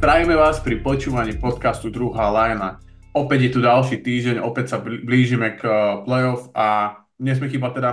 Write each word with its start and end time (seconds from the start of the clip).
Zdravíme 0.00 0.32
vás 0.32 0.56
pri 0.64 0.80
počúvaní 0.80 1.36
podcastu 1.36 1.92
Druhá 1.92 2.32
lajna. 2.32 2.80
Opäť 3.12 3.38
je 3.44 3.50
tu 3.52 3.60
ďalší 3.60 4.00
týždeň, 4.00 4.40
opäť 4.40 4.72
sa 4.72 4.80
blížime 4.80 5.60
k 5.60 5.68
eh, 5.68 5.76
playoff 6.08 6.48
a 6.56 6.96
nesmie 7.20 7.52
chýbať 7.52 7.72
teda 7.76 7.90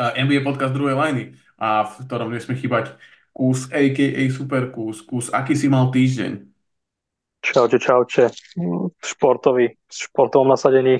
eh, 0.00 0.24
NBA 0.24 0.40
podcast 0.40 0.72
druhej 0.72 0.96
lajny, 0.96 1.36
a 1.60 1.84
v 1.84 2.08
ktorom 2.08 2.32
nesmie 2.32 2.56
chýbať 2.56 2.96
kus 3.28 3.68
a.k.a. 3.68 4.24
Superkus, 4.32 5.04
kus, 5.04 5.28
aký 5.28 5.52
si 5.52 5.68
mal 5.68 5.92
týždeň? 5.92 6.48
Čaute, 7.44 7.76
čaute. 7.76 8.32
Športový, 9.04 9.68
športovom 9.92 10.48
nasadení, 10.48 10.96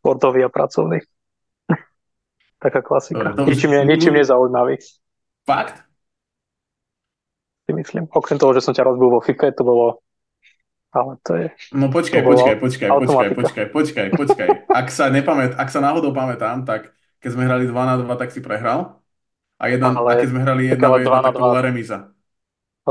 športový 0.00 0.48
a 0.48 0.48
pracovný. 0.48 1.04
Taká 2.64 2.80
klasika. 2.80 3.36
Dobre, 3.36 3.52
ničím, 3.52 3.76
ne, 3.76 3.84
ničím 3.84 4.16
nezaujímavý. 4.16 4.80
Fakt? 5.44 5.91
Si 7.72 7.80
myslím. 7.80 8.04
Okrem 8.12 8.36
toho, 8.36 8.52
že 8.52 8.60
som 8.60 8.76
ťa 8.76 8.84
rozbil 8.84 9.08
vo 9.08 9.24
FIFE, 9.24 9.56
to 9.56 9.64
bolo 9.64 10.04
ale 10.92 11.16
to 11.24 11.32
je... 11.40 11.46
No 11.72 11.88
počkaj, 11.88 12.20
počkaj, 12.20 12.56
počkaj, 12.60 12.88
počkaj, 12.92 13.28
počkaj, 13.32 13.66
počkaj, 13.72 14.06
počkaj. 14.12 14.48
Ak 14.68 14.92
sa, 14.92 15.08
nepamät, 15.08 15.56
ak 15.56 15.72
sa 15.72 15.80
náhodou 15.80 16.12
pamätám, 16.12 16.68
tak 16.68 16.92
keď 17.16 17.30
sme 17.32 17.48
hrali 17.48 17.64
2 17.64 17.72
na 17.72 17.96
2, 17.96 18.04
tak 18.20 18.28
si 18.28 18.44
prehral. 18.44 19.00
A, 19.56 19.72
jedna, 19.72 19.96
ale, 19.96 20.08
a 20.12 20.20
keď 20.20 20.28
sme 20.28 20.40
hrali 20.44 20.62
1 20.68 20.76
na 20.76 20.88
1, 21.00 21.08
tak 21.08 21.32
to 21.32 21.40
bola 21.40 21.64
remíza. 21.64 22.12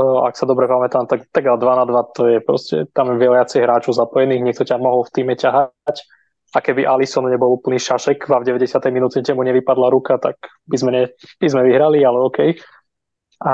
Ak 0.02 0.34
sa 0.34 0.50
dobre 0.50 0.66
pamätám, 0.66 1.06
tak, 1.06 1.30
tak 1.30 1.46
2 1.46 1.62
na 1.62 1.84
2 1.86 2.16
to 2.16 2.22
je 2.26 2.38
proste, 2.42 2.90
tam 2.90 3.14
je 3.14 3.22
viacej 3.22 3.62
hráčov 3.62 3.94
zapojených, 3.94 4.50
niekto 4.50 4.66
ťa 4.66 4.82
mohol 4.82 5.06
v 5.06 5.12
týme 5.14 5.34
ťahať. 5.38 5.96
A 6.52 6.60
keby 6.60 6.84
Alison 6.84 7.24
nebol 7.30 7.54
úplný 7.54 7.78
šašek 7.78 8.28
a 8.28 8.42
v 8.42 8.50
90. 8.50 8.82
minúte 8.90 9.22
mu 9.32 9.46
nevypadla 9.46 9.88
ruka, 9.88 10.18
tak 10.18 10.36
by 10.66 10.76
sme, 10.76 10.90
ne, 10.90 11.02
by 11.38 11.48
sme 11.48 11.62
vyhrali, 11.64 12.02
ale 12.02 12.18
OK. 12.18 12.38
A 13.46 13.52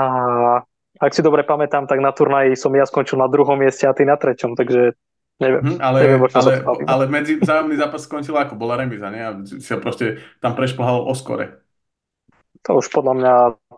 ak 0.99 1.11
si 1.15 1.23
dobre 1.23 1.47
pamätám, 1.47 1.87
tak 1.87 2.03
na 2.03 2.11
turnaji 2.11 2.59
som 2.59 2.75
ja 2.75 2.83
skončil 2.83 3.15
na 3.15 3.31
druhom 3.31 3.55
mieste 3.55 3.87
a 3.87 3.95
ty 3.95 4.03
na 4.03 4.19
treťom, 4.19 4.59
takže 4.59 4.99
neviem. 5.39 5.63
Hm, 5.63 5.79
ale, 5.79 5.97
neviem, 6.03 6.21
ale, 6.35 6.51
ale 6.83 7.03
medzi 7.07 7.39
zájomný 7.39 7.79
zápas 7.79 8.03
skončil 8.03 8.35
ako? 8.35 8.59
Bola 8.59 8.75
remiza, 8.75 9.07
nie? 9.07 9.23
A 9.23 9.39
si 9.47 9.71
proste 9.79 10.19
tam 10.43 10.59
prešplhal 10.59 11.07
o 11.07 11.13
skore. 11.15 11.63
To 12.67 12.83
už 12.83 12.91
podľa 12.91 13.13
mňa 13.15 13.33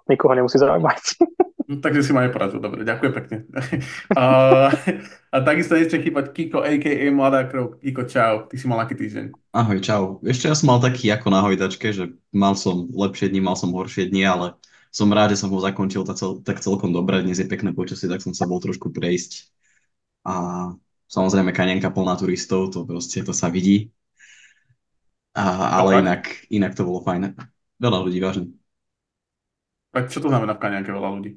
nikoho 0.09 0.33
nemusí 0.33 0.57
zaujímať. 0.57 1.03
No, 1.71 1.79
takže 1.79 2.03
si 2.03 2.11
ma 2.11 2.27
neporadil, 2.27 2.59
dobre, 2.59 2.83
ďakujem 2.83 3.13
pekne. 3.15 3.37
a, 4.19 4.67
a 5.31 5.37
takisto 5.39 5.79
ešte 5.79 6.03
chýbať 6.03 6.35
Kiko, 6.35 6.59
a.k.a. 6.59 7.07
Mladá 7.15 7.47
krv. 7.47 7.79
Kiko, 7.79 8.03
čau, 8.11 8.43
ty 8.51 8.59
si 8.59 8.67
mal 8.67 8.83
aký 8.83 8.99
týždeň? 8.99 9.31
Ahoj, 9.55 9.79
čau. 9.79 10.19
Ešte 10.19 10.51
ja 10.51 10.55
som 10.57 10.67
mal 10.67 10.83
taký 10.83 11.07
ako 11.15 11.31
na 11.31 11.39
hojdačke, 11.39 11.95
že 11.95 12.11
mal 12.35 12.59
som 12.59 12.91
lepšie 12.91 13.31
dni, 13.31 13.39
mal 13.39 13.55
som 13.55 13.71
horšie 13.71 14.11
dni, 14.11 14.27
ale 14.27 14.59
som 14.91 15.07
rád, 15.07 15.33
že 15.33 15.39
som 15.39 15.49
ho 15.55 15.59
zakončil 15.63 16.03
tak, 16.03 16.19
cel, 16.19 16.43
tak 16.43 16.59
celkom 16.59 16.91
dobre. 16.91 17.23
Dnes 17.23 17.39
je 17.39 17.47
pekné 17.47 17.71
počasie, 17.71 18.11
tak 18.11 18.19
som 18.19 18.35
sa 18.35 18.43
bol 18.43 18.59
trošku 18.59 18.91
prejsť. 18.91 19.47
A 20.27 20.67
samozrejme 21.07 21.55
kanienka 21.55 21.87
plná 21.89 22.19
turistov, 22.19 22.75
to 22.75 22.83
proste 22.83 23.23
to 23.23 23.31
sa 23.31 23.47
vidí. 23.47 23.95
A, 25.31 25.79
ale 25.79 26.03
inak, 26.03 26.27
inak 26.51 26.75
to 26.75 26.83
bolo 26.83 26.99
fajn. 27.07 27.39
Veľa 27.79 27.99
ľudí, 28.03 28.19
vážne. 28.19 28.51
Tak 29.95 30.11
čo 30.11 30.19
to 30.19 30.27
znamená 30.27 30.59
v 30.59 30.63
kanianke 30.63 30.91
veľa 30.91 31.09
ľudí? 31.15 31.31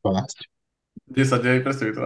12. 0.00 0.48
10, 1.12 1.44
aj 1.44 1.60
presne 1.60 1.92
to 1.92 2.02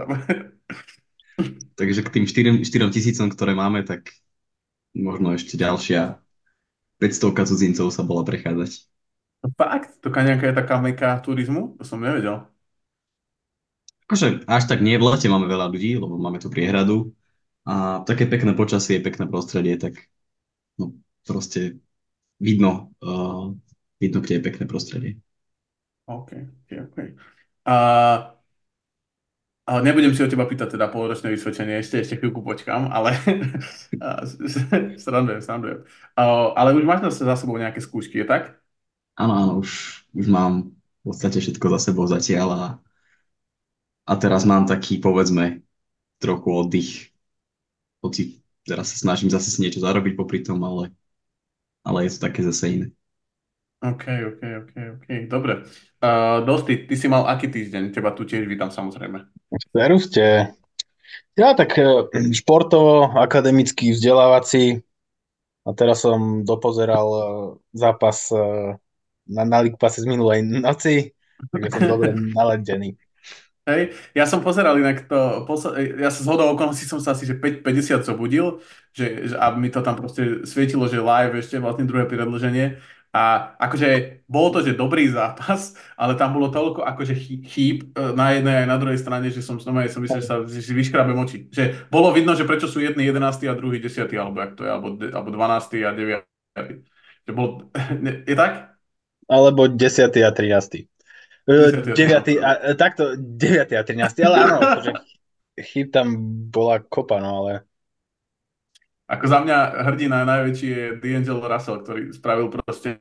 Takže 1.79 2.01
k 2.03 2.09
tým 2.11 2.25
4, 2.27 2.59
4 2.63 2.91
tisícom, 2.91 3.27
ktoré 3.31 3.55
máme, 3.55 3.87
tak 3.87 4.11
možno 4.91 5.31
ešte 5.31 5.55
ďalšia 5.55 6.19
500 6.99 7.47
cudzincov 7.47 7.87
sa 7.93 8.03
bola 8.03 8.25
prechádzať. 8.27 8.86
Fakt? 9.57 10.01
To 10.01 10.09
nejaká 10.09 10.49
je 10.49 10.55
taká 10.57 10.75
meka 10.81 11.19
turizmu? 11.21 11.77
To 11.77 11.83
som 11.85 12.01
nevedel. 12.01 12.45
Akože 14.07 14.47
až 14.47 14.63
tak 14.71 14.79
nie, 14.79 14.95
v 14.95 15.03
lete 15.03 15.27
máme 15.27 15.51
veľa 15.51 15.67
ľudí, 15.67 15.99
lebo 15.99 16.15
máme 16.15 16.39
tu 16.39 16.47
priehradu 16.47 17.11
a 17.67 17.99
také 18.07 18.23
pekné 18.23 18.55
počasie, 18.55 19.03
pekné 19.03 19.27
prostredie, 19.27 19.75
tak 19.75 19.99
no 20.79 20.95
proste 21.27 21.83
vidno, 22.39 22.95
uh, 23.03 23.51
vidno, 23.99 24.23
kde 24.23 24.39
je 24.39 24.45
pekné 24.47 24.63
prostredie. 24.63 25.11
OK, 26.07 26.31
OK, 26.31 26.69
OK. 26.87 26.97
A, 27.67 27.75
a 29.67 29.71
nebudem 29.83 30.15
si 30.15 30.23
o 30.23 30.31
teba 30.31 30.47
pýtať 30.47 30.79
teda 30.79 30.87
polročné 30.87 31.27
vysvedčenie, 31.35 31.83
ešte, 31.83 31.99
ešte 31.99 32.15
chvíľku 32.15 32.39
počkám, 32.39 32.87
ale 32.87 33.19
srandujem, 35.03 35.43
srandujem. 35.43 35.83
ale 36.55 36.71
už 36.71 36.87
máš 36.87 37.11
za 37.11 37.35
sebou 37.35 37.59
nejaké 37.59 37.83
skúšky, 37.83 38.23
je 38.23 38.27
tak? 38.31 38.55
Áno, 39.17 39.33
áno, 39.33 39.51
už, 39.65 40.03
už 40.13 40.25
mám 40.29 40.77
v 41.01 41.01
podstate 41.09 41.41
všetko 41.41 41.73
za 41.73 41.79
sebou 41.89 42.05
zatiaľ 42.05 42.47
a, 42.53 42.63
a 44.05 44.13
teraz 44.13 44.45
mám 44.45 44.69
taký, 44.69 45.01
povedzme, 45.01 45.65
trochu 46.21 46.49
oddych. 46.53 46.91
Hoci 48.05 48.45
teraz 48.67 48.93
sa 48.93 48.97
snažím 49.01 49.33
zase 49.33 49.49
si 49.49 49.63
niečo 49.65 49.81
zarobiť 49.81 50.13
popri 50.13 50.45
tom, 50.45 50.61
ale, 50.61 50.93
ale 51.81 52.05
je 52.05 52.13
to 52.13 52.19
také 52.29 52.45
zase 52.45 52.65
iné. 52.69 52.87
OK, 53.81 54.05
OK, 54.05 54.41
OK, 54.41 54.73
OK, 54.97 55.07
dobre. 55.29 55.65
Uh, 56.01 56.41
Dosti, 56.45 56.89
ty 56.89 56.93
si 56.97 57.05
mal 57.05 57.29
aký 57.29 57.49
týždeň? 57.49 57.93
Teba 57.93 58.09
tu 58.13 58.25
tiež 58.25 58.49
vítam 58.49 58.73
samozrejme. 58.73 59.21
Veru 59.73 59.97
ste. 60.01 60.53
Ja 61.37 61.53
tak 61.53 61.77
e, 61.77 62.09
športovo, 62.33 63.13
akademický, 63.15 63.93
vzdelávací. 63.93 64.81
A 65.61 65.69
teraz 65.77 66.01
som 66.01 66.41
dopozeral 66.41 67.07
e, 67.07 67.21
zápas 67.77 68.33
na, 69.27 69.43
na 69.43 69.59
League 69.63 69.79
Passe 69.79 70.01
z 70.03 70.07
minulej 70.09 70.43
noci, 70.43 71.11
takže 71.51 71.69
som 71.71 71.83
dobre 71.87 72.15
naladený. 72.37 72.97
Hej, 73.67 73.91
ja 74.15 74.23
som 74.23 74.39
pozeral 74.39 74.79
inak 74.79 75.11
to, 75.11 75.43
ja 75.99 76.07
sa 76.07 76.23
zhodol 76.23 76.55
okolností 76.55 76.87
som 76.87 77.03
sa 77.03 77.11
asi 77.11 77.27
že 77.27 77.35
5.50 77.35 78.07
zobudil, 78.07 78.63
že, 78.95 79.27
že 79.27 79.35
aby 79.35 79.59
mi 79.59 79.67
to 79.67 79.83
tam 79.83 79.99
proste 79.99 80.47
svietilo, 80.47 80.87
že 80.87 81.03
live 81.03 81.35
ešte 81.35 81.59
vlastne 81.59 81.83
druhé 81.83 82.07
predlženie 82.07 82.79
a 83.11 83.55
akože 83.59 84.23
bolo 84.29 84.55
to, 84.55 84.59
že 84.61 84.77
dobrý 84.77 85.09
zápas, 85.09 85.73
ale 85.97 86.13
tam 86.15 86.37
bolo 86.37 86.53
toľko 86.53 86.85
akože 86.85 87.17
chýb 87.49 87.91
e, 87.91 88.13
na 88.13 88.37
jednej 88.37 88.63
aj 88.63 88.67
na 88.69 88.77
druhej 88.77 88.99
strane, 89.01 89.27
že 89.33 89.41
som 89.41 89.57
znova 89.57 89.83
som 89.89 90.05
myslel, 90.05 90.21
že 90.21 90.27
sa 90.27 90.35
že 90.45 90.61
si 90.61 90.71
vyškrabem 90.71 91.17
oči. 91.17 91.49
Že 91.49 91.89
bolo 91.89 92.13
vidno, 92.13 92.37
že 92.37 92.45
prečo 92.45 92.69
sú 92.69 92.77
jedni 92.77 93.09
11. 93.09 93.51
a 93.51 93.57
druhý 93.57 93.81
10. 93.81 94.05
alebo 94.15 94.37
jak 94.37 94.53
to 94.53 94.63
je, 94.63 94.71
alebo, 94.71 94.87
alebo 95.01 95.29
12. 95.33 95.87
a 95.87 95.91
9. 95.91 96.23
Že 97.25 97.31
bolo, 97.33 97.73
je 98.29 98.35
tak? 98.37 98.76
Alebo 99.27 99.67
10. 99.67 100.11
a 100.23 100.31
13. 100.31 100.87
9. 101.47 102.43
A, 102.43 102.75
takto 102.75 103.15
9. 103.15 103.75
a 103.75 103.83
13. 103.83 104.27
Ale 104.27 104.35
áno, 104.35 104.57
akože 104.63 104.91
chyb 105.59 105.87
tam 105.91 106.07
bola 106.51 106.83
kopa, 106.83 107.19
no 107.23 107.45
ale... 107.45 107.67
Ako 109.07 109.23
za 109.23 109.39
mňa 109.39 109.87
hrdina 109.87 110.27
najväčší 110.27 110.67
je 110.67 110.85
D'Angelo 110.99 111.47
Russell, 111.47 111.79
ktorý 111.79 112.11
spravil 112.11 112.51
proste 112.51 112.99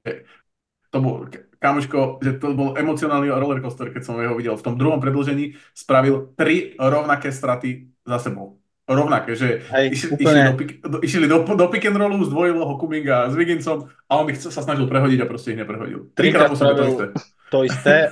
to 0.94 1.02
bol, 1.02 1.26
kamoško, 1.58 2.22
že 2.22 2.38
to 2.38 2.54
bol 2.54 2.78
emocionálny 2.78 3.26
rollercoaster, 3.26 3.90
keď 3.90 4.02
som 4.06 4.14
ho 4.14 4.38
videl. 4.38 4.54
V 4.54 4.64
tom 4.64 4.78
druhom 4.78 5.02
predlžení 5.02 5.58
spravil 5.74 6.30
tri 6.38 6.78
rovnaké 6.78 7.34
straty 7.34 7.90
za 8.06 8.22
sebou 8.22 8.62
rovnaké, 8.86 9.34
že 9.34 9.66
Hej, 9.66 9.86
išli, 9.92 10.10
išli, 10.22 10.40
do, 10.46 10.54
pick, 10.54 10.70
do, 10.80 10.96
išli 11.02 11.26
do, 11.26 11.42
do 11.42 11.66
pick 11.68 11.84
and 11.90 11.98
rollu, 11.98 12.22
zdvojilo 12.22 12.62
ho 12.62 12.74
Kuminga 12.78 13.28
s 13.28 13.34
Wigginsom 13.34 13.90
a 14.06 14.12
on 14.22 14.30
ich 14.30 14.38
sa 14.38 14.62
snažil 14.62 14.86
prehodiť 14.86 15.22
a 15.22 15.26
proste 15.26 15.52
ich 15.52 15.58
neprehodil. 15.58 16.14
Trikrát 16.14 16.48
musel 16.48 16.72
to 16.72 16.86
isté. 16.86 17.06
To 17.46 17.62
isté 17.62 18.10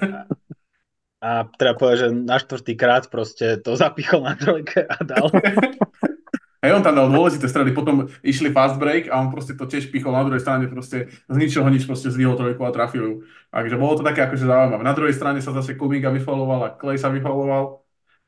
a 1.24 1.48
treba 1.48 1.72
povedať, 1.80 1.98
že 2.04 2.08
na 2.12 2.36
štvrtýkrát 2.36 3.08
proste 3.08 3.56
to 3.64 3.80
zapichol 3.80 4.20
na 4.20 4.36
trojke 4.36 4.84
a 4.84 5.00
dal. 5.00 5.32
Hej, 6.64 6.80
on 6.80 6.84
tam 6.84 6.96
dal 6.96 7.12
dôležité 7.12 7.44
stredy, 7.44 7.76
potom 7.76 8.08
išli 8.24 8.48
fast 8.48 8.80
break 8.80 9.12
a 9.12 9.20
on 9.20 9.28
proste 9.28 9.52
to 9.52 9.68
tiež 9.68 9.92
pichol 9.92 10.16
na 10.16 10.24
druhej 10.24 10.40
strane, 10.40 10.64
proste 10.64 11.12
z 11.28 11.36
ničoho 11.36 11.68
nič 11.68 11.84
proste 11.84 12.08
zvýhol 12.08 12.40
trojku 12.40 12.64
a 12.64 12.72
trafil 12.72 13.04
ju. 13.04 13.14
Takže 13.52 13.76
bolo 13.76 14.00
to 14.00 14.02
také 14.04 14.24
akože 14.24 14.48
zaujímavé. 14.48 14.80
Na 14.80 14.96
druhej 14.96 15.12
strane 15.12 15.44
sa 15.44 15.52
zase 15.52 15.76
Kuminga 15.76 16.08
vyfaloval 16.08 16.60
a 16.64 16.72
Clay 16.76 16.96
sa 16.96 17.12
vyfaloval 17.12 17.83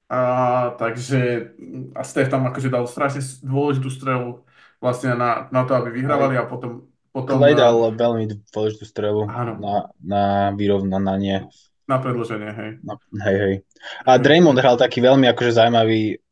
a, 0.07 0.21
takže 0.79 1.51
a 1.95 2.03
Steph 2.07 2.31
tam 2.31 2.47
akože 2.47 2.71
dal 2.71 2.87
strašne 2.87 3.23
dôležitú 3.43 3.91
strelu 3.91 4.47
vlastne 4.79 5.19
na, 5.19 5.51
na 5.51 5.63
to, 5.67 5.75
aby 5.75 5.91
vyhrávali 5.91 6.39
a 6.39 6.47
potom... 6.47 6.87
potom 7.11 7.43
Clay 7.43 7.59
dal 7.59 7.75
veľmi 7.75 8.31
dôležitú 8.55 8.87
strelu 8.87 9.27
áno. 9.27 9.59
na, 9.59 9.75
na 9.99 10.23
vyrovnanie. 10.55 11.51
Na 11.91 11.99
predloženie, 11.99 12.51
hej. 12.51 12.71
Na, 12.87 12.95
hej, 13.27 13.37
hej. 13.39 13.55
A 14.07 14.19
Draymond 14.19 14.59
hral 14.59 14.79
taký 14.79 15.03
veľmi 15.03 15.27
akože 15.31 15.59
zaujímavý 15.59 16.23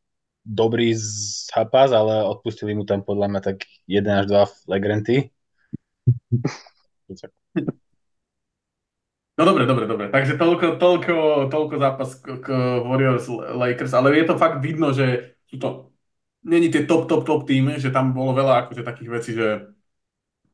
dobrý 0.45 0.93
zápas, 0.95 1.91
ale 1.91 2.23
odpustili 2.23 2.77
mu 2.77 2.85
tam 2.85 3.01
podľa 3.01 3.27
mňa 3.33 3.41
tak 3.41 3.65
1 3.89 4.23
až 4.23 4.25
2 4.29 4.71
legrenty. 4.71 5.31
No 9.35 9.43
dobre, 9.43 9.67
dobre, 9.67 9.83
dobre. 9.83 10.07
Takže 10.07 10.39
toľko, 10.39 10.79
toľko, 10.79 11.13
toľko 11.51 11.75
zápas 11.75 12.09
k, 12.23 12.39
k 12.39 12.47
Warriors 12.87 13.27
Lakers, 13.27 13.91
ale 13.91 14.15
je 14.15 14.25
to 14.31 14.39
fakt 14.39 14.63
vidno, 14.63 14.95
že 14.95 15.35
sú 15.51 15.59
to 15.59 15.67
není 16.45 16.71
tie 16.71 16.87
top, 16.87 17.09
top, 17.09 17.25
top 17.27 17.41
týmy, 17.43 17.75
že 17.75 17.91
tam 17.91 18.15
bolo 18.15 18.31
veľa 18.31 18.65
akože 18.65 18.81
takých 18.85 19.09
vecí, 19.11 19.31
že 19.35 19.75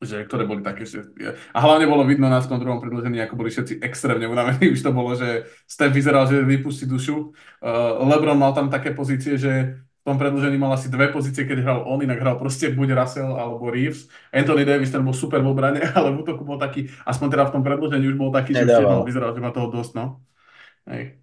že, 0.02 0.26
ktoré 0.26 0.42
boli 0.50 0.66
také, 0.66 0.82
že... 0.82 1.06
A 1.54 1.62
hlavne 1.62 1.86
bolo 1.86 2.02
vidno 2.02 2.26
na 2.26 2.42
tom 2.42 2.58
druhom 2.58 2.82
predĺžení, 2.82 3.22
ako 3.22 3.38
boli 3.38 3.54
všetci 3.54 3.78
extrémne 3.86 4.26
unavení. 4.26 4.66
Už 4.74 4.82
to 4.82 4.90
bolo, 4.90 5.14
že 5.14 5.46
Steph 5.62 5.94
vyzeral, 5.94 6.26
že 6.26 6.42
vypustí 6.42 6.90
dušu. 6.90 7.30
Uh, 7.62 8.02
LeBron 8.10 8.34
mal 8.34 8.50
tam 8.50 8.66
také 8.66 8.90
pozície, 8.98 9.38
že 9.38 9.78
v 10.02 10.10
tom 10.10 10.18
predĺžení 10.18 10.58
mal 10.58 10.74
asi 10.74 10.90
dve 10.90 11.14
pozície, 11.14 11.46
keď 11.46 11.62
hral 11.62 11.80
on, 11.86 12.02
inak 12.02 12.18
hral 12.18 12.34
proste 12.34 12.74
buď 12.74 12.98
Russell 12.98 13.38
alebo 13.38 13.70
Reeves. 13.70 14.10
Anthony 14.34 14.66
Davis 14.66 14.90
ten 14.90 14.98
bol 15.06 15.14
super 15.14 15.38
v 15.38 15.54
obrane, 15.54 15.78
ale 15.96 16.10
v 16.10 16.26
útoku 16.26 16.42
bol 16.42 16.58
taký, 16.58 16.90
aspoň 17.06 17.28
teda 17.30 17.44
v 17.46 17.52
tom 17.54 17.62
predĺžení 17.62 18.04
už 18.10 18.16
bol 18.18 18.34
taký, 18.34 18.50
že 18.58 18.66
už 18.66 19.06
vyzeral, 19.06 19.30
že 19.30 19.38
má 19.38 19.54
toho 19.54 19.70
dosť, 19.70 19.92
no. 19.94 20.18
Hej. 20.90 21.22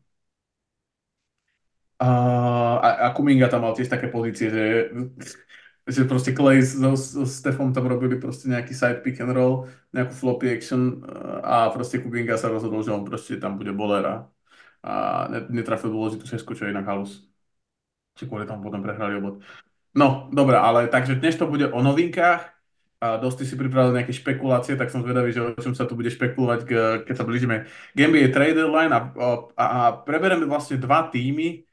Uh, 2.00 2.80
a, 2.80 2.90
a 3.04 3.08
Kuminga 3.12 3.52
tam 3.52 3.68
mal 3.68 3.76
tiež 3.76 3.92
také 3.92 4.08
pozície, 4.08 4.48
že 4.48 4.88
že 5.90 6.06
proste 6.06 6.38
Clay 6.38 6.62
so, 6.62 6.94
so 6.94 7.26
Stefom 7.26 7.74
tam 7.74 7.90
robili 7.90 8.22
proste 8.22 8.46
nejaký 8.46 8.74
side 8.78 9.02
pick 9.02 9.18
and 9.20 9.34
roll, 9.34 9.66
nejakú 9.90 10.14
floppy 10.14 10.54
action 10.54 11.02
a 11.42 11.74
proste 11.74 11.98
Kubinga 11.98 12.38
sa 12.38 12.54
rozhodol, 12.54 12.86
že 12.86 12.94
on 12.94 13.02
proste 13.02 13.42
tam 13.42 13.58
bude 13.58 13.74
bolera 13.74 14.30
a 14.86 15.28
netrafil 15.50 15.92
dôležitú 15.92 16.30
šesku, 16.30 16.54
čo 16.56 16.70
je 16.70 16.72
inak 16.72 16.88
halus. 16.88 17.26
Či 18.20 18.28
kvôli 18.28 18.44
tomu 18.44 18.68
potom 18.68 18.84
prehrali 18.84 19.16
obod. 19.16 19.40
No, 19.96 20.28
dobre, 20.36 20.60
ale 20.60 20.92
takže 20.92 21.16
dnes 21.16 21.40
to 21.40 21.48
bude 21.48 21.72
o 21.72 21.80
novinkách. 21.80 22.52
A 23.00 23.16
dosť 23.16 23.48
si 23.48 23.56
pripravil 23.56 23.96
nejaké 23.96 24.12
špekulácie, 24.12 24.76
tak 24.76 24.92
som 24.92 25.00
zvedavý, 25.00 25.32
že 25.32 25.40
o 25.40 25.56
čom 25.56 25.72
sa 25.72 25.88
tu 25.88 25.96
bude 25.96 26.12
špekulovať, 26.12 26.68
keď 27.08 27.16
sa 27.16 27.24
blížime 27.24 27.64
k 27.96 27.98
NBA 28.12 28.36
trade 28.36 28.60
deadline 28.60 28.92
a, 28.92 29.16
a, 29.56 29.64
a 29.64 29.80
prebereme 30.04 30.44
vlastne 30.44 30.76
dva 30.76 31.08
týmy. 31.08 31.64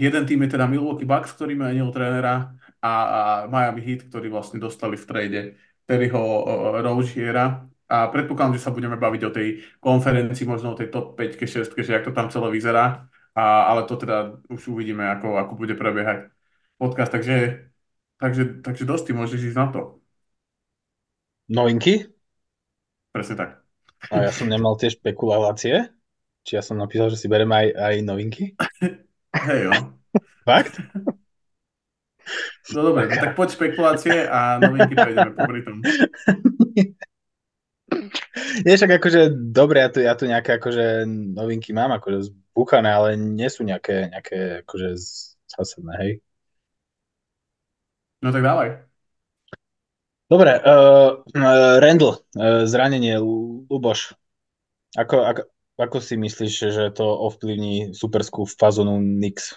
jeden 0.00 0.24
tým 0.24 0.48
je 0.48 0.56
teda 0.56 0.64
Milwaukee 0.64 1.04
Bucks, 1.04 1.36
ktorý 1.36 1.60
má 1.60 1.68
trénera 1.92 2.56
a, 2.80 2.88
a 2.88 3.20
Miami 3.52 3.84
Heat, 3.84 4.08
ktorí 4.08 4.32
vlastne 4.32 4.56
dostali 4.56 4.96
v 4.96 5.04
trade 5.04 5.40
Terryho 5.84 6.24
Roziera. 6.80 7.68
A 7.92 8.08
predpokladám, 8.08 8.56
že 8.56 8.64
sa 8.64 8.72
budeme 8.72 8.96
baviť 8.96 9.22
o 9.28 9.34
tej 9.36 9.60
konferencii, 9.76 10.48
možno 10.48 10.72
o 10.72 10.78
tej 10.80 10.88
top 10.88 11.20
5 11.20 11.36
6 11.36 11.76
že 11.76 11.92
jak 11.92 12.08
to 12.08 12.16
tam 12.16 12.32
celé 12.32 12.48
vyzerá. 12.48 13.11
A, 13.32 13.72
ale 13.72 13.88
to 13.88 13.96
teda 13.96 14.36
už 14.52 14.68
uvidíme, 14.68 15.08
ako, 15.08 15.40
ako 15.40 15.52
bude 15.56 15.74
prebiehať 15.74 16.28
podcast. 16.76 17.12
Takže, 17.12 17.68
takže, 18.20 18.60
takže 18.60 18.84
dosť, 18.84 19.16
môžeš 19.16 19.40
ísť 19.52 19.58
na 19.58 19.66
to. 19.72 19.80
Novinky? 21.48 22.08
Presne 23.12 23.34
tak. 23.36 23.50
A 24.10 24.28
ja 24.28 24.32
som 24.34 24.50
nemal 24.50 24.76
tie 24.76 24.92
špekulácie? 24.92 25.88
Či 26.42 26.58
ja 26.58 26.62
som 26.64 26.74
napísal, 26.74 27.08
že 27.08 27.20
si 27.20 27.30
bereme 27.30 27.54
aj, 27.54 27.68
aj 27.72 27.94
novinky? 28.02 28.44
Hej, 29.46 29.70
jo. 29.70 29.72
Fakt? 30.42 30.82
No 32.72 32.80
dobre, 32.90 33.10
no 33.10 33.14
tak 33.18 33.34
poď 33.34 33.48
špekulácie 33.54 34.26
a 34.26 34.58
novinky 34.58 34.94
prejdeme 34.94 35.32
po 35.34 35.42
Britom. 35.46 35.78
Nie, 38.64 38.74
však 38.78 39.02
akože, 39.02 39.20
dobre, 39.52 39.84
ja 39.84 39.88
tu, 39.92 39.98
ja 40.00 40.14
tu 40.16 40.24
nejaké 40.24 40.56
akože 40.56 41.04
novinky 41.08 41.74
mám 41.76 41.92
akože 41.96 42.32
zbuchané, 42.52 42.92
ale 42.92 43.08
nie 43.16 43.48
sú 43.48 43.64
nejaké, 43.64 44.12
nejaké 44.12 44.62
akože 44.62 44.88
zásadné, 45.48 45.92
hej. 46.04 46.12
No 48.22 48.30
tak 48.30 48.44
dávaj. 48.44 48.68
Dobre, 50.30 50.52
uh, 50.64 51.20
uh, 51.20 51.76
Randall, 51.82 52.24
uh, 52.36 52.64
zranenie, 52.64 53.20
Luboš. 53.68 54.16
Ako, 54.96 55.28
ako, 55.28 55.42
ako 55.76 55.98
si 56.00 56.14
myslíš, 56.16 56.52
že 56.72 56.84
to 56.92 57.04
ovplyvní 57.04 57.92
superskú 57.92 58.48
fazonu 58.48 58.96
Nix? 59.00 59.56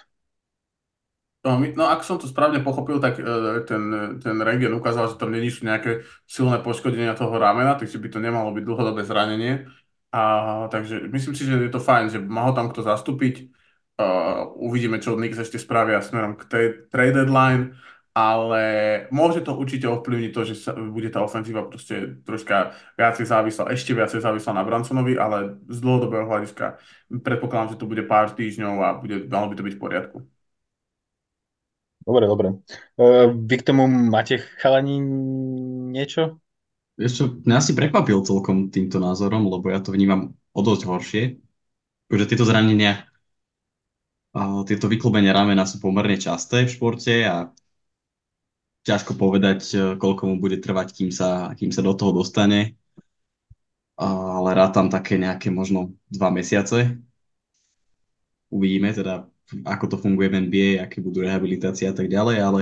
No, 1.46 1.62
no 1.62 1.84
ak 1.86 2.02
som 2.02 2.18
to 2.18 2.26
správne 2.26 2.60
pochopil, 2.60 2.98
tak 2.98 3.22
uh, 3.22 3.62
ten, 3.62 4.18
ten 4.18 4.36
rengen 4.42 4.74
ukázal, 4.74 5.14
že 5.14 5.20
tam 5.20 5.30
není 5.30 5.48
sú 5.48 5.62
nejaké 5.64 6.02
silné 6.26 6.58
poškodenia 6.58 7.14
toho 7.14 7.32
ramena, 7.38 7.78
takže 7.78 8.02
by 8.02 8.08
to 8.10 8.18
nemalo 8.18 8.50
byť 8.50 8.64
dlhodobé 8.66 9.06
zranenie. 9.06 9.70
A, 10.16 10.64
takže 10.72 11.12
myslím 11.12 11.34
si, 11.36 11.44
že 11.44 11.68
je 11.68 11.68
to 11.68 11.76
fajn, 11.76 12.08
že 12.08 12.18
má 12.24 12.48
ho 12.48 12.56
tam 12.56 12.72
kto 12.72 12.80
zastúpiť. 12.80 13.52
Uh, 13.96 14.52
uvidíme, 14.56 14.96
čo 14.96 15.16
Knicks 15.16 15.40
ešte 15.40 15.60
spravia 15.60 16.00
smerom 16.00 16.36
k 16.36 16.48
tej 16.48 16.64
trade 16.88 17.16
deadline, 17.16 17.76
ale 18.16 18.64
môže 19.12 19.44
to 19.44 19.52
určite 19.52 19.84
ovplyvniť 19.84 20.32
to, 20.32 20.40
že 20.48 20.54
sa, 20.56 20.72
bude 20.72 21.12
tá 21.12 21.20
ofenzíva 21.20 21.68
proste 21.68 22.20
troška 22.24 22.72
viacej 22.96 23.28
závislá, 23.28 23.72
ešte 23.72 23.92
viacej 23.92 24.24
závislá 24.24 24.56
na 24.56 24.64
Bransonovi, 24.64 25.20
ale 25.20 25.60
z 25.68 25.80
dlhodobého 25.84 26.24
hľadiska 26.24 26.80
predpokladám, 27.12 27.76
že 27.76 27.80
to 27.80 27.88
bude 27.88 28.04
pár 28.08 28.32
týždňov 28.32 28.74
a 28.80 28.88
bude, 28.96 29.28
malo 29.28 29.52
by 29.52 29.54
to 29.56 29.64
byť 29.68 29.74
v 29.76 29.82
poriadku. 29.84 30.18
Dobre, 32.08 32.24
dobre. 32.24 32.48
Uh, 32.96 33.36
vy 33.36 33.54
k 33.60 33.66
tomu 33.68 33.84
máte 33.84 34.40
chalani 34.60 34.96
niečo? 35.92 36.40
Čo, 36.96 37.44
mňa 37.44 37.60
si 37.60 37.76
prekvapil 37.76 38.24
celkom 38.24 38.72
týmto 38.72 38.96
názorom, 38.96 39.44
lebo 39.44 39.68
ja 39.68 39.84
to 39.84 39.92
vnímam 39.92 40.32
o 40.56 40.60
dosť 40.64 40.82
horšie. 40.88 41.22
Že 42.08 42.24
tieto 42.24 42.48
zranenia, 42.48 43.04
a 44.36 44.64
tieto 44.68 44.84
vyklbenia 44.88 45.32
ramena 45.32 45.64
sú 45.64 45.80
pomerne 45.80 46.20
časté 46.20 46.68
v 46.68 46.72
športe 46.72 47.24
a 47.24 47.48
ťažko 48.84 49.16
povedať, 49.16 49.60
e, 49.72 49.76
koľko 49.96 50.22
mu 50.28 50.36
bude 50.36 50.60
trvať, 50.60 50.92
kým 50.92 51.08
sa, 51.08 51.56
kým 51.56 51.72
sa 51.72 51.80
do 51.80 51.96
toho 51.96 52.12
dostane. 52.12 52.76
Ale 53.96 54.52
rátam 54.52 54.92
také 54.92 55.16
nejaké 55.16 55.48
možno 55.48 55.96
dva 56.12 56.28
mesiace. 56.28 57.00
Uvidíme 58.52 58.92
teda, 58.92 59.24
ako 59.64 59.84
to 59.88 59.96
funguje 59.96 60.28
v 60.28 60.36
NBA, 60.44 60.68
aké 60.84 61.00
budú 61.00 61.24
rehabilitácie 61.24 61.88
a 61.88 61.96
tak 61.96 62.12
ďalej, 62.12 62.36
ale 62.44 62.60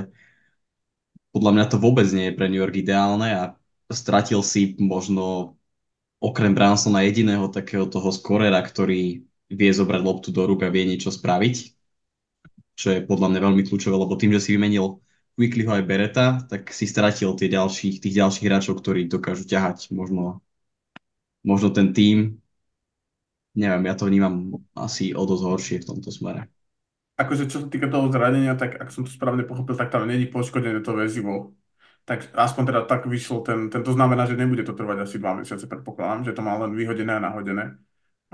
podľa 1.34 1.50
mňa 1.58 1.64
to 1.66 1.76
vôbec 1.82 2.06
nie 2.14 2.30
je 2.30 2.36
pre 2.38 2.46
New 2.46 2.62
York 2.62 2.78
ideálne 2.78 3.28
a 3.34 3.42
stratil 3.94 4.42
si 4.42 4.74
možno 4.78 5.56
okrem 6.20 6.52
Bransona 6.52 7.06
jediného 7.06 7.48
takého 7.48 7.86
toho 7.86 8.10
skorera, 8.10 8.60
ktorý 8.60 9.22
vie 9.50 9.70
zobrať 9.70 10.00
loptu 10.02 10.28
do 10.34 10.44
rúk 10.44 10.66
a 10.66 10.72
vie 10.72 10.84
niečo 10.88 11.14
spraviť, 11.14 11.56
čo 12.74 12.88
je 12.90 13.00
podľa 13.06 13.30
mňa 13.30 13.40
veľmi 13.40 13.62
kľúčové, 13.66 13.94
lebo 13.94 14.18
tým, 14.18 14.34
že 14.34 14.42
si 14.42 14.50
vymenil 14.56 14.98
Quicklyho 15.34 15.74
aj 15.74 15.86
Bereta, 15.86 16.26
tak 16.46 16.70
si 16.70 16.86
stratil 16.86 17.34
tie 17.34 17.50
ďalších, 17.50 17.98
tých 17.98 18.14
ďalších 18.14 18.46
hráčov, 18.46 18.78
ktorí 18.78 19.10
dokážu 19.10 19.42
ťahať 19.46 19.90
možno, 19.90 20.42
možno 21.42 21.74
ten 21.74 21.90
tým. 21.90 22.38
Neviem, 23.54 23.86
ja 23.86 23.94
to 23.94 24.06
vnímam 24.10 24.58
asi 24.74 25.14
o 25.14 25.22
dosť 25.22 25.42
horšie 25.46 25.76
v 25.82 25.88
tomto 25.90 26.10
smere 26.10 26.50
akože 27.14 27.46
čo 27.46 27.56
sa 27.64 27.68
týka 27.70 27.86
toho 27.86 28.10
zranenia, 28.10 28.58
tak 28.58 28.74
ak 28.78 28.90
som 28.90 29.06
to 29.06 29.10
správne 29.10 29.46
pochopil, 29.46 29.78
tak 29.78 29.90
tam 29.90 30.06
není 30.06 30.26
poškodené 30.26 30.82
to 30.82 30.92
väzivo. 30.98 31.54
Tak 32.04 32.36
aspoň 32.36 32.62
teda 32.68 32.80
tak 32.84 33.08
vyšlo 33.08 33.40
ten, 33.40 33.72
ten, 33.72 33.80
to 33.80 33.92
znamená, 33.96 34.28
že 34.28 34.36
nebude 34.36 34.60
to 34.60 34.76
trvať 34.76 35.08
asi 35.08 35.16
dva 35.16 35.40
mesiace, 35.40 35.64
predpokladám, 35.64 36.28
že 36.28 36.36
to 36.36 36.44
má 36.44 36.60
len 36.60 36.76
vyhodené 36.76 37.16
a 37.16 37.24
nahodené. 37.24 37.80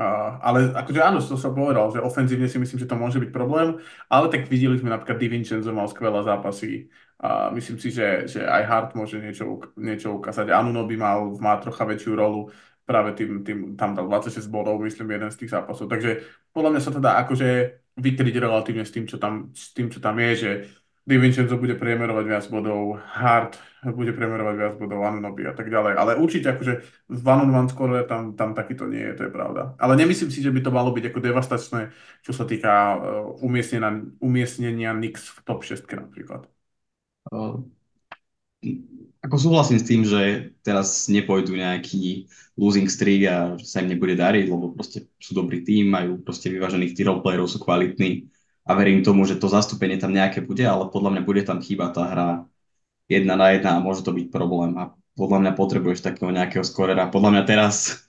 Uh, 0.00 0.40
ale 0.40 0.72
akože 0.74 1.00
áno, 1.02 1.20
to 1.20 1.36
som 1.36 1.52
povedal, 1.52 1.92
že 1.92 2.00
ofenzívne 2.00 2.48
si 2.48 2.56
myslím, 2.56 2.78
že 2.80 2.88
to 2.88 2.96
môže 2.96 3.20
byť 3.20 3.30
problém, 3.30 3.76
ale 4.08 4.32
tak 4.32 4.48
videli 4.48 4.80
sme 4.80 4.88
napríklad 4.88 5.20
Divincenzo 5.20 5.76
mal 5.76 5.92
skvelé 5.92 6.24
zápasy 6.24 6.88
a 7.20 7.52
myslím 7.52 7.76
si, 7.76 7.92
že, 7.92 8.24
že 8.24 8.40
aj 8.48 8.62
Hart 8.64 8.90
môže 8.96 9.20
niečo, 9.20 9.60
niečo 9.76 10.16
ukázať. 10.16 10.56
Anuno 10.56 10.88
by 10.88 10.96
mal, 10.96 11.18
má 11.36 11.60
trocha 11.60 11.84
väčšiu 11.84 12.16
rolu, 12.16 12.48
práve 12.90 13.14
tým, 13.14 13.44
tým, 13.46 13.58
tam 13.78 13.94
dal 13.94 14.10
26 14.10 14.50
bodov, 14.50 14.82
myslím, 14.82 15.14
jeden 15.14 15.30
z 15.30 15.38
tých 15.38 15.52
zápasov. 15.54 15.86
Takže 15.86 16.26
podľa 16.50 16.70
mňa 16.74 16.80
sa 16.82 16.90
to 16.90 16.98
dá 16.98 17.22
akože 17.22 17.48
vykryť 17.94 18.34
relatívne 18.40 18.82
s 18.82 18.90
tým, 18.90 19.06
čo 19.06 19.20
tam, 19.20 19.54
s 19.54 19.70
tým, 19.70 19.92
čo 19.94 20.02
tam 20.02 20.18
je, 20.18 20.30
že 20.34 20.50
Di 21.00 21.16
Vincenzo 21.16 21.56
bude 21.56 21.80
priemerovať 21.80 22.24
viac 22.28 22.44
bodov, 22.52 23.00
Hart 23.00 23.56
bude 23.88 24.12
priemerovať 24.12 24.54
viac 24.60 24.74
bodov, 24.76 25.00
Anunobi 25.08 25.48
a 25.48 25.56
tak 25.56 25.72
ďalej. 25.72 25.96
Ale 25.96 26.20
určite 26.20 26.52
akože 26.52 26.72
v 27.08 27.22
one 27.24 27.48
on 27.56 27.66
score 27.72 28.04
tam, 28.04 28.36
tam 28.36 28.52
takýto 28.52 28.84
nie 28.84 29.00
je, 29.00 29.16
to 29.16 29.22
je 29.26 29.32
pravda. 29.32 29.72
Ale 29.80 29.96
nemyslím 29.96 30.28
si, 30.28 30.44
že 30.44 30.52
by 30.52 30.60
to 30.60 30.70
malo 30.70 30.92
byť 30.92 31.08
ako 31.08 31.18
devastačné, 31.24 31.80
čo 32.20 32.36
sa 32.36 32.44
týka 32.44 32.72
uh, 32.72 33.00
umiestnenia, 33.40 34.12
umiestnenia 34.20 34.92
Nix 34.92 35.24
v 35.24 35.38
top 35.48 35.64
6 35.64 35.88
napríklad. 35.88 36.44
Uh, 37.32 37.64
ako 39.24 39.36
súhlasím 39.40 39.80
s 39.80 39.88
tým, 39.88 40.02
že 40.04 40.52
teraz 40.60 41.08
nepôjdu 41.08 41.56
nejaký 41.56 42.28
losing 42.60 42.88
streak 42.88 43.24
a 43.24 43.56
sa 43.60 43.80
im 43.80 43.92
nebude 43.92 44.16
dariť, 44.16 44.48
lebo 44.52 44.72
proste 44.76 45.08
sú 45.16 45.32
dobrý 45.32 45.64
tým, 45.64 45.88
majú 45.92 46.20
proste 46.20 46.52
vyvážených 46.52 46.92
tých 46.92 47.08
roleplayerov, 47.08 47.48
sú 47.48 47.60
kvalitní 47.60 48.28
a 48.70 48.78
verím 48.78 49.02
tomu, 49.02 49.26
že 49.26 49.34
to 49.34 49.50
zastúpenie 49.50 49.98
tam 49.98 50.14
nejaké 50.14 50.46
bude, 50.46 50.62
ale 50.62 50.86
podľa 50.94 51.18
mňa 51.18 51.22
bude 51.26 51.42
tam 51.42 51.58
chýba 51.58 51.90
tá 51.90 52.06
hra 52.06 52.28
jedna 53.10 53.34
na 53.34 53.50
jedna 53.50 53.74
a 53.74 53.82
môže 53.82 54.06
to 54.06 54.14
byť 54.14 54.30
problém 54.30 54.78
a 54.78 54.94
podľa 55.18 55.38
mňa 55.42 55.52
potrebuješ 55.58 56.06
takého 56.06 56.30
nejakého 56.30 56.62
skorera. 56.62 57.10
Podľa 57.10 57.30
mňa 57.34 57.42
teraz, 57.50 58.06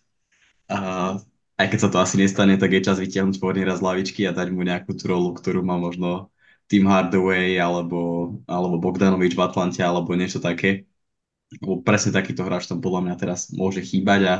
uh, 0.69 1.17
aj 1.57 1.65
keď 1.65 1.79
sa 1.81 1.89
to 1.89 1.97
asi 1.97 2.15
nestane, 2.21 2.61
tak 2.61 2.77
je 2.77 2.85
čas 2.85 3.01
vytiahnuť 3.01 3.41
pôvodný 3.41 3.65
raz 3.65 3.81
lavičky 3.81 4.29
a 4.29 4.37
dať 4.37 4.53
mu 4.53 4.61
nejakú 4.61 4.93
tú 4.93 5.09
rolu, 5.09 5.33
ktorú 5.33 5.65
má 5.65 5.81
možno 5.81 6.29
Tim 6.69 6.85
Hardaway 6.85 7.57
alebo, 7.57 8.37
alebo 8.45 8.77
Bogdanovič 8.77 9.33
v 9.33 9.41
Atlante 9.41 9.81
alebo 9.81 10.13
niečo 10.13 10.37
také 10.37 10.85
lebo 11.59 11.83
presne 11.83 12.15
takýto 12.15 12.47
hráč 12.47 12.71
tam 12.71 12.79
podľa 12.79 13.01
mňa 13.03 13.15
teraz 13.19 13.51
môže 13.51 13.83
chýbať 13.83 14.21
a, 14.23 14.35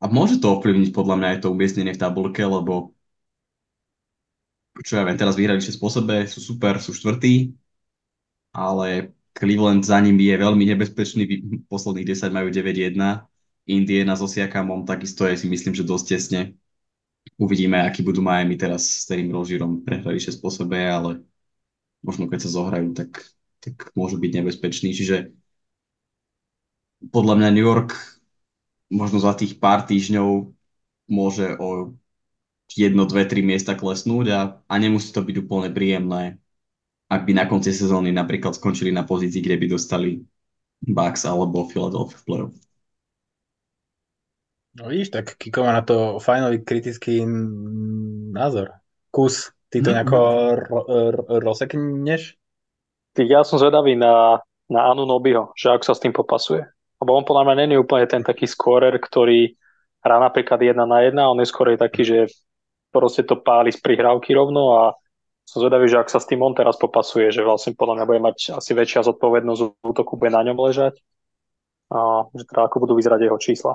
a 0.00 0.04
môže 0.08 0.40
to 0.40 0.56
ovplyvniť 0.56 0.96
podľa 0.96 1.14
mňa 1.20 1.28
aj 1.36 1.38
to 1.44 1.52
umiestnenie 1.52 1.92
v 1.92 2.00
tabulke, 2.00 2.40
lebo 2.40 2.96
čo 4.84 4.98
ja 4.98 5.02
viem, 5.06 5.18
teraz 5.18 5.34
vyhrali 5.34 5.58
6 5.58 5.78
po 5.82 5.90
sebe, 5.90 6.26
sú 6.26 6.38
super, 6.42 6.78
sú 6.78 6.94
štvrtí, 6.94 7.54
ale 8.54 9.14
Cleveland 9.34 9.86
za 9.86 9.98
ním 10.02 10.18
je 10.18 10.34
veľmi 10.34 10.64
nebezpečný, 10.74 11.22
posledných 11.70 12.14
10 12.14 12.34
majú 12.34 12.48
9-1. 12.50 13.22
Indiana 13.68 14.16
so 14.16 14.24
Siakamom 14.26 14.88
takisto 14.88 15.28
je 15.28 15.36
si 15.36 15.46
myslím, 15.46 15.76
že 15.76 15.84
dosť 15.86 16.06
tesne. 16.08 16.40
Uvidíme, 17.36 17.84
aký 17.84 18.00
budú 18.00 18.24
Miami 18.24 18.56
teraz 18.56 19.04
s 19.04 19.04
Terým 19.04 19.30
Rožírom. 19.30 19.84
Prehrali 19.84 20.18
6 20.18 20.40
po 20.40 20.48
sebe, 20.48 20.80
ale 20.80 21.22
možno 22.00 22.26
keď 22.26 22.48
sa 22.48 22.54
zohrajú, 22.56 22.96
tak, 22.96 23.20
tak 23.60 23.92
môžu 23.92 24.16
byť 24.16 24.32
nebezpeční. 24.42 24.96
Čiže 24.96 25.36
podľa 27.12 27.34
mňa 27.38 27.48
New 27.54 27.66
York 27.66 27.94
možno 28.90 29.20
za 29.20 29.36
tých 29.36 29.60
pár 29.60 29.84
týždňov 29.84 30.50
môže 31.06 31.54
o 31.60 31.94
jedno, 32.68 33.08
dve, 33.08 33.24
tri 33.24 33.40
miesta 33.40 33.72
klesnúť 33.72 34.26
a, 34.32 34.40
a 34.68 34.74
nemusí 34.76 35.10
to 35.10 35.24
byť 35.24 35.36
úplne 35.40 35.68
príjemné, 35.72 36.36
ak 37.08 37.24
by 37.24 37.32
na 37.32 37.48
konci 37.48 37.72
sezóny 37.72 38.12
napríklad 38.12 38.52
skončili 38.52 38.92
na 38.92 39.08
pozícii, 39.08 39.40
kde 39.40 39.56
by 39.56 39.66
dostali 39.72 40.10
Bucks 40.84 41.24
alebo 41.24 41.64
Philadelphia 41.66 42.20
v 42.20 42.24
playoff. 42.28 42.56
No 44.78 44.92
vidíš, 44.92 45.10
tak 45.10 45.34
Kiko 45.40 45.66
má 45.66 45.74
na 45.74 45.82
to 45.82 46.22
fajnový 46.22 46.62
kritický 46.62 47.26
názor. 48.30 48.78
Kus, 49.10 49.50
ty 49.72 49.82
to 49.82 49.90
nejako 49.90 50.18
ro- 50.70 50.86
ro- 50.86 51.26
rozsekneš? 51.42 52.38
Ja 53.18 53.42
som 53.42 53.58
zvedavý 53.58 53.98
na, 53.98 54.38
na 54.70 54.86
Anu 54.86 55.02
Nobiho, 55.02 55.50
že 55.58 55.74
ak 55.74 55.82
sa 55.82 55.96
s 55.96 56.02
tým 56.04 56.14
popasuje. 56.14 56.62
Lebo 57.02 57.10
on 57.16 57.26
podľa 57.26 57.50
mňa 57.50 57.56
není 57.64 57.74
úplne 57.74 58.06
ten 58.06 58.22
taký 58.22 58.46
scorer, 58.46 58.94
ktorý 59.02 59.58
hrá 60.04 60.22
napríklad 60.22 60.62
jedna 60.62 60.86
na 60.86 61.02
jedna, 61.02 61.26
on 61.26 61.42
je 61.42 61.50
skôr 61.50 61.74
taký, 61.74 62.06
že 62.06 62.30
proste 62.92 63.24
to 63.24 63.40
páli 63.40 63.72
z 63.72 63.80
prihrávky 63.80 64.32
rovno 64.32 64.76
a 64.76 64.82
som 65.48 65.64
zvedavý, 65.64 65.88
že 65.88 65.96
ak 65.96 66.12
sa 66.12 66.20
s 66.20 66.28
tým 66.28 66.44
on 66.44 66.52
teraz 66.52 66.76
popasuje, 66.76 67.32
že 67.32 67.40
vlastne 67.40 67.72
podľa 67.72 68.00
mňa 68.00 68.04
bude 68.04 68.20
mať 68.20 68.36
asi 68.60 68.76
väčšia 68.76 69.08
zodpovednosť 69.08 69.60
v 69.64 69.70
útoku, 69.80 70.20
bude 70.20 70.28
na 70.28 70.44
ňom 70.44 70.60
ležať 70.60 71.00
a 71.88 72.28
že 72.36 72.44
teda 72.44 72.68
ako 72.68 72.84
budú 72.84 72.92
vyzerať 73.00 73.20
jeho 73.24 73.38
čísla. 73.40 73.74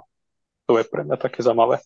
To 0.70 0.78
je 0.78 0.86
pre 0.86 1.02
mňa 1.02 1.18
také 1.18 1.42
zaujímavé. 1.42 1.82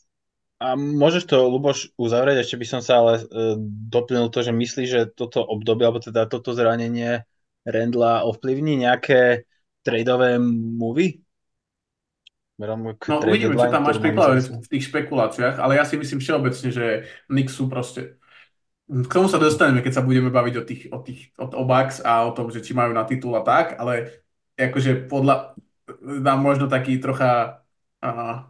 A 0.58 0.74
môžeš 0.74 1.30
to, 1.30 1.48
Luboš, 1.48 1.94
uzavrieť? 2.02 2.42
Ešte 2.42 2.58
by 2.58 2.66
som 2.66 2.82
sa 2.82 3.00
ale 3.00 3.22
e, 3.22 3.56
doplnil 3.94 4.28
to, 4.34 4.42
že 4.42 4.50
myslíš, 4.50 4.90
že 4.90 5.02
toto 5.14 5.46
obdobie, 5.46 5.86
alebo 5.86 6.02
teda 6.02 6.26
toto 6.26 6.52
zranenie 6.52 7.24
Rendla 7.62 8.26
ovplyvní 8.26 8.80
nejaké 8.82 9.46
tradeové 9.86 10.42
movy? 10.42 11.22
No 13.06 13.22
uvidíme, 13.22 13.54
čo 13.54 13.70
tam 13.70 13.86
máš 13.86 14.02
pripravené 14.02 14.42
v 14.42 14.70
tých 14.70 14.90
špekuláciách, 14.90 15.62
ale 15.62 15.78
ja 15.78 15.86
si 15.86 15.94
myslím 15.94 16.18
všeobecne, 16.18 16.70
že 16.74 16.86
Knicks 17.30 17.54
sú 17.54 17.70
proste... 17.70 18.18
K 18.88 19.14
tomu 19.14 19.30
sa 19.30 19.38
dostaneme, 19.38 19.86
keď 19.86 20.02
sa 20.02 20.06
budeme 20.06 20.34
baviť 20.34 20.54
o 20.58 20.64
tých, 20.64 20.82
o 20.90 21.00
tých 21.04 21.20
o, 21.38 21.46
o 21.46 21.64
Bucks 21.68 22.02
a 22.02 22.26
o 22.26 22.34
tom, 22.34 22.50
že 22.50 22.64
či 22.66 22.74
majú 22.74 22.96
na 22.96 23.06
titul 23.06 23.36
a 23.38 23.46
tak, 23.46 23.78
ale 23.78 24.26
akože 24.58 25.06
podľa... 25.06 25.54
Dám 26.02 26.40
možno 26.42 26.66
taký 26.66 26.98
trocha... 26.98 27.62
Uh, 28.02 28.48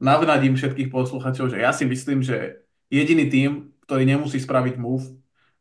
navnadím 0.00 0.56
všetkých 0.56 0.88
posluchačov, 0.88 1.52
že 1.52 1.60
ja 1.60 1.70
si 1.76 1.84
myslím, 1.84 2.24
že 2.24 2.64
jediný 2.88 3.28
tým, 3.28 3.50
ktorý 3.84 4.08
nemusí 4.08 4.40
spraviť 4.40 4.80
move 4.80 5.04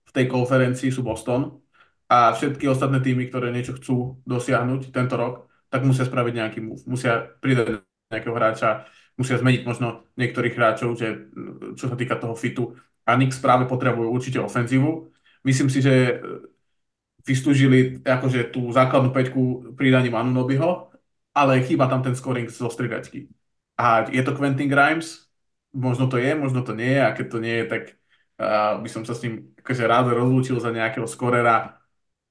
v 0.07 0.11
tej 0.15 0.25
konferencii 0.31 0.89
sú 0.89 1.03
Boston 1.03 1.59
a 2.09 2.33
všetky 2.33 2.65
ostatné 2.65 3.03
týmy, 3.03 3.29
ktoré 3.29 3.53
niečo 3.53 3.77
chcú 3.77 4.23
dosiahnuť 4.25 4.89
tento 4.89 5.19
rok, 5.19 5.51
tak 5.69 5.85
musia 5.85 6.07
spraviť 6.07 6.33
nejaký 6.33 6.59
move. 6.63 6.81
Musia 6.89 7.29
pridať 7.43 7.85
nejakého 8.09 8.33
hráča, 8.33 8.89
musia 9.15 9.37
zmeniť 9.37 9.61
možno 9.63 10.09
niektorých 10.17 10.57
hráčov, 10.57 10.97
že, 10.97 11.29
čo 11.77 11.85
sa 11.87 11.95
týka 11.95 12.17
toho 12.17 12.33
fitu. 12.33 12.73
A 13.05 13.13
Knicks 13.15 13.37
práve 13.37 13.69
potrebujú 13.69 14.09
určite 14.09 14.41
ofenzívu. 14.41 15.13
Myslím 15.45 15.69
si, 15.69 15.79
že 15.79 16.19
vystúžili 17.23 18.01
akože 18.01 18.49
tú 18.49 18.73
základnú 18.73 19.13
peťku 19.13 19.73
pridaním 19.77 20.17
Anunobiho, 20.17 20.89
ale 21.35 21.61
chýba 21.61 21.85
tam 21.85 22.01
ten 22.01 22.17
scoring 22.17 22.49
zo 22.49 22.71
stridačky. 22.73 23.29
A 23.77 24.09
je 24.09 24.21
to 24.25 24.35
Quentin 24.35 24.67
Grimes? 24.67 25.29
Možno 25.69 26.09
to 26.09 26.17
je, 26.17 26.33
možno 26.33 26.65
to 26.65 26.73
nie 26.73 26.97
je. 26.97 27.01
A 27.05 27.13
keď 27.13 27.25
to 27.29 27.37
nie 27.37 27.55
je, 27.61 27.65
tak 27.69 27.83
uh, 28.41 28.81
by 28.81 28.89
som 28.89 29.05
sa 29.05 29.13
s 29.13 29.23
ním 29.23 29.53
akože 29.61 29.83
rád 29.85 30.11
rozlúčil 30.15 30.57
za 30.57 30.73
nejakého 30.73 31.05
skorera 31.05 31.77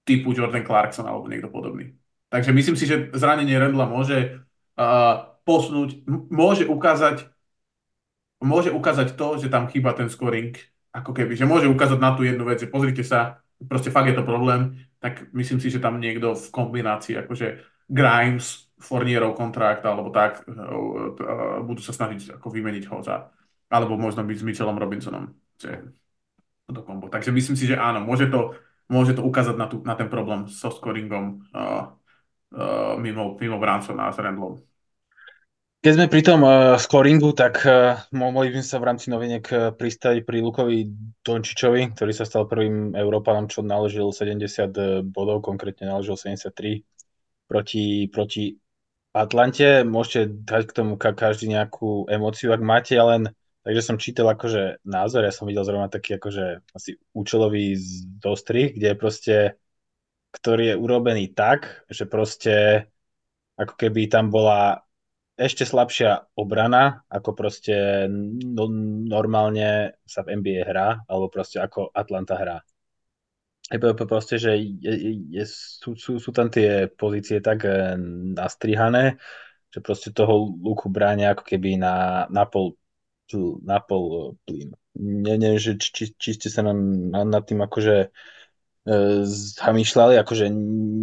typu 0.02 0.34
Jordan 0.34 0.66
Clarkson 0.66 1.06
alebo 1.06 1.30
niekto 1.30 1.52
podobný. 1.52 1.94
Takže 2.28 2.52
myslím 2.52 2.76
si, 2.76 2.84
že 2.84 3.08
zranenie 3.16 3.56
Rendla 3.56 3.88
môže 3.88 4.44
uh, 4.76 5.27
posunúť, 5.48 6.04
môže 6.28 6.68
ukázať 6.68 7.32
môže 8.42 8.70
ukázať 8.70 9.18
to, 9.18 9.38
že 9.38 9.50
tam 9.50 9.66
chýba 9.66 9.94
ten 9.94 10.06
scoring, 10.06 10.54
ako 10.94 11.10
keby, 11.10 11.34
že 11.34 11.48
môže 11.48 11.66
ukázať 11.66 11.98
na 11.98 12.14
tú 12.14 12.22
jednu 12.22 12.46
vec, 12.46 12.62
že 12.62 12.70
pozrite 12.70 13.02
sa, 13.02 13.42
proste 13.66 13.90
fakt 13.90 14.06
je 14.06 14.16
to 14.16 14.22
problém, 14.22 14.78
tak 15.02 15.30
myslím 15.34 15.58
si, 15.58 15.70
že 15.70 15.82
tam 15.82 15.98
niekto 15.98 16.34
v 16.34 16.46
kombinácii, 16.54 17.18
akože 17.18 17.46
Grimes, 17.90 18.70
Fornierov 18.78 19.34
kontrakt 19.34 19.82
alebo 19.82 20.14
tak, 20.14 20.46
e, 20.46 20.54
e, 20.54 21.34
budú 21.66 21.82
sa 21.82 21.90
snažiť 21.90 22.38
ako 22.38 22.46
vymeniť 22.46 22.84
ho 22.94 23.02
za, 23.02 23.26
alebo 23.66 23.98
možno 23.98 24.22
byť 24.22 24.38
s 24.38 24.46
Mitchellom 24.46 24.78
Robinsonom. 24.78 25.34
Že, 25.58 25.98
to 26.68 26.82
kombo. 26.84 27.08
Takže 27.08 27.32
myslím 27.32 27.56
si, 27.56 27.64
že 27.64 27.80
áno, 27.80 28.04
môže 28.04 28.28
to, 28.28 28.54
môže 28.92 29.16
to 29.16 29.24
ukázať 29.24 29.56
na, 29.56 29.66
tú, 29.66 29.80
na 29.82 29.96
ten 29.96 30.06
problém 30.12 30.44
so 30.52 30.68
scoringom 30.68 31.48
uh, 31.56 31.96
uh, 32.52 32.94
mimo, 33.00 33.40
mimo 33.40 33.56
Bransona 33.56 34.12
a 34.12 34.12
s 34.12 34.20
Randlom. 34.20 34.67
Keď 35.78 35.92
sme 35.94 36.10
pri 36.10 36.22
tom 36.26 36.42
uh, 36.42 36.74
scoringu, 36.74 37.30
tak 37.38 37.62
uh, 37.62 38.02
mohli 38.10 38.50
by 38.50 38.66
sa 38.66 38.82
v 38.82 38.90
rámci 38.90 39.14
noviniek 39.14 39.46
uh, 39.54 39.70
pristaviť 39.70 40.26
pri 40.26 40.42
Lukovi 40.42 40.90
Dončičovi, 41.22 41.94
ktorý 41.94 42.10
sa 42.10 42.26
stal 42.26 42.50
prvým 42.50 42.98
Európanom, 42.98 43.46
čo 43.46 43.62
naložil 43.62 44.10
70 44.10 45.06
bodov, 45.06 45.46
konkrétne 45.46 45.86
naložil 45.86 46.18
73 46.18 46.82
proti, 47.46 48.10
proti 48.10 48.58
Atlante, 49.14 49.86
môžete 49.86 50.42
dať 50.42 50.62
k 50.66 50.76
tomu 50.82 50.98
každý 50.98 51.46
nejakú 51.54 52.10
emóciu, 52.10 52.50
ak 52.50 52.62
máte, 52.62 52.98
len 52.98 53.30
takže 53.62 53.82
som 53.86 54.02
čítal 54.02 54.26
akože 54.34 54.82
názor, 54.82 55.22
ja 55.22 55.30
som 55.30 55.46
videl 55.46 55.62
zrovna 55.62 55.86
taký 55.86 56.18
akože 56.18 56.66
asi 56.74 56.98
účelový 57.14 57.78
dostrih, 58.18 58.74
kde 58.74 58.98
proste, 58.98 59.36
ktorý 60.34 60.74
je 60.74 60.80
urobený 60.80 61.38
tak, 61.38 61.86
že 61.86 62.02
proste 62.10 62.86
ako 63.54 63.74
keby 63.78 64.10
tam 64.10 64.30
bola 64.30 64.87
ešte 65.38 65.62
slabšia 65.62 66.34
obrana, 66.34 67.06
ako 67.06 67.30
proste 67.38 68.10
no, 68.42 68.66
normálne 69.06 69.94
sa 70.02 70.26
v 70.26 70.42
NBA 70.42 70.66
hrá, 70.66 71.06
alebo 71.06 71.30
proste 71.30 71.62
ako 71.62 71.94
Atlanta 71.94 72.34
hrá 72.34 72.58
proste, 74.08 74.40
že 74.40 74.56
je, 74.56 75.28
je, 75.28 75.44
sú, 75.44 75.92
sú, 75.96 76.16
sú 76.16 76.30
tam 76.32 76.48
tie 76.48 76.88
pozície 76.88 77.40
tak 77.44 77.64
eh, 77.68 77.96
nastrihané, 78.32 79.20
že 79.68 79.84
proste 79.84 80.10
toho 80.10 80.56
luku 80.56 80.88
bráňa 80.88 81.36
ako 81.36 81.44
keby 81.44 81.76
na, 81.76 82.24
na 82.32 82.48
pol, 82.48 82.80
na 83.60 83.78
pol 83.80 84.04
eh, 84.08 84.28
plyn. 84.48 84.70
Ne, 84.98 85.36
neviem, 85.36 85.60
či, 85.60 86.16
či 86.16 86.30
ste 86.34 86.48
sa 86.48 86.64
na, 86.64 86.72
na, 86.74 87.22
nad 87.22 87.46
tým 87.46 87.62
akože 87.62 87.96
e, 88.02 88.92
zamýšľali, 89.62 90.18
akože 90.18 90.50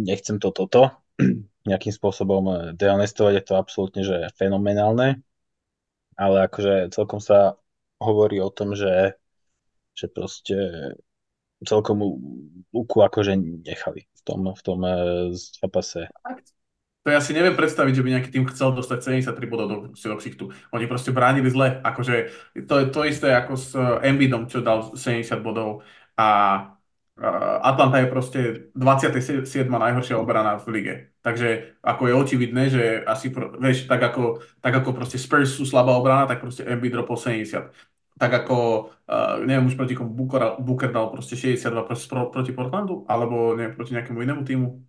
nechcem 0.04 0.36
to 0.36 0.52
toto 0.52 0.92
nejakým 1.66 1.94
spôsobom 1.94 2.74
dehonestovať, 2.78 3.32
je 3.38 3.44
to 3.44 3.54
absolútne 3.58 4.02
že 4.06 4.30
fenomenálne, 4.38 5.20
ale 6.16 6.36
akože 6.46 6.94
celkom 6.94 7.20
sa 7.20 7.58
hovorí 8.00 8.40
o 8.40 8.52
tom, 8.52 8.72
že, 8.72 9.16
že 9.92 10.06
proste 10.08 10.56
celkom 11.64 12.02
Luku 12.72 12.98
akože 13.00 13.36
nechali 13.64 14.04
v 14.04 14.20
tom, 14.20 14.52
v 14.52 14.62
tom 14.62 14.80
uh, 14.84 15.32
zápase. 15.32 16.12
To 17.06 17.14
ja 17.14 17.22
si 17.22 17.30
neviem 17.30 17.54
predstaviť, 17.54 17.94
že 17.94 18.02
by 18.02 18.10
nejaký 18.18 18.30
tým 18.34 18.44
chcel 18.50 18.74
dostať 18.74 19.22
73 19.22 19.46
bodov 19.46 19.66
do, 19.70 19.76
do. 19.94 20.46
Oni 20.74 20.90
proste 20.90 21.14
bránili 21.14 21.46
zle. 21.54 21.78
Akože 21.78 22.34
to 22.66 22.74
je 22.82 22.86
to 22.90 23.00
isté 23.06 23.30
ako 23.30 23.54
s 23.54 23.78
eh, 23.78 24.10
Embiidom, 24.10 24.50
čo 24.50 24.58
dal 24.58 24.90
70 24.90 25.38
bodov 25.38 25.86
a 26.18 26.26
Atlanta 27.64 27.96
je 28.04 28.12
proste 28.12 28.40
27. 28.76 29.48
najhoršia 29.72 30.20
obrana 30.20 30.60
v 30.60 30.66
lige. 30.68 30.94
Takže 31.24 31.80
ako 31.80 32.02
je 32.06 32.14
očividné, 32.14 32.62
že 32.68 32.82
asi, 33.08 33.32
vieš, 33.56 33.88
tak 33.88 34.04
ako, 34.04 34.44
tak 34.60 34.84
ako 34.84 34.92
proste 34.92 35.16
Spurs 35.16 35.56
sú 35.56 35.64
slabá 35.64 35.96
obrana, 35.96 36.28
tak 36.28 36.44
proste 36.44 36.68
Embiid 36.68 36.92
dropol 36.92 37.16
70 37.16 37.72
tak 38.16 38.32
ako, 38.32 38.88
uh, 39.12 39.44
neviem 39.44 39.68
už 39.68 39.76
proti 39.76 39.92
komu 39.92 40.08
Booker, 40.08 40.56
Booker 40.56 40.88
dal 40.88 41.12
proste 41.12 41.36
62 41.36 41.84
proti, 41.84 42.06
proti 42.08 42.52
Portlandu, 42.56 43.04
alebo 43.04 43.52
neviem, 43.52 43.76
proti 43.76 43.92
nejakému 43.92 44.18
inému 44.24 44.42
týmu, 44.44 44.80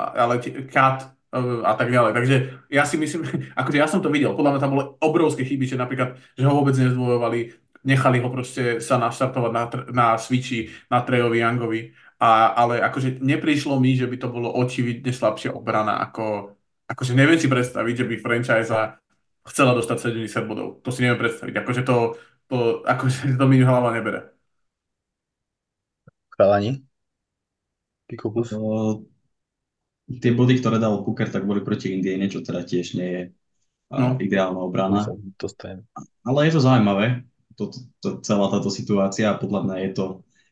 a, 0.00 0.24
ale 0.24 0.40
Kat 0.72 1.12
uh, 1.36 1.60
a 1.68 1.72
tak 1.76 1.92
ďalej. 1.92 2.12
Takže 2.16 2.36
ja 2.72 2.88
si 2.88 2.96
myslím, 2.96 3.28
akože 3.60 3.76
ja 3.76 3.84
som 3.84 4.00
to 4.00 4.08
videl, 4.08 4.32
podľa 4.32 4.56
mňa 4.56 4.60
tam 4.64 4.72
boli 4.72 4.84
obrovské 5.04 5.44
chyby, 5.44 5.68
že 5.68 5.76
napríklad, 5.76 6.16
že 6.32 6.48
ho 6.48 6.52
vôbec 6.56 6.72
nezvojovali, 6.80 7.65
nechali 7.86 8.18
ho 8.18 8.28
proste 8.28 8.82
sa 8.82 8.98
naštartovať 8.98 9.50
na, 9.54 9.62
na 9.94 10.06
switchi, 10.18 10.68
na 10.90 11.00
Trejovi 11.06 11.38
Youngovi, 11.40 11.80
a, 12.18 12.52
ale 12.58 12.82
akože 12.82 13.22
neprišlo 13.22 13.78
mi, 13.78 13.94
že 13.94 14.10
by 14.10 14.16
to 14.18 14.28
bolo 14.28 14.50
očividne 14.50 15.14
slabšia 15.14 15.54
obrana, 15.54 16.02
ako, 16.02 16.52
akože 16.90 17.14
neviem 17.14 17.38
si 17.38 17.46
predstaviť, 17.46 17.94
že 18.02 18.08
by 18.10 18.14
franchise 18.18 18.74
chcela 19.46 19.72
dostať 19.78 19.96
70 20.10 20.50
bodov. 20.50 20.82
To 20.82 20.90
si 20.90 21.06
neviem 21.06 21.22
predstaviť. 21.22 21.54
Akože 21.62 21.82
to, 21.86 22.18
to 22.50 22.82
akože 22.82 23.18
to 23.40 23.44
mi 23.46 23.62
hlava 23.62 23.94
nebere. 23.94 24.34
Chalani? 26.36 26.86
Kikokus? 28.08 28.52
Uh, 28.52 29.02
tie 30.22 30.30
body, 30.34 30.58
ktoré 30.62 30.78
dal 30.78 31.02
Booker, 31.02 31.26
tak 31.30 31.46
boli 31.46 31.62
proti 31.62 31.90
Indiene, 31.90 32.30
čo 32.30 32.42
teda 32.42 32.62
tiež 32.62 32.86
nie 32.98 33.08
je 33.10 33.22
No. 33.86 34.18
ideálna 34.18 34.58
obrana. 34.66 35.06
Dostajem. 35.38 35.86
Ale 36.26 36.50
je 36.50 36.58
to 36.58 36.60
zaujímavé, 36.60 37.22
to, 37.56 37.72
to, 38.04 38.08
celá 38.20 38.52
táto 38.52 38.68
situácia 38.68 39.32
a 39.32 39.40
podľa 39.40 39.60
mňa 39.64 39.76
je 39.88 39.90
to, 39.96 40.06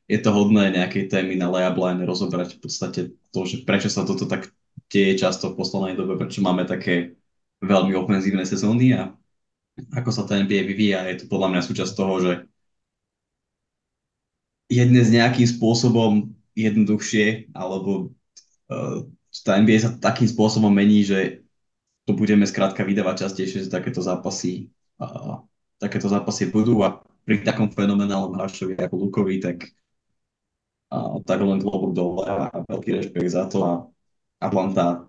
je 0.09 0.19
to 0.21 0.31
hodné 0.33 0.73
nejakej 0.73 1.13
témy 1.13 1.37
na 1.37 1.53
layup 1.53 1.77
line 1.77 2.03
rozobrať 2.05 2.57
v 2.57 2.61
podstate 2.61 3.01
to, 3.33 3.41
že 3.45 3.65
prečo 3.69 3.93
sa 3.93 4.09
toto 4.09 4.25
tak 4.25 4.51
deje 4.89 5.21
často 5.21 5.53
v 5.53 5.59
poslednej 5.61 5.95
dobe, 5.97 6.17
prečo 6.17 6.41
máme 6.41 6.65
také 6.65 7.17
veľmi 7.65 7.97
ofenzívne 7.97 8.45
sezóny 8.45 8.97
a 8.97 9.13
ako 9.95 10.11
sa 10.11 10.23
tá 10.25 10.39
NBA 10.39 10.65
vyvíja, 10.71 11.07
je 11.11 11.25
to 11.25 11.25
podľa 11.27 11.49
mňa 11.51 11.63
súčasť 11.67 11.93
toho, 11.99 12.15
že 12.23 12.33
je 14.71 14.83
dnes 14.87 15.07
nejakým 15.11 15.45
spôsobom 15.45 16.31
jednoduchšie, 16.55 17.51
alebo 17.53 18.15
uh, 18.71 19.03
tá 19.43 19.59
NBA 19.59 19.79
sa 19.83 19.91
takým 19.99 20.31
spôsobom 20.31 20.71
mení, 20.71 21.03
že 21.03 21.43
to 22.07 22.15
budeme 22.15 22.47
skrátka 22.47 22.87
vydávať 22.87 23.27
častejšie, 23.29 23.67
že 23.67 23.75
takéto 23.75 23.99
zápasy, 23.99 24.71
uh, 25.03 25.43
takéto 25.79 26.07
zápasy 26.11 26.51
budú 26.51 26.83
a 26.85 27.03
pri 27.25 27.41
takom 27.41 27.73
fenomenálnom 27.73 28.37
hráčovi 28.37 28.77
ako 28.77 28.95
Lukovi, 29.09 29.41
tak, 29.41 29.65
uh, 30.93 31.19
tak 31.25 31.41
len 31.41 31.61
klobúk 31.61 31.97
dole 31.97 32.29
a 32.29 32.53
veľký 32.69 33.01
rešpekt 33.01 33.33
za 33.33 33.49
to 33.49 33.59
a 33.65 33.73
Atlanta 34.45 35.09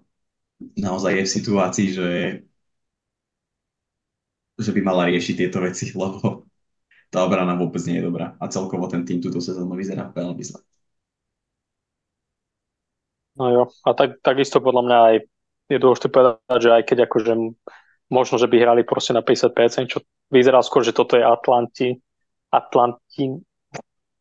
naozaj 0.80 1.12
je 1.20 1.24
v 1.28 1.36
situácii, 1.36 1.88
že 1.92 2.10
že 4.56 4.72
by 4.72 4.82
mala 4.82 5.12
riešiť 5.12 5.36
tieto 5.36 5.60
veci, 5.60 5.92
lebo 5.96 6.48
tá 7.12 7.24
obrana 7.24 7.56
vôbec 7.56 7.84
nie 7.88 8.00
je 8.00 8.08
dobrá. 8.08 8.36
A 8.40 8.48
celkovo 8.48 8.88
ten 8.88 9.04
tým 9.04 9.20
túto 9.20 9.40
sezónu 9.40 9.76
vyzerá 9.76 10.10
veľmi 10.12 10.44
zle. 10.44 10.64
No 13.36 13.52
jo, 13.52 13.64
a 13.84 13.92
tak, 13.92 14.24
takisto 14.24 14.64
podľa 14.64 14.84
mňa 14.88 14.98
aj 15.12 15.16
je 15.76 15.78
dôležité 15.82 16.08
povedať, 16.08 16.60
že 16.64 16.70
aj 16.72 16.84
keď 16.88 16.98
akože 17.04 17.34
možno, 18.08 18.36
že 18.40 18.48
by 18.48 18.56
hrali 18.64 18.82
proste 18.88 19.12
na 19.12 19.20
50%, 19.20 19.92
čo 19.92 20.00
vyzerá 20.30 20.62
skôr, 20.66 20.82
že 20.82 20.96
toto 20.96 21.18
je 21.18 21.24
Atlanti, 21.26 21.96
Atlanti, 22.50 23.42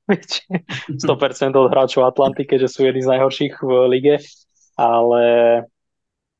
100% 0.04 1.56
od 1.56 1.68
hráčov 1.72 2.04
Atlanty, 2.04 2.44
keďže 2.44 2.68
sú 2.68 2.80
jedni 2.84 3.00
z 3.00 3.10
najhorších 3.16 3.54
v 3.64 3.70
lige, 3.88 4.14
ale 4.76 5.22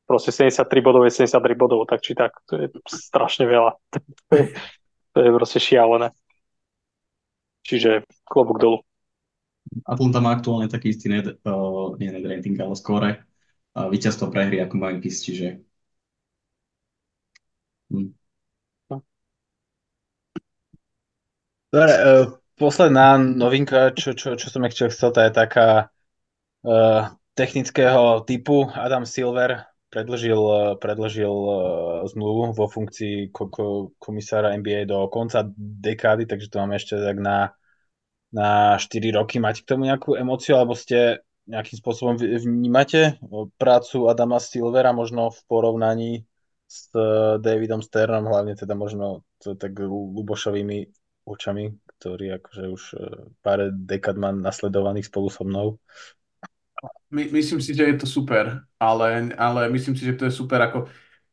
proste 0.05 0.29
73 0.29 0.69
bodov 0.85 1.01
je 1.09 1.25
73 1.25 1.57
bodov, 1.57 1.89
tak 1.89 2.01
či 2.05 2.13
tak, 2.13 2.37
to 2.45 2.61
je 2.61 2.65
strašne 2.85 3.49
veľa. 3.49 3.73
To 5.15 5.23
je, 5.23 5.29
proste 5.31 5.63
šialené. 5.63 6.11
Čiže 7.65 8.05
klobúk 8.27 8.59
dolu. 8.61 8.77
Atlanta 9.87 10.21
má 10.21 10.35
aktuálne 10.37 10.69
taký 10.69 10.93
istý 10.93 11.09
net, 11.09 11.39
uh, 11.41 11.97
nie 11.97 12.13
net 12.13 12.21
rating, 12.21 12.53
ale 12.61 12.77
skóre. 12.77 13.25
Uh, 13.73 13.89
víťazstvo 13.89 14.29
prehry 14.29 14.61
ako 14.61 14.75
Memphis, 14.77 15.25
čiže 15.25 15.63
hm. 17.89 18.13
Dobre, 21.75 21.91
uh, 21.91 22.31
posledná 22.55 23.19
novinka, 23.19 23.91
čo, 23.91 24.15
čo, 24.15 24.39
čo 24.39 24.47
som 24.47 24.63
ešte 24.63 24.87
chcel, 24.95 25.11
tá 25.11 25.27
je 25.27 25.33
taká 25.35 25.91
uh, 26.63 27.11
technického 27.35 28.23
typu. 28.23 28.71
Adam 28.71 29.03
Silver 29.03 29.67
predlžil, 29.91 30.39
predlžil 30.79 31.35
uh, 31.35 32.07
zmluvu 32.07 32.55
vo 32.55 32.71
funkcii 32.71 33.27
ko- 33.27 33.51
ko- 33.51 33.91
komisára 33.99 34.55
NBA 34.55 34.87
do 34.87 35.11
konca 35.11 35.43
dekády, 35.59 36.23
takže 36.23 36.47
to 36.47 36.63
máme 36.63 36.79
ešte 36.79 36.95
tak 36.95 37.19
na, 37.19 37.51
na 38.31 38.79
4 38.79 39.11
roky. 39.11 39.43
Máte 39.43 39.67
k 39.67 39.75
tomu 39.75 39.83
nejakú 39.83 40.15
emóciu, 40.15 40.55
alebo 40.55 40.79
ste 40.79 41.27
nejakým 41.43 41.75
spôsobom 41.75 42.15
vnímate 42.15 43.19
prácu 43.59 44.07
Adama 44.07 44.39
Silvera 44.39 44.95
možno 44.95 45.27
v 45.27 45.39
porovnaní 45.51 46.11
s 46.71 46.87
Davidom 47.43 47.83
Sternom, 47.83 48.31
hlavne 48.31 48.55
teda 48.55 48.79
možno 48.79 49.27
tak 49.43 49.75
Lubošovými 49.77 51.04
očami, 51.25 51.73
ktorý 51.97 52.37
akože 52.37 52.63
už 52.69 52.83
pár 53.41 53.73
dekád 53.73 54.15
má 54.15 54.29
nasledovaných 54.29 55.09
spolu 55.09 55.27
so 55.33 55.43
mnou. 55.43 55.81
My, 57.09 57.25
myslím 57.31 57.61
si, 57.61 57.73
že 57.73 57.83
je 57.89 57.95
to 57.97 58.07
super, 58.07 58.61
ale, 58.79 59.33
ale 59.37 59.69
myslím 59.69 59.95
si, 59.95 60.05
že 60.05 60.13
to 60.13 60.25
je 60.29 60.33
super 60.33 60.61
ako... 60.61 60.85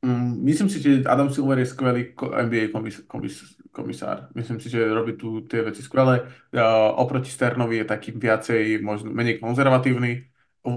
Um, 0.02 0.42
myslím 0.42 0.66
si, 0.66 0.82
že 0.82 1.06
Adam 1.06 1.30
Silver 1.30 1.58
je 1.62 1.70
skvelý 1.70 2.14
NBA 2.18 2.74
komis, 2.74 3.06
komis, 3.06 3.54
komisár. 3.70 4.32
Myslím 4.34 4.58
si, 4.58 4.66
že 4.66 4.82
robí 4.82 5.14
tu 5.14 5.46
tie 5.46 5.62
veci 5.62 5.82
skvelé. 5.82 6.26
Uh, 6.50 6.90
oproti 6.98 7.30
Sternovi 7.30 7.82
je 7.82 7.86
taký 7.86 8.10
viacej, 8.10 8.82
možno 8.82 9.14
menej 9.14 9.38
konzervatívny, 9.38 10.26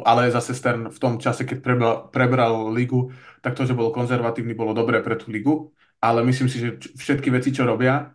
ale 0.06 0.34
zase 0.34 0.54
Stern 0.54 0.90
v 0.90 1.00
tom 1.02 1.18
čase, 1.18 1.46
keď 1.46 1.58
prebral, 1.62 1.96
prebral 2.10 2.54
ligu, 2.74 3.10
tak 3.42 3.54
to, 3.54 3.66
že 3.66 3.78
bol 3.78 3.94
konzervatívny, 3.94 4.54
bolo 4.54 4.74
dobré 4.74 5.02
pre 5.02 5.18
tú 5.18 5.30
ligu. 5.34 5.74
Ale 6.02 6.22
myslím 6.22 6.50
si, 6.50 6.62
že 6.62 6.78
všetky 6.78 7.34
veci, 7.34 7.50
čo 7.50 7.66
robia, 7.66 8.14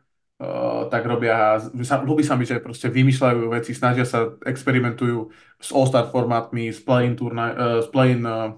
tak 0.89 1.05
robia, 1.05 1.61
ľúbi 2.01 2.25
sa 2.25 2.33
mi, 2.33 2.49
že 2.49 2.65
proste 2.65 2.89
vymýšľajú 2.89 3.53
veci, 3.53 3.77
snažia 3.77 4.09
sa, 4.09 4.33
experimentujú 4.49 5.29
s 5.61 5.69
All-Star 5.69 6.09
formátmi, 6.09 6.73
s 6.73 6.81
play-in, 6.81 7.13
turnaj, 7.13 7.51
uh, 7.53 7.79
s 7.85 7.89
play-in 7.93 8.25
uh, 8.25 8.57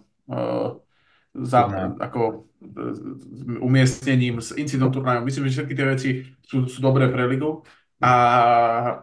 za, 1.34 1.60
ako 1.98 2.46
umiestnením, 3.58 4.38
s 4.38 4.54
incident 4.54 4.94
turnajom. 4.94 5.26
Myslím, 5.26 5.50
že 5.50 5.58
všetky 5.58 5.74
tie 5.74 5.86
veci 5.90 6.10
sú, 6.46 6.70
sú 6.70 6.78
dobré 6.78 7.10
pre 7.10 7.26
ligu 7.26 7.66
a, 7.98 8.14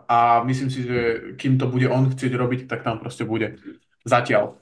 a 0.07 0.19
myslím 0.47 0.71
si, 0.71 0.87
že 0.87 0.99
kým 1.35 1.59
to 1.59 1.67
bude 1.67 1.87
on 1.91 2.07
chcieť 2.07 2.31
robiť, 2.31 2.71
tak 2.71 2.87
tam 2.87 3.03
proste 3.03 3.27
bude. 3.27 3.59
Zatiaľ. 4.07 4.55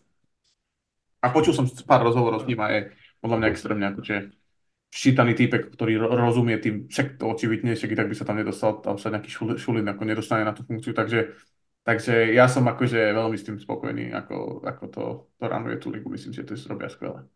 A 1.21 1.29
počul 1.29 1.53
som 1.53 1.69
pár 1.85 2.01
rozhovorov 2.01 2.41
s 2.41 2.49
ním 2.49 2.57
a 2.65 2.73
je 2.73 2.79
podľa 3.21 3.37
mňa 3.37 3.47
extrémne 3.53 3.85
akože 3.93 4.15
ščítaný 4.91 5.35
týpek, 5.35 5.73
ktorý 5.75 5.99
rozumie 5.99 6.57
tým, 6.57 6.87
však 6.87 7.19
to 7.19 7.27
očividne, 7.27 7.75
však 7.75 7.93
tak 7.93 8.07
by 8.09 8.15
sa 8.15 8.25
tam 8.25 8.37
nedostal, 8.39 8.79
tam 8.79 8.97
sa 8.97 9.11
nejaký 9.13 9.29
šul, 9.29 9.49
šulin 9.59 9.87
ako 9.87 10.03
nedostane 10.07 10.47
na 10.47 10.55
tú 10.55 10.63
funkciu, 10.63 10.95
takže, 10.95 11.35
takže 11.83 12.33
ja 12.33 12.47
som 12.47 12.65
akože 12.65 13.13
veľmi 13.13 13.35
s 13.37 13.45
tým 13.45 13.59
spokojný, 13.59 14.15
ako, 14.15 14.63
ako 14.63 14.83
to, 14.87 15.03
to 15.37 15.43
ranuje 15.45 15.77
tú 15.77 15.91
ligu, 15.91 16.07
myslím, 16.09 16.33
že 16.33 16.47
to 16.47 16.55
je 16.55 16.65
robia 16.71 16.89
skvelé. 16.89 17.27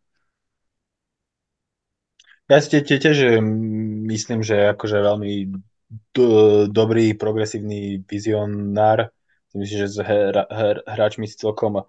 Ja 2.52 2.60
si 2.60 2.84
tiež 2.84 3.40
myslím, 4.12 4.44
že 4.44 4.76
akože 4.76 5.00
veľmi 5.00 5.56
do, 6.12 6.26
dobrý, 6.68 7.16
progresívny 7.16 8.04
vizionár. 8.04 9.12
Myslím, 9.56 9.88
že 9.88 9.88
s 9.88 10.00
hra, 10.00 10.48
hráčmi 10.88 11.28
si 11.28 11.40
celkom 11.40 11.84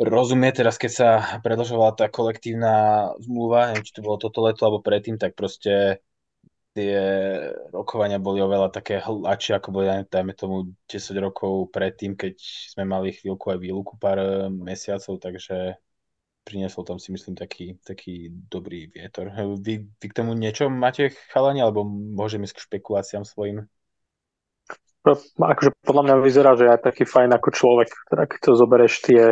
rozumie. 0.00 0.48
Teraz, 0.56 0.80
keď 0.80 0.90
sa 0.90 1.08
predlžovala 1.44 1.92
tá 1.92 2.08
kolektívna 2.08 3.08
zmluva, 3.20 3.76
neviem, 3.76 3.84
či 3.84 3.92
to 3.92 4.04
bolo 4.04 4.16
toto 4.16 4.40
leto 4.40 4.64
alebo 4.64 4.80
predtým, 4.80 5.20
tak 5.20 5.36
proste 5.36 6.00
tie 6.70 6.94
rokovania 7.74 8.22
boli 8.22 8.38
oveľa 8.40 8.70
také 8.70 9.02
hladšie, 9.02 9.58
ako 9.58 9.68
boli, 9.74 9.90
dajme 10.06 10.32
tomu, 10.38 10.70
10 10.86 11.18
rokov 11.18 11.74
predtým, 11.74 12.14
keď 12.14 12.38
sme 12.72 12.86
mali 12.86 13.10
chvíľku 13.10 13.50
aj 13.50 13.58
výluku 13.58 13.98
pár 13.98 14.48
mesiacov, 14.48 15.18
takže 15.18 15.76
priniesol 16.46 16.86
tam 16.86 17.02
si 17.02 17.10
myslím 17.10 17.34
taký, 17.34 17.76
taký 17.82 18.30
dobrý 18.30 18.86
vietor. 18.86 19.34
Vy, 19.60 19.90
vy 19.98 20.06
k 20.08 20.16
tomu 20.16 20.32
niečo 20.38 20.70
máte 20.70 21.10
chalani, 21.34 21.60
alebo 21.60 21.82
môžeme 21.90 22.46
ísť 22.46 22.56
k 22.56 22.64
špekuláciám 22.70 23.26
svojim? 23.26 23.66
Akože 25.40 25.74
podľa 25.82 26.02
mňa 26.06 26.14
vyzerá, 26.22 26.50
že 26.54 26.70
aj 26.70 26.86
taký 26.86 27.02
fajn 27.08 27.34
ako 27.34 27.48
človek, 27.50 27.88
teda 28.12 28.24
keď 28.30 28.38
to 28.46 28.50
zoberieš 28.54 28.94
tie 29.00 29.22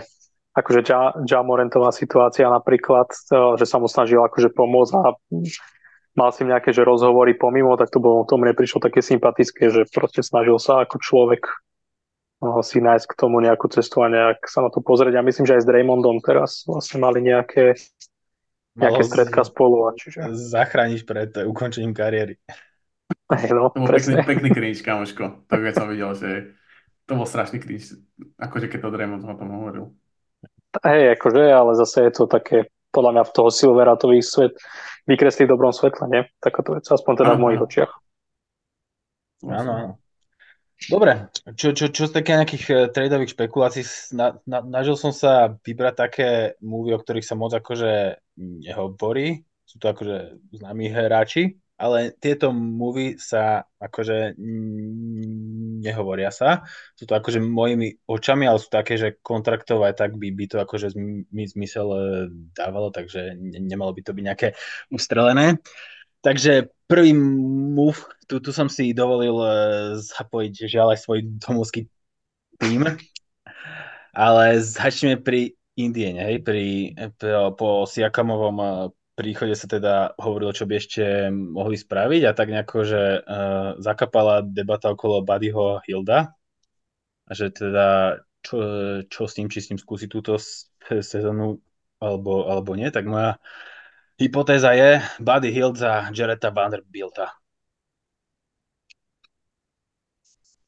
akože 0.56 0.80
ja, 0.86 1.12
ja 1.26 1.40
Morentová 1.42 1.90
situácia 1.90 2.48
napríklad, 2.48 3.10
že 3.56 3.66
sa 3.66 3.76
mu 3.76 3.90
snažil 3.90 4.22
akože 4.22 4.52
pomôcť 4.54 4.92
a 4.96 5.14
mal 6.18 6.30
si 6.34 6.42
nejaké 6.42 6.74
že 6.74 6.82
rozhovory 6.82 7.38
pomimo, 7.38 7.78
tak 7.78 7.94
to 7.94 8.02
bolo, 8.02 8.26
to 8.26 8.34
mne 8.34 8.54
prišlo 8.56 8.82
také 8.82 8.98
sympatické, 9.04 9.70
že 9.70 9.86
proste 9.90 10.26
snažil 10.26 10.58
sa 10.58 10.82
ako 10.82 10.98
človek 10.98 11.46
si 12.62 12.78
nájsť 12.78 13.06
k 13.10 13.18
tomu 13.18 13.42
nejakú 13.42 13.66
cestu 13.66 13.98
a 14.02 14.10
nejak 14.10 14.46
sa 14.46 14.62
na 14.62 14.70
to 14.70 14.78
pozrieť. 14.78 15.18
A 15.18 15.26
myslím, 15.26 15.46
že 15.46 15.58
aj 15.58 15.62
s 15.66 15.68
Draymondom 15.68 16.22
teraz 16.22 16.62
vlastne 16.70 17.02
mali 17.02 17.18
nejaké, 17.18 17.74
nejaké 18.78 19.02
stredka 19.02 19.42
spolu. 19.42 19.90
A 19.90 19.94
čiže... 19.98 20.22
Zachrániš 20.30 21.02
pred 21.02 21.34
ukončením 21.34 21.90
kariéry. 21.90 22.38
Hey, 23.26 23.50
no, 23.56 23.74
to 23.74 23.82
bol 23.82 23.90
pekný, 23.90 24.22
pekný 24.22 24.48
cringe, 24.54 24.86
kamoško. 24.86 25.50
Tak 25.50 25.58
keď 25.66 25.74
som 25.74 25.90
videl, 25.90 26.14
že 26.14 26.30
to 27.10 27.18
bol 27.18 27.26
strašný 27.26 27.58
cringe. 27.58 27.98
Akože 28.38 28.70
keď 28.70 28.86
to 28.86 28.94
Draymond 28.94 29.26
o 29.26 29.34
tom 29.34 29.50
hovoril. 29.58 29.90
Hej, 30.84 31.18
akože, 31.18 31.42
ale 31.50 31.72
zase 31.74 32.06
je 32.06 32.12
to 32.14 32.24
také, 32.30 32.70
podľa 32.94 33.10
mňa 33.18 33.22
v 33.26 33.34
toho 33.34 33.50
Silvera 33.50 33.98
to 33.98 34.12
svet 34.22 34.54
vykreslí 35.08 35.48
v 35.48 35.52
dobrom 35.56 35.72
svetle, 35.72 36.06
nie? 36.06 36.22
Takáto 36.38 36.76
vec, 36.76 36.84
aspoň 36.86 37.14
teda 37.18 37.32
v 37.34 37.42
mojich 37.42 37.62
očiach. 37.64 37.92
Áno, 39.48 39.70
áno. 39.72 39.94
Dobre, 40.78 41.26
čo, 41.58 41.74
čo, 41.74 41.90
čo 41.90 42.06
z 42.06 42.22
také 42.22 42.38
nejakých 42.38 42.64
uh, 42.70 42.76
tradeových 42.94 43.34
špekulácií, 43.34 43.82
na, 44.14 44.38
na, 44.46 44.62
nažil 44.62 44.94
som 44.94 45.10
sa 45.10 45.58
vybrať 45.58 45.94
také 45.98 46.28
múvy, 46.62 46.94
o 46.94 47.02
ktorých 47.02 47.26
sa 47.26 47.34
moc 47.34 47.50
akože 47.50 48.22
nehovorí. 48.38 49.42
Sú 49.66 49.82
to 49.82 49.90
akože 49.90 50.38
známi 50.54 50.86
hráči, 50.86 51.58
ale 51.78 52.10
tieto 52.18 52.50
movie 52.50 53.14
sa 53.22 53.62
akože 53.78 54.34
nehovoria 55.78 56.34
sa. 56.34 56.66
Sú 56.98 57.06
to 57.06 57.14
akože 57.14 57.38
mojimi 57.38 58.02
očami, 58.02 58.50
ale 58.50 58.58
sú 58.58 58.66
také, 58.66 58.98
že 58.98 59.22
kontraktov 59.22 59.86
aj 59.86 59.94
tak 59.94 60.18
by, 60.18 60.34
by 60.34 60.44
to 60.50 60.58
akože 60.58 60.98
mi 61.30 61.46
zmysel 61.46 61.86
e, 61.94 62.00
dávalo, 62.58 62.90
takže 62.90 63.38
nemalo 63.38 63.94
by 63.94 64.02
to 64.02 64.10
byť 64.10 64.24
nejaké 64.26 64.48
ustrelené. 64.90 65.62
Takže 66.18 66.74
prvý 66.90 67.14
move, 67.14 68.10
tu, 68.26 68.42
tu 68.42 68.50
som 68.50 68.66
si 68.66 68.90
dovolil 68.90 69.38
e, 69.38 69.48
zapojiť 70.02 70.66
žiaľ 70.66 70.98
aj 70.98 71.00
svoj 71.06 71.30
domovský 71.38 71.86
tým, 72.58 72.90
ale 74.18 74.44
začneme 74.58 75.22
pri 75.22 75.54
Indiene, 75.78 76.26
hej, 76.26 76.42
pri, 76.42 76.90
po 77.54 77.86
Siakamovom 77.86 78.56
e, 78.58 78.66
príchode 79.18 79.58
sa 79.58 79.66
teda 79.66 80.14
hovorilo, 80.14 80.54
čo 80.54 80.62
by 80.70 80.78
ešte 80.78 81.26
mohli 81.34 81.74
spraviť 81.74 82.22
a 82.22 82.32
tak 82.32 82.54
nejako, 82.54 82.78
že 82.86 83.02
uh, 83.18 83.74
zakapala 83.82 84.46
debata 84.46 84.94
okolo 84.94 85.26
Buddyho 85.26 85.82
Hilda, 85.82 86.38
a 87.28 87.32
že 87.34 87.52
teda 87.52 88.18
čo, 88.40 88.56
čo 89.10 89.22
s 89.28 89.34
ním, 89.36 89.50
či 89.50 89.60
s 89.60 89.68
ním 89.68 89.78
skúsi 89.82 90.08
túto 90.08 90.38
sezónu 90.88 91.60
alebo, 91.98 92.48
alebo 92.48 92.72
nie, 92.78 92.88
tak 92.88 93.04
moja 93.04 93.36
hypotéza 94.16 94.72
je 94.74 95.02
Buddy 95.18 95.50
Hield 95.50 95.76
za 95.76 96.08
Jareta 96.14 96.54
Vanderbilta. 96.54 97.37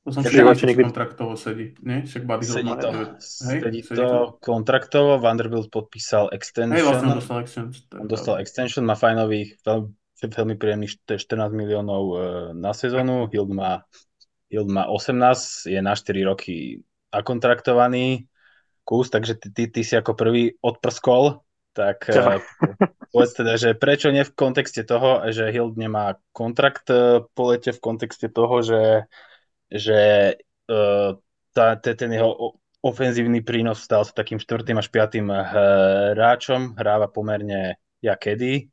To 0.00 0.16
som 0.16 0.24
že 0.24 0.32
niekedy... 0.32 0.80
kontraktovo 0.80 1.36
sedí, 1.36 1.76
nie? 1.84 2.08
Však 2.08 2.24
Buddy 2.24 2.44
sedí 2.48 2.72
to, 2.72 2.88
hej, 2.88 3.06
sedí, 3.20 3.80
sedí 3.84 4.00
to, 4.00 4.08
to 4.08 4.18
kontraktovo, 4.40 5.20
Vanderbilt 5.20 5.68
podpísal 5.68 6.32
extension. 6.32 6.72
Hej, 6.72 6.88
vlastne 6.88 7.08
on 7.12 7.18
dostal 7.20 7.38
extension. 7.44 7.82
On 8.00 8.08
dostal 8.08 8.36
extension, 8.40 8.82
má 8.88 8.96
fajnových, 8.96 9.60
veľmi, 9.60 9.92
veľmi 10.24 10.54
príjemných 10.56 10.92
14 11.04 11.52
miliónov 11.52 12.02
e, 12.08 12.14
na 12.56 12.72
sezónu, 12.72 13.28
Hild 13.28 13.52
má, 13.52 13.84
Hild 14.48 14.72
má 14.72 14.88
18, 14.88 15.68
je 15.68 15.80
na 15.84 15.92
4 15.92 16.16
roky 16.24 16.80
akontraktovaný 17.12 18.30
kus, 18.90 19.06
takže 19.06 19.38
ty, 19.38 19.48
ty, 19.54 19.62
ty 19.70 19.80
si 19.86 19.94
ako 19.94 20.18
prvý 20.18 20.58
odprskol, 20.58 21.46
tak 21.70 22.10
uh, 22.10 22.42
povedz 23.14 23.32
teda, 23.38 23.54
že 23.54 23.78
prečo 23.78 24.10
nie 24.10 24.26
v 24.26 24.34
kontexte 24.34 24.82
toho, 24.82 25.22
že 25.30 25.54
Hild 25.54 25.78
nemá 25.78 26.18
kontrakt 26.34 26.90
uh, 26.90 27.22
po 27.38 27.54
lete, 27.54 27.70
v 27.70 27.78
kontexte 27.78 28.26
toho, 28.26 28.66
že 28.66 29.06
že 29.70 30.34
uh, 30.68 31.16
tá, 31.54 31.78
ten 31.78 32.10
jeho 32.10 32.58
ofenzívny 32.80 33.44
prínos 33.44 33.84
stal 33.84 34.04
sa 34.04 34.12
takým 34.12 34.40
štvrtým 34.40 34.76
až 34.80 34.88
piatým 34.88 35.28
hráčom, 35.30 36.74
hráva 36.76 37.08
pomerne 37.12 37.76
ja 38.00 38.16
kedy 38.16 38.72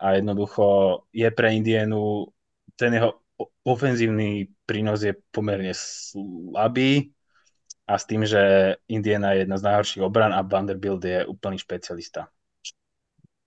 a 0.00 0.16
jednoducho 0.16 0.64
je 1.12 1.28
pre 1.30 1.52
Indienu 1.52 2.26
ten 2.74 2.96
jeho 2.96 3.20
ofenzívny 3.62 4.48
prínos 4.64 5.04
je 5.04 5.12
pomerne 5.30 5.76
slabý 5.76 7.12
a 7.86 7.98
s 7.98 8.04
tým, 8.08 8.24
že 8.24 8.74
Indiana 8.88 9.34
je 9.34 9.44
jedna 9.44 9.56
z 9.58 9.66
najhorších 9.68 10.02
obran 10.02 10.32
a 10.32 10.40
Vanderbilt 10.40 11.04
je 11.04 11.26
úplný 11.26 11.58
špecialista 11.60 12.30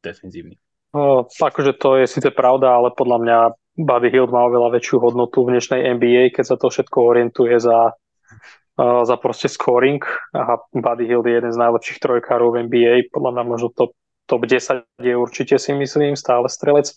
defenzívny. 0.04 0.60
No, 0.94 1.28
akože 1.28 1.76
to 1.76 2.00
je 2.00 2.06
síce 2.08 2.30
pravda, 2.32 2.78
ale 2.78 2.94
podľa 2.94 3.18
mňa 3.20 3.38
Buddy 3.76 4.08
Hield 4.08 4.32
má 4.32 4.48
oveľa 4.48 4.80
väčšiu 4.80 5.04
hodnotu 5.04 5.44
v 5.44 5.60
dnešnej 5.60 5.84
NBA, 6.00 6.32
keď 6.32 6.46
sa 6.48 6.56
to 6.56 6.72
všetko 6.72 6.96
orientuje 6.96 7.60
za, 7.60 7.92
uh, 7.92 9.02
za 9.04 9.16
proste 9.20 9.52
scoring. 9.52 10.00
A 10.32 10.64
Buddy 10.72 11.12
Hield 11.12 11.28
je 11.28 11.36
jeden 11.36 11.52
z 11.52 11.60
najlepších 11.60 12.00
trojkárov 12.00 12.56
v 12.56 12.72
NBA, 12.72 13.12
podľa 13.12 13.32
mňa 13.36 13.44
možno 13.44 13.68
top, 13.76 13.92
top 14.32 14.48
10 14.48 14.88
je 15.04 15.14
určite 15.20 15.60
si 15.60 15.76
myslím, 15.76 16.16
stále 16.16 16.48
strelec. 16.48 16.96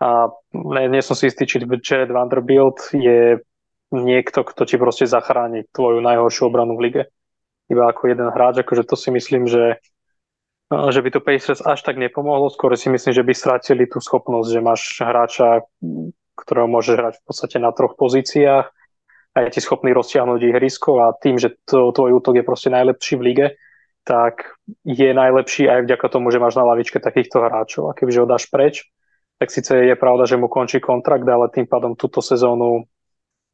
A 0.00 0.32
nie, 0.56 0.88
nie 0.88 1.04
som 1.04 1.12
si 1.12 1.28
istý, 1.28 1.44
či 1.44 1.60
Jared 1.60 2.10
Vanderbilt 2.10 2.92
je 2.96 3.38
niekto, 3.94 4.42
kto 4.42 4.64
ti 4.64 4.80
proste 4.80 5.04
zachráni 5.04 5.68
tvoju 5.70 6.00
najhoršiu 6.02 6.48
obranu 6.48 6.74
v 6.74 6.84
lige. 6.88 7.02
Iba 7.68 7.92
ako 7.92 8.10
jeden 8.10 8.28
hráč, 8.32 8.64
akože 8.64 8.84
to 8.88 8.96
si 8.96 9.12
myslím, 9.12 9.44
že 9.44 9.78
že 10.72 11.00
by 11.04 11.10
to 11.12 11.20
Pacers 11.20 11.60
až 11.60 11.84
tak 11.84 12.00
nepomohlo, 12.00 12.48
skôr 12.48 12.72
si 12.74 12.88
myslím, 12.88 13.12
že 13.12 13.26
by 13.26 13.32
stratili 13.36 13.84
tú 13.84 14.00
schopnosť, 14.00 14.48
že 14.48 14.60
máš 14.64 14.80
hráča, 15.00 15.64
ktorého 16.34 16.66
môže 16.66 16.96
hrať 16.96 17.20
v 17.20 17.24
podstate 17.24 17.56
na 17.60 17.70
troch 17.70 17.94
pozíciách 17.94 18.66
a 19.34 19.38
je 19.44 19.50
ti 19.50 19.60
schopný 19.60 19.90
roztiahnuť 19.92 20.40
ihrisko 20.40 21.04
a 21.04 21.14
tým, 21.18 21.38
že 21.38 21.58
to, 21.66 21.90
tvoj 21.90 22.22
útok 22.22 22.38
je 22.38 22.44
proste 22.46 22.70
najlepší 22.70 23.14
v 23.18 23.22
lige, 23.22 23.46
tak 24.04 24.54
je 24.84 25.10
najlepší 25.10 25.66
aj 25.68 25.80
vďaka 25.88 26.06
tomu, 26.12 26.28
že 26.28 26.38
máš 26.38 26.54
na 26.54 26.64
lavičke 26.68 27.00
takýchto 27.00 27.40
hráčov. 27.40 27.90
A 27.90 27.96
kebyže 27.96 28.22
ho 28.22 28.28
dáš 28.28 28.46
preč, 28.52 28.84
tak 29.40 29.50
síce 29.50 29.72
je 29.74 29.96
pravda, 29.96 30.28
že 30.28 30.38
mu 30.38 30.46
končí 30.46 30.78
kontrakt, 30.78 31.26
ale 31.26 31.50
tým 31.50 31.66
pádom 31.66 31.96
túto 31.96 32.20
sezónu 32.20 32.86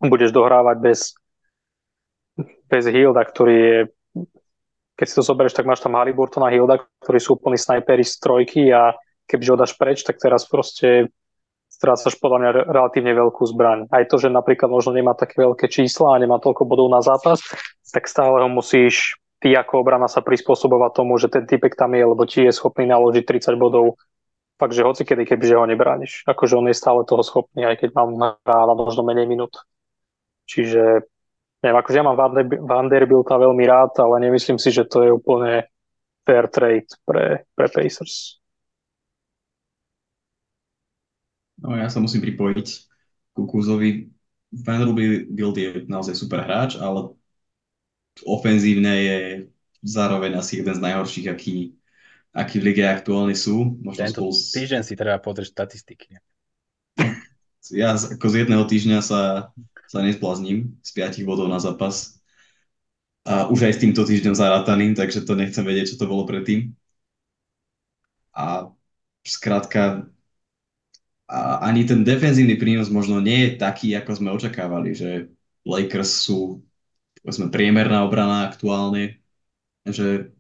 budeš 0.03 0.35
dohrávať 0.35 0.77
bez, 0.83 1.01
bez 2.67 2.85
Hilda, 2.91 3.25
ktorý 3.25 3.57
je 3.57 3.79
keď 5.01 5.07
si 5.09 5.17
to 5.17 5.25
zoberieš, 5.25 5.57
tak 5.57 5.65
máš 5.65 5.81
tam 5.81 5.97
Haliburtona 5.97 6.53
a 6.53 6.53
Hilda, 6.53 6.77
ktorí 7.01 7.17
sú 7.17 7.41
úplní 7.41 7.57
snajperi 7.57 8.05
z 8.05 8.21
trojky 8.21 8.69
a 8.69 8.93
kebyže 9.25 9.57
ho 9.57 9.59
preč, 9.81 10.05
tak 10.05 10.21
teraz 10.21 10.45
proste 10.45 11.09
strácaš 11.73 12.21
podľa 12.21 12.39
mňa 12.45 12.51
relatívne 12.69 13.17
veľkú 13.17 13.49
zbraň. 13.49 13.89
Aj 13.89 14.05
to, 14.05 14.21
že 14.21 14.29
napríklad 14.29 14.69
možno 14.69 14.93
nemá 14.93 15.17
také 15.17 15.41
veľké 15.41 15.73
čísla 15.73 16.13
a 16.13 16.21
nemá 16.21 16.37
toľko 16.37 16.69
bodov 16.69 16.93
na 16.93 17.01
zápas, 17.01 17.41
tak 17.89 18.05
stále 18.05 18.45
ho 18.45 18.49
musíš 18.53 19.17
ty 19.41 19.57
ako 19.57 19.81
obrana 19.81 20.05
sa 20.05 20.21
prispôsobovať 20.21 20.91
tomu, 20.93 21.17
že 21.17 21.33
ten 21.33 21.49
typek 21.49 21.73
tam 21.73 21.97
je, 21.97 22.05
lebo 22.05 22.29
ti 22.29 22.45
je 22.45 22.53
schopný 22.53 22.85
naložiť 22.85 23.25
30 23.25 23.57
bodov 23.57 23.97
fakt, 24.61 24.77
že 24.77 24.85
hoci 24.85 25.09
kedy, 25.09 25.25
kebyže 25.25 25.57
ho 25.57 25.65
nebrániš. 25.65 26.29
Akože 26.29 26.61
on 26.61 26.69
je 26.69 26.77
stále 26.77 27.01
toho 27.09 27.25
schopný, 27.25 27.65
aj 27.65 27.81
keď 27.81 27.97
mám 27.97 28.37
hráva 28.45 28.77
možno 28.77 29.01
menej 29.01 29.25
minút. 29.25 29.65
Čiže 30.45 31.09
neviem, 31.61 31.79
akože 31.81 31.99
ja 32.01 32.05
mám 32.05 32.17
Vanderbilta 32.65 33.37
veľmi 33.37 33.65
rád, 33.69 33.93
ale 34.01 34.29
nemyslím 34.29 34.57
si, 34.57 34.73
že 34.73 34.89
to 34.89 35.05
je 35.05 35.11
úplne 35.13 35.69
fair 36.25 36.49
trade 36.49 36.89
pre, 37.05 37.45
pre 37.53 37.67
Pacers. 37.69 38.41
No 41.61 41.77
ja 41.77 41.93
sa 41.93 42.01
musím 42.01 42.25
pripojiť 42.25 42.69
ku 43.37 43.45
Kúzovi. 43.45 44.09
Vanderbilt 44.51 45.57
je 45.61 45.71
naozaj 45.87 46.17
super 46.17 46.43
hráč, 46.43 46.81
ale 46.81 47.13
ofenzívne 48.25 48.95
je 48.97 49.19
zároveň 49.85 50.41
asi 50.41 50.65
jeden 50.65 50.75
z 50.75 50.81
najhorších, 50.81 51.27
aký, 51.29 51.77
aký 52.33 52.57
v 52.59 52.73
lige 52.73 52.85
aktuálne 52.89 53.37
sú. 53.37 53.77
Možno 53.85 54.01
Tento 54.01 54.25
spolu 54.25 54.33
s... 54.33 54.57
týždeň 54.57 54.83
si 54.83 54.95
treba 54.97 55.21
pozrieť 55.21 55.53
štatistiky. 55.53 56.17
Ja 57.71 57.95
ako 57.95 58.27
z 58.27 58.35
jedného 58.45 58.65
týždňa 58.67 58.99
sa 59.05 59.53
sa 59.91 60.07
nezblázním 60.07 60.79
z 60.87 60.91
5 60.95 61.27
bodov 61.27 61.51
na 61.51 61.59
zápas. 61.59 62.23
A 63.27 63.51
už 63.51 63.67
aj 63.67 63.75
s 63.75 63.83
týmto 63.83 64.07
týždňom 64.07 64.39
zarátaným, 64.39 64.95
takže 64.95 65.27
to 65.27 65.35
nechcem 65.35 65.67
vedieť, 65.67 65.95
čo 65.95 66.01
to 66.01 66.07
bolo 66.07 66.23
predtým. 66.23 66.71
A 68.31 68.71
skrátka, 69.27 70.07
a 71.27 71.67
ani 71.67 71.83
ten 71.83 72.07
defenzívny 72.07 72.55
prínos 72.55 72.87
možno 72.87 73.19
nie 73.19 73.51
je 73.51 73.59
taký, 73.59 73.99
ako 73.99 74.11
sme 74.15 74.31
očakávali, 74.31 74.95
že 74.95 75.35
Lakers 75.67 76.23
sú 76.23 76.63
povedzme, 77.21 77.53
priemerná 77.53 78.05
obrana 78.05 78.49
aktuálne, 78.49 79.21
že 79.85 80.33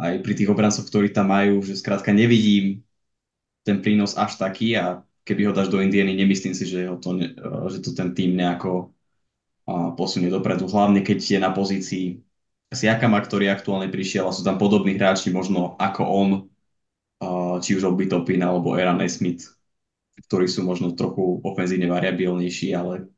aj 0.00 0.24
pri 0.24 0.32
tých 0.32 0.48
obrancoch, 0.48 0.88
ktorí 0.88 1.12
tam 1.12 1.28
majú, 1.28 1.60
že 1.60 1.76
skrátka 1.76 2.12
nevidím 2.16 2.80
ten 3.60 3.84
prínos 3.84 4.16
až 4.16 4.40
taký 4.40 4.72
a 4.80 5.04
keby 5.24 5.50
ho 5.50 5.52
dáš 5.52 5.68
do 5.68 5.78
Indiany, 5.78 6.16
nemyslím 6.16 6.54
si, 6.54 6.64
že, 6.66 6.88
ho 6.88 6.96
to, 6.96 7.16
že 7.70 7.78
to 7.84 7.90
ten 7.94 8.14
tým 8.16 8.34
nejako 8.36 8.90
posunie 9.94 10.32
dopredu. 10.32 10.66
Hlavne 10.66 11.04
keď 11.04 11.18
je 11.18 11.38
na 11.38 11.50
pozícii 11.54 12.04
Siakama, 12.70 13.18
ktorý 13.18 13.50
aktuálne 13.50 13.90
prišiel 13.90 14.30
a 14.30 14.34
sú 14.34 14.46
tam 14.46 14.54
podobní 14.54 14.94
hráči 14.94 15.34
možno 15.34 15.74
ako 15.78 16.02
on, 16.06 16.28
či 17.60 17.74
už 17.74 17.82
Obi 17.86 18.06
Topin 18.06 18.40
alebo 18.42 18.78
Aaron 18.78 19.02
Smith, 19.10 19.50
ktorí 20.30 20.46
sú 20.46 20.62
možno 20.62 20.94
trochu 20.94 21.42
ofenzívne 21.42 21.90
variabilnejší, 21.90 22.74
ale 22.78 23.10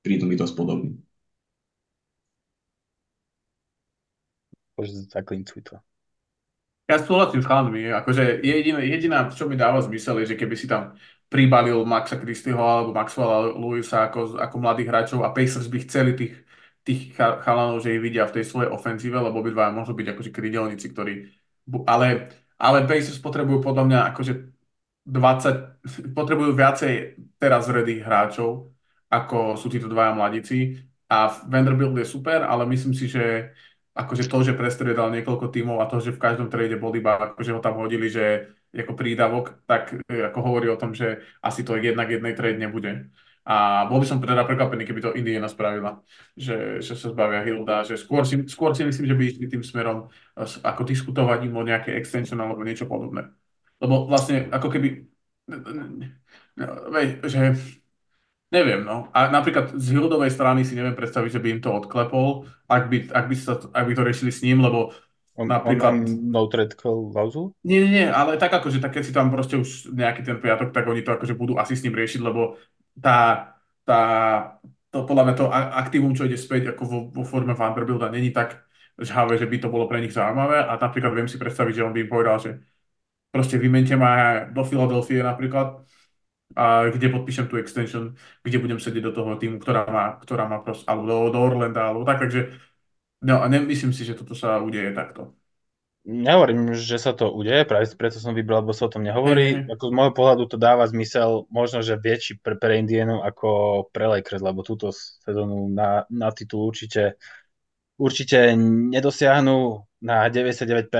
prídu 0.00 0.24
mi 0.24 0.34
dosť 0.34 0.54
podobní. 0.56 0.96
Bože, 4.76 5.04
zaklincuj 5.12 5.62
to. 5.62 5.76
Ja 6.92 7.00
súhlasím 7.00 7.40
s 7.40 7.48
chalmi, 7.48 7.88
akože 7.88 8.44
jediná, 8.44 8.78
jediná, 8.84 9.18
čo 9.32 9.48
mi 9.48 9.56
dáva 9.56 9.80
zmysel, 9.80 10.20
je, 10.20 10.36
že 10.36 10.36
keby 10.36 10.54
si 10.60 10.68
tam 10.68 10.92
pribalil 11.32 11.80
Maxa 11.88 12.20
Christyho 12.20 12.60
alebo 12.60 12.92
Maxwella 12.92 13.48
Lewisa 13.56 14.12
ako, 14.12 14.36
ako 14.36 14.56
mladých 14.60 14.88
hráčov 14.92 15.24
a 15.24 15.32
Pacers 15.32 15.72
by 15.72 15.78
chceli 15.88 16.12
tých, 16.12 16.34
tých 16.84 17.16
chalanov, 17.16 17.80
že 17.80 17.96
ich 17.96 18.02
vidia 18.04 18.28
v 18.28 18.36
tej 18.36 18.44
svojej 18.44 18.68
ofenzíve, 18.68 19.16
lebo 19.16 19.40
obidva 19.40 19.72
môžu 19.72 19.96
byť 19.96 20.06
akože 20.12 20.30
krydelníci, 20.36 20.92
ktorí... 20.92 21.32
Ale, 21.88 22.28
ale 22.60 22.84
Pacers 22.84 23.16
potrebujú 23.24 23.64
podľa 23.64 23.84
mňa 23.88 23.98
akože 24.12 24.32
20, 25.08 26.12
potrebujú 26.18 26.52
viacej 26.52 26.92
teraz 27.40 27.72
ready 27.72 28.04
hráčov, 28.04 28.68
ako 29.08 29.56
sú 29.56 29.72
títo 29.72 29.88
dvaja 29.88 30.12
mladíci. 30.12 30.76
A 31.08 31.28
Vanderbilt 31.48 31.96
je 31.96 32.08
super, 32.08 32.44
ale 32.44 32.68
myslím 32.68 32.92
si, 32.92 33.08
že 33.08 33.52
akože 33.92 34.24
to, 34.28 34.38
že 34.40 34.56
prestriedal 34.56 35.12
niekoľko 35.12 35.52
tímov 35.52 35.84
a 35.84 35.88
to, 35.88 36.00
že 36.00 36.16
v 36.16 36.22
každom 36.22 36.48
trade 36.48 36.76
bol 36.80 36.92
iba, 36.96 37.32
akože 37.32 37.52
ho 37.52 37.60
tam 37.60 37.76
hodili, 37.76 38.08
že 38.08 38.48
ako 38.72 38.96
prídavok, 38.96 39.60
tak 39.68 40.00
e, 40.08 40.24
ako 40.24 40.38
hovorí 40.40 40.72
o 40.72 40.80
tom, 40.80 40.96
že 40.96 41.20
asi 41.44 41.60
to 41.60 41.76
jednak 41.76 42.08
jednej 42.08 42.32
trade 42.32 42.56
nebude. 42.56 43.12
A 43.42 43.84
bol 43.90 43.98
by 43.98 44.06
som 44.06 44.22
teda 44.22 44.46
prekvapený, 44.46 44.86
keby 44.86 45.00
to 45.02 45.18
Indiana 45.18 45.50
spravila, 45.50 45.98
že, 46.38 46.78
že 46.78 46.94
sa 46.94 47.10
zbavia 47.10 47.42
Hilda, 47.42 47.82
že 47.82 47.98
skôr 47.98 48.22
si, 48.22 48.38
skôr 48.46 48.70
si 48.72 48.86
myslím, 48.86 49.06
že 49.10 49.16
by 49.18 49.22
išli 49.28 49.46
tým 49.50 49.62
smerom 49.66 50.08
e, 50.38 50.46
ako 50.64 50.82
diskutovať 50.88 51.44
im 51.44 51.54
o 51.58 51.66
nejaké 51.66 51.92
extension 51.98 52.40
alebo 52.40 52.64
niečo 52.64 52.88
podobné. 52.88 53.28
Lebo 53.82 54.08
vlastne 54.08 54.48
ako 54.48 54.72
keby, 54.72 54.88
no, 55.52 56.66
že 57.26 57.58
Neviem, 58.52 58.84
no. 58.84 59.08
A 59.16 59.32
napríklad 59.32 59.72
z 59.72 59.96
Hildovej 59.96 60.28
strany 60.28 60.60
si 60.60 60.76
neviem 60.76 60.92
predstaviť, 60.92 61.30
že 61.32 61.40
by 61.40 61.48
im 61.56 61.60
to 61.64 61.72
odklepol, 61.72 62.44
ak 62.68 62.92
by, 62.92 63.08
ak 63.08 63.24
by, 63.24 63.34
sa, 63.34 63.56
ak 63.56 63.84
by 63.88 63.92
to 63.96 64.02
riešili 64.04 64.28
s 64.28 64.44
ním, 64.44 64.60
lebo 64.60 64.92
On, 65.32 65.48
napríklad... 65.48 65.96
on, 65.96 66.04
on 66.04 66.28
no 66.28 66.44
trade 66.52 66.76
klauzul? 66.76 67.56
Nie, 67.64 67.80
nie, 67.80 68.04
nie, 68.04 68.06
ale 68.12 68.36
tak 68.36 68.52
akože, 68.52 68.84
tak 68.84 68.92
keď 68.92 69.02
si 69.08 69.16
tam 69.16 69.32
proste 69.32 69.56
už 69.56 69.96
nejaký 69.96 70.20
ten 70.20 70.36
piatok, 70.36 70.68
tak 70.76 70.84
oni 70.84 71.00
to 71.00 71.16
akože 71.16 71.32
budú 71.32 71.56
asi 71.56 71.72
s 71.72 71.80
ním 71.88 71.96
riešiť, 71.96 72.20
lebo 72.20 72.60
tá, 73.00 73.48
tá, 73.88 74.00
to 74.92 75.08
podľa 75.08 75.24
mňa 75.24 75.34
to 75.40 75.46
aktívum, 75.48 76.12
čo 76.12 76.28
ide 76.28 76.36
späť 76.36 76.76
ako 76.76 76.82
vo, 76.84 76.98
vo 77.08 77.24
forme 77.24 77.56
Vanderbilta, 77.56 78.12
není 78.12 78.28
tak 78.28 78.60
žhavé, 79.00 79.40
že 79.40 79.48
by 79.48 79.56
to 79.56 79.72
bolo 79.72 79.88
pre 79.88 80.04
nich 80.04 80.12
zaujímavé 80.12 80.68
a 80.68 80.76
napríklad 80.76 81.16
viem 81.16 81.28
si 81.32 81.40
predstaviť, 81.40 81.80
že 81.80 81.84
on 81.88 81.96
by 81.96 82.04
im 82.04 82.12
povedal, 82.12 82.36
že 82.36 82.60
proste 83.32 83.56
vymente 83.56 83.96
ma 83.96 84.44
do 84.52 84.60
Filadelfie 84.68 85.24
napríklad 85.24 85.80
a 86.56 86.88
kde 86.90 87.08
podpíšem 87.08 87.46
tú 87.48 87.56
extension, 87.56 88.14
kde 88.44 88.58
budem 88.58 88.78
sedieť 88.80 89.04
do 89.08 89.12
toho 89.12 89.36
týmu, 89.40 89.58
ktorá 89.62 89.86
má, 89.88 90.04
ktorá 90.22 90.44
má 90.48 90.58
proste, 90.60 90.84
alebo 90.90 91.04
do, 91.08 91.16
do 91.32 91.38
Orlanda, 91.40 91.88
alebo 91.88 92.04
tak, 92.04 92.22
takže 92.22 92.52
no 93.22 93.42
a 93.42 93.46
nemyslím 93.48 93.92
si, 93.92 94.04
že 94.04 94.14
toto 94.18 94.34
sa 94.34 94.60
udeje 94.62 94.92
takto. 94.92 95.34
Nehovorím, 96.02 96.74
že 96.74 96.98
sa 96.98 97.14
to 97.14 97.30
udeje, 97.30 97.62
práve 97.62 97.86
preto 97.94 98.18
som 98.18 98.34
vybral, 98.34 98.66
lebo 98.66 98.74
sa 98.74 98.90
o 98.90 98.92
tom 98.92 99.06
nehovorí. 99.06 99.54
Mhm. 99.54 99.70
Ako 99.70 99.84
z 99.86 99.94
môjho 99.94 100.12
pohľadu 100.18 100.42
to 100.50 100.58
dáva 100.58 100.82
zmysel 100.90 101.46
možno, 101.46 101.78
že 101.78 101.94
väčší 101.94 102.42
pre, 102.42 102.58
pre 102.58 102.82
Indianu 102.82 103.22
ako 103.22 103.86
pre 103.94 104.10
Lakers, 104.10 104.42
lebo 104.42 104.66
túto 104.66 104.90
sezónu 104.90 105.70
na, 105.70 106.02
na 106.10 106.34
titul 106.34 106.66
určite 106.66 107.14
určite 108.02 108.58
nedosiahnu 108.58 109.86
na 110.02 110.26
99% 110.26 110.90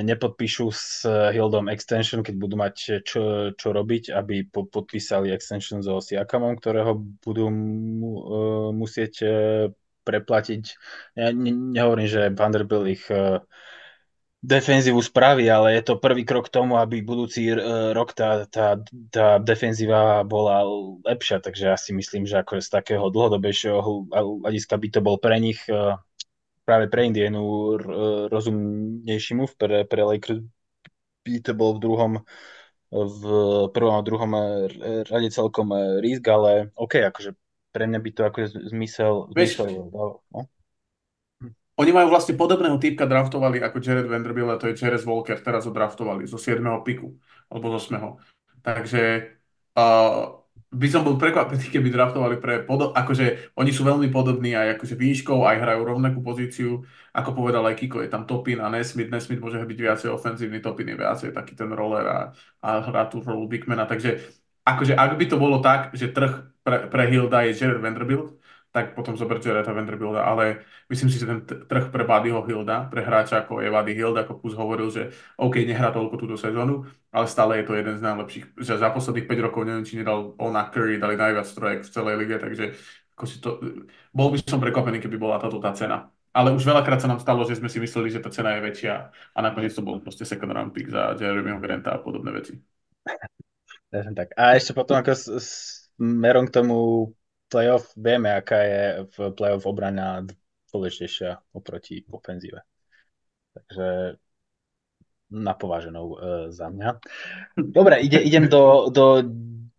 nepodpíšu 0.00 0.66
s 0.72 1.04
Hildom 1.04 1.68
extension, 1.68 2.24
keď 2.24 2.34
budú 2.40 2.56
mať 2.56 3.04
čo, 3.04 3.52
čo 3.52 3.68
robiť, 3.68 4.16
aby 4.16 4.48
po, 4.48 4.64
podpísali 4.64 5.28
extension 5.28 5.84
so 5.84 6.00
Siakamom, 6.00 6.56
ktorého 6.56 6.96
budú 7.20 7.52
mu, 7.52 8.12
uh, 8.16 8.68
musieť 8.72 9.14
uh, 9.20 9.32
preplatiť. 10.08 10.62
Ja 11.20 11.36
ne, 11.36 11.52
nehovorím, 11.52 12.08
že 12.08 12.32
Vanderbilt 12.32 12.88
ich 12.88 13.04
uh, 13.12 13.44
defenzívu 14.40 15.04
spraví, 15.04 15.44
ale 15.48 15.76
je 15.76 15.92
to 15.92 16.00
prvý 16.00 16.24
krok 16.24 16.48
k 16.48 16.54
tomu, 16.60 16.76
aby 16.76 17.00
budúci 17.00 17.48
rok 17.96 18.12
tá, 18.12 18.44
tá, 18.44 18.76
tá 19.08 19.40
defenzíva 19.40 20.20
bola 20.20 20.60
lepšia, 21.00 21.40
takže 21.40 21.64
ja 21.72 21.76
si 21.80 21.96
myslím, 21.96 22.28
že 22.28 22.44
ako 22.44 22.60
z 22.60 22.68
takého 22.68 23.08
dlhodobejšieho 23.08 24.12
hľadiska 24.44 24.76
by 24.76 24.88
to 24.92 25.00
bol 25.00 25.16
pre 25.16 25.40
nich 25.40 25.64
práve 26.64 26.88
pre 26.88 27.04
Indianu 27.06 27.76
rozumnejší 28.32 29.32
move, 29.36 29.54
pre, 29.54 29.84
pre 29.84 30.02
Lakers 30.02 30.40
by 31.24 31.40
to 31.40 31.52
bol 31.52 31.76
v 31.76 31.82
druhom 31.84 32.12
v 32.94 33.22
prvom 33.74 33.94
a 33.98 34.06
druhom 34.06 34.30
rade 35.10 35.28
celkom 35.34 35.74
risk, 35.98 36.22
ale 36.30 36.70
OK, 36.78 37.02
akože 37.02 37.34
pre 37.74 37.90
mňa 37.90 37.98
by 37.98 38.10
to 38.14 38.22
ako 38.22 38.38
zmysel, 38.70 39.12
zmysel 39.34 39.90
no? 40.30 40.46
Oni 41.74 41.90
majú 41.90 42.14
vlastne 42.14 42.38
podobného 42.38 42.78
typka 42.78 43.02
draftovali 43.02 43.58
ako 43.58 43.82
Jared 43.82 44.06
Vanderbilt 44.06 44.46
a 44.46 44.60
to 44.62 44.70
je 44.70 44.78
Jerez 44.78 45.02
Walker, 45.02 45.34
teraz 45.42 45.66
ho 45.66 45.74
draftovali 45.74 46.22
zo 46.22 46.38
7. 46.38 46.62
piku, 46.86 47.18
alebo 47.50 47.74
z 47.74 47.90
8. 47.98 48.62
Takže 48.62 49.02
uh, 49.74 50.43
by 50.74 50.88
som 50.90 51.06
bol 51.06 51.14
prekvapený, 51.14 51.70
keby 51.70 51.88
draftovali 51.94 52.36
pre 52.42 52.66
podob... 52.66 52.90
Akože 52.92 53.54
oni 53.54 53.70
sú 53.70 53.86
veľmi 53.86 54.10
podobní 54.10 54.58
aj 54.58 54.76
akože 54.76 54.98
výškou, 54.98 55.46
aj 55.46 55.62
hrajú 55.62 55.80
rovnakú 55.86 56.18
pozíciu. 56.20 56.82
Ako 57.14 57.30
povedal 57.32 57.62
aj 57.70 57.78
Kiko, 57.78 58.02
je 58.02 58.10
tam 58.10 58.26
Topin 58.26 58.58
a 58.58 58.66
Nesmith. 58.66 59.08
Nesmith 59.08 59.38
môže 59.38 59.62
byť 59.62 59.78
viacej 59.78 60.08
ofenzívny, 60.10 60.58
Topin 60.58 60.90
je 60.90 60.98
viacej 60.98 61.30
taký 61.30 61.54
ten 61.54 61.70
roller 61.70 62.04
a, 62.04 62.20
a 62.60 62.68
hrá 62.82 63.06
tú 63.06 63.22
rolu 63.22 63.46
Bigmana. 63.46 63.86
Takže 63.86 64.18
akože 64.66 64.98
ak 64.98 65.14
by 65.14 65.24
to 65.30 65.36
bolo 65.38 65.62
tak, 65.62 65.94
že 65.94 66.10
trh 66.10 66.50
pre, 66.66 66.90
pre 66.90 67.04
Hilda 67.06 67.46
je 67.46 67.54
Jared 67.54 67.78
Vanderbilt, 67.78 68.34
tak 68.74 68.98
potom 68.98 69.14
zober 69.14 69.38
Jareta 69.38 69.70
Vanderbilta, 69.70 70.26
ale 70.26 70.66
myslím 70.90 71.06
si, 71.06 71.22
že 71.22 71.30
ten 71.30 71.46
trh 71.46 71.94
pre 71.94 72.02
Buddyho 72.02 72.42
Hilda, 72.42 72.90
pre 72.90 73.06
hráča 73.06 73.46
ako 73.46 73.62
je 73.62 73.70
Buddy 73.70 73.94
Hild, 73.94 74.18
ako 74.18 74.42
Kus 74.42 74.58
hovoril, 74.58 74.90
že 74.90 75.14
OK, 75.38 75.62
nehrá 75.62 75.94
toľko 75.94 76.18
túto 76.18 76.34
sezónu, 76.34 76.82
ale 77.14 77.30
stále 77.30 77.62
je 77.62 77.70
to 77.70 77.78
jeden 77.78 77.94
z 77.94 78.02
najlepších, 78.02 78.58
že 78.58 78.74
za 78.74 78.90
posledných 78.90 79.30
5 79.30 79.46
rokov 79.46 79.62
neviem, 79.62 79.86
či 79.86 80.02
nedal 80.02 80.34
on 80.42 80.58
a 80.58 80.66
Curry, 80.74 80.98
dali 80.98 81.14
najviac 81.14 81.46
trojek 81.54 81.86
v 81.86 81.92
celej 81.94 82.14
lige, 82.18 82.36
takže 82.42 82.64
ako 83.14 83.24
si 83.30 83.36
to, 83.38 83.62
bol 84.10 84.34
by 84.34 84.42
som 84.42 84.58
prekvapený, 84.58 84.98
keby 84.98 85.22
bola 85.22 85.38
táto 85.38 85.62
tá 85.62 85.70
cena. 85.70 86.10
Ale 86.34 86.50
už 86.50 86.66
veľakrát 86.66 86.98
sa 86.98 87.06
nám 87.06 87.22
stalo, 87.22 87.46
že 87.46 87.54
sme 87.54 87.70
si 87.70 87.78
mysleli, 87.78 88.10
že 88.10 88.18
tá 88.18 88.26
cena 88.26 88.58
je 88.58 88.66
väčšia 88.66 88.94
a 89.06 89.38
nakoniec 89.38 89.70
to 89.70 89.86
bol 89.86 90.02
proste 90.02 90.26
second 90.26 90.50
round 90.50 90.74
pick 90.74 90.90
za 90.90 91.14
Jeremyho 91.14 91.62
Granta 91.62 91.94
a 91.94 92.02
podobné 92.02 92.34
veci. 92.34 92.58
Tak. 93.06 94.34
A 94.34 94.58
ešte 94.58 94.74
potom 94.74 94.98
ako 94.98 95.14
merom 96.02 96.50
k 96.50 96.54
tomu 96.58 97.06
playoff 97.54 97.94
vieme, 97.94 98.34
aká 98.34 98.58
je 98.66 98.82
v 99.14 99.30
playoff 99.30 99.62
obrana 99.62 100.26
dôležitejšia 100.74 101.54
oproti 101.54 102.02
ofenzíve. 102.10 102.66
Takže 103.54 104.18
napováženou 105.30 106.06
e, 106.10 106.16
za 106.50 106.66
mňa. 106.66 106.90
Dobre, 107.54 108.02
ide, 108.02 108.18
idem 108.18 108.50
do, 108.50 108.90
do 108.90 109.22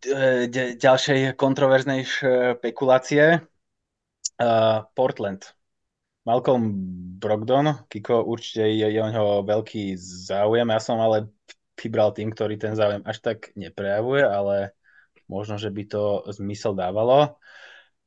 e, 0.08 0.48
de, 0.48 0.80
ďalšej 0.80 1.36
kontroverznej 1.36 2.08
špekulácie. 2.08 3.24
E, 3.36 3.40
Portland. 4.96 5.52
Malcolm 6.26 6.74
Brogdon, 7.22 7.86
Kiko, 7.92 8.26
určite 8.26 8.66
je, 8.66 8.88
je 8.90 9.00
o 9.04 9.12
neho 9.12 9.32
veľký 9.46 9.94
záujem. 10.00 10.66
Ja 10.72 10.82
som 10.82 10.98
ale 10.98 11.30
vybral 11.78 12.16
tým, 12.16 12.34
ktorý 12.34 12.58
ten 12.58 12.74
záujem 12.74 13.06
až 13.06 13.22
tak 13.22 13.54
neprejavuje, 13.54 14.26
ale 14.26 14.74
možno, 15.30 15.62
že 15.62 15.70
by 15.70 15.84
to 15.86 16.26
zmysel 16.34 16.74
dávalo. 16.74 17.38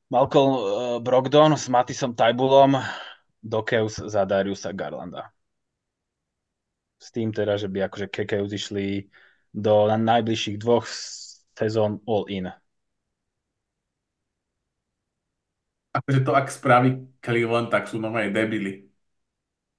Malcolm 0.08 0.50
uh, 0.56 0.60
Brogdon 1.04 1.52
s 1.52 1.68
Matisom 1.68 2.16
Tajbulom 2.16 2.80
do 3.44 3.60
Keus 3.60 4.00
za 4.00 4.24
Dariusa 4.24 4.72
Garlanda. 4.72 5.28
S 6.96 7.12
tým 7.12 7.28
teda, 7.30 7.60
že 7.60 7.68
by 7.68 7.86
akože 7.86 8.08
Kekeus 8.08 8.50
išli 8.50 9.04
do 9.52 9.86
najbližších 9.86 10.56
dvoch 10.58 10.88
sezón 11.54 12.00
all 12.08 12.24
in. 12.32 12.48
Akože 15.92 16.20
to, 16.24 16.32
ak 16.32 16.48
spraví 16.52 17.20
Cleveland, 17.20 17.68
tak 17.68 17.86
sú 17.86 18.00
normálne 18.00 18.32
debili. 18.32 18.88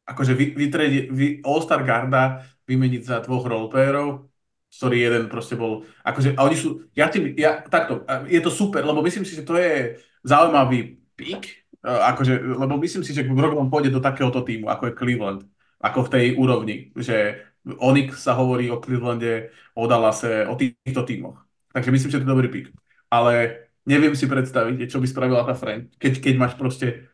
Akože 0.05 0.33
vy, 0.37 0.53
vy, 0.57 0.65
vy 1.09 1.25
All-Star 1.45 1.81
Garda 1.85 2.45
vymeniť 2.69 3.01
za 3.01 3.17
dvoch 3.25 3.45
roleplayerov, 3.45 4.29
ktorý 4.69 4.97
jeden 5.01 5.23
proste 5.29 5.57
bol, 5.57 5.85
akože, 6.05 6.37
a 6.37 6.45
oni 6.45 6.57
sú, 6.57 6.85
ja 6.93 7.09
tým, 7.09 7.33
ja, 7.37 7.61
takto, 7.65 8.05
je 8.29 8.41
to 8.41 8.53
super, 8.53 8.85
lebo 8.85 9.01
myslím 9.05 9.25
si, 9.25 9.37
že 9.37 9.45
to 9.45 9.57
je 9.57 10.01
zaujímavý 10.23 10.99
pík, 11.15 11.43
e, 11.83 11.89
akože, 11.89 12.33
lebo 12.59 12.77
myslím 12.79 13.03
si, 13.03 13.11
že 13.13 13.27
Brogdon 13.27 13.71
pôjde 13.71 13.91
do 13.93 14.03
takéhoto 14.03 14.41
týmu, 14.43 14.67
ako 14.71 14.91
je 14.91 14.97
Cleveland, 14.97 15.41
ako 15.79 16.07
v 16.07 16.11
tej 16.11 16.25
úrovni, 16.35 16.75
že 16.95 17.45
Onyx 17.65 18.23
sa 18.23 18.33
hovorí 18.39 18.71
o 18.71 18.79
Clevelande, 18.79 19.51
o 19.75 19.83
Dallase, 19.87 20.47
o 20.47 20.55
týchto 20.55 21.03
týmoch. 21.03 21.43
Takže 21.75 21.91
myslím, 21.91 22.09
že 22.11 22.17
to 22.19 22.25
je 22.25 22.33
dobrý 22.33 22.47
pík. 22.49 22.67
Ale 23.11 23.65
neviem 23.85 24.15
si 24.15 24.25
predstaviť, 24.25 24.89
čo 24.89 25.01
by 25.01 25.07
spravila 25.07 25.43
tá 25.45 25.53
Frank, 25.53 25.93
keď, 25.99 26.23
keď 26.23 26.33
máš 26.39 26.53
proste, 26.55 27.09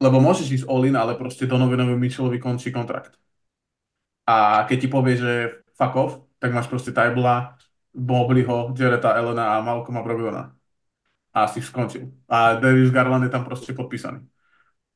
lebo 0.00 0.20
môžeš 0.20 0.62
ísť 0.62 0.66
all 0.68 0.84
in, 0.84 0.96
ale 0.96 1.16
proste 1.16 1.48
do 1.48 1.56
Novinovi 1.56 1.96
Mitchellovi 1.96 2.38
končí 2.40 2.72
kontrakt. 2.72 3.16
A 4.28 4.64
keď 4.68 4.78
ti 4.86 4.88
povie, 4.88 5.14
že 5.18 5.32
fuck 5.74 5.94
off, 5.96 6.12
tak 6.38 6.54
máš 6.54 6.70
proste 6.70 6.92
Tybla, 6.94 7.56
Mobleyho, 7.94 8.72
Jareta 8.78 9.18
Elena 9.18 9.58
a 9.58 9.64
Malcolma 9.64 10.02
Brogdona. 10.02 10.59
A 11.30 11.46
si 11.46 11.62
skončil. 11.62 12.10
A 12.26 12.58
Darius 12.58 12.90
Garland 12.90 13.22
je 13.22 13.32
tam 13.32 13.46
proste 13.46 13.70
podpísaný. 13.70 14.26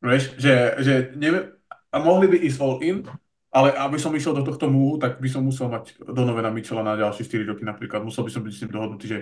Vieš, 0.02 0.36
že, 0.36 0.54
že 0.82 0.94
neviem, 1.14 1.54
a 1.94 1.96
mohli 2.02 2.26
by 2.26 2.36
ísť 2.42 2.58
all 2.58 2.82
in, 2.82 3.06
ale 3.54 3.70
aby 3.70 3.96
som 4.02 4.10
išiel 4.10 4.34
do 4.34 4.42
tohto 4.42 4.66
múhu, 4.66 4.98
tak 4.98 5.22
by 5.22 5.30
som 5.30 5.46
musel 5.46 5.70
mať 5.70 6.02
Donovena 6.02 6.50
Mitchella 6.50 6.82
na 6.82 6.98
ďalšie 6.98 7.22
4 7.22 7.54
roky 7.54 7.62
napríklad. 7.62 8.02
Musel 8.02 8.26
by 8.26 8.30
som 8.34 8.42
byť 8.42 8.50
s 8.50 8.60
ním 8.66 8.72
dohodnutý, 8.74 9.06
že, 9.06 9.18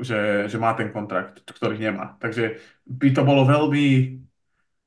že, 0.00 0.18
že 0.48 0.56
má 0.56 0.72
ten 0.72 0.88
kontrakt, 0.88 1.44
ktorý 1.44 1.76
nemá. 1.76 2.16
Takže 2.16 2.56
by 2.88 3.08
to 3.12 3.22
bolo 3.28 3.44
veľmi 3.44 4.16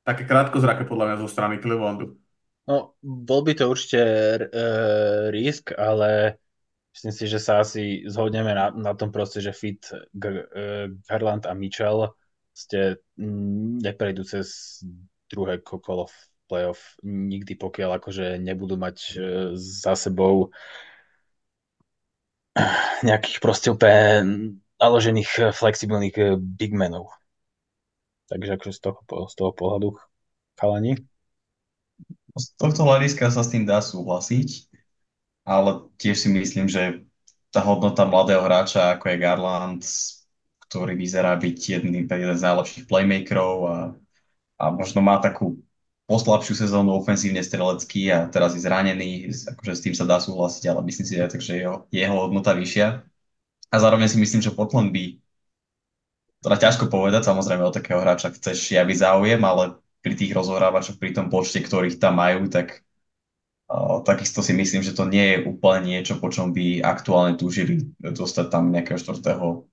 také 0.02 0.26
krátkozraké 0.26 0.82
podľa 0.82 1.14
mňa 1.14 1.16
zo 1.22 1.28
strany 1.30 1.62
Clevelandu. 1.62 2.18
No, 2.66 2.98
bol 3.00 3.46
by 3.46 3.54
to 3.54 3.70
určite 3.70 4.02
uh, 4.50 5.30
risk, 5.30 5.72
ale 5.78 6.42
myslím 6.98 7.14
si, 7.14 7.24
že 7.30 7.38
sa 7.38 7.62
asi 7.62 8.02
zhodneme 8.10 8.50
na, 8.50 8.74
na 8.74 8.92
tom 8.98 9.14
proste, 9.14 9.38
že 9.38 9.54
fit 9.54 9.86
G- 10.10 10.50
Garland 11.06 11.46
a 11.46 11.54
Mitchell 11.54 12.10
ste 12.50 12.98
neprejdú 13.78 14.26
cez 14.26 14.82
druhé 15.30 15.62
kolo 15.62 16.10
v 16.10 16.16
playoff 16.50 16.98
nikdy, 17.06 17.54
pokiaľ 17.54 18.02
akože 18.02 18.42
nebudú 18.42 18.74
mať 18.80 18.96
e, 18.98 19.14
za 19.54 19.94
sebou 19.94 20.50
nejakých 23.06 23.38
proste 23.38 23.68
úplne 23.70 24.58
naložených 24.80 25.54
flexibilných 25.54 26.16
e, 26.18 26.24
big 26.40 26.74
menov. 26.74 27.12
Takže 28.32 28.58
akože 28.58 28.72
z 28.74 28.80
toho, 28.80 28.98
z 29.28 29.34
toho 29.36 29.50
pohľadu 29.54 29.88
chalani. 30.56 30.98
Z 32.34 32.56
tohto 32.56 32.82
hľadiska 32.88 33.28
sa 33.28 33.44
s 33.44 33.52
tým 33.52 33.68
dá 33.68 33.78
súhlasiť, 33.84 34.67
ale 35.48 35.88
tiež 35.96 36.16
si 36.20 36.28
myslím, 36.28 36.68
že 36.68 37.08
tá 37.48 37.64
hodnota 37.64 38.04
mladého 38.04 38.44
hráča, 38.44 38.92
ako 38.92 39.08
je 39.08 39.16
Garland, 39.16 39.82
ktorý 40.68 40.92
vyzerá 40.92 41.32
byť 41.40 41.58
jedným 41.80 42.04
z 42.04 42.44
najlepších 42.44 42.84
playmakerov 42.84 43.56
a, 43.64 43.76
a 44.60 44.64
možno 44.68 45.00
má 45.00 45.16
takú 45.16 45.56
poslabšiu 46.04 46.52
sezónu 46.52 47.00
ofenzívne 47.00 47.40
strelecký 47.40 48.12
a 48.12 48.28
teraz 48.28 48.52
je 48.52 48.64
zranený, 48.64 49.32
akože 49.48 49.72
s 49.72 49.84
tým 49.84 49.94
sa 49.96 50.04
dá 50.04 50.20
súhlasiť, 50.20 50.68
ale 50.68 50.84
myslím 50.84 51.06
si 51.08 51.16
aj 51.16 51.32
tak, 51.32 51.40
že 51.40 51.64
jeho, 51.64 51.88
jeho 51.88 52.16
hodnota 52.16 52.52
vyššia. 52.52 53.00
A 53.68 53.76
zároveň 53.76 54.08
si 54.08 54.20
myslím, 54.20 54.40
že 54.40 54.52
Portland 54.52 54.92
by, 54.92 55.20
teda 56.44 56.56
ťažko 56.56 56.88
povedať, 56.88 57.28
samozrejme 57.28 57.64
o 57.64 57.72
takého 57.72 58.00
hráča 58.00 58.32
chceš 58.36 58.72
javy 58.72 58.96
záujem, 58.96 59.40
ale 59.44 59.80
pri 60.00 60.16
tých 60.16 60.32
rozohrávačoch, 60.32 60.96
pri 60.96 61.12
tom 61.12 61.28
počte, 61.28 61.60
ktorých 61.60 62.00
tam 62.00 62.20
majú, 62.20 62.48
tak 62.48 62.87
takisto 64.04 64.40
si 64.40 64.56
myslím, 64.56 64.80
že 64.80 64.96
to 64.96 65.04
nie 65.04 65.36
je 65.36 65.36
úplne 65.44 65.84
niečo, 65.84 66.16
po 66.16 66.32
čom 66.32 66.56
by 66.56 66.80
aktuálne 66.80 67.36
túžili 67.36 67.84
dostať 68.00 68.46
tam 68.48 68.72
nejakého 68.72 68.96
štvrtého 68.96 69.68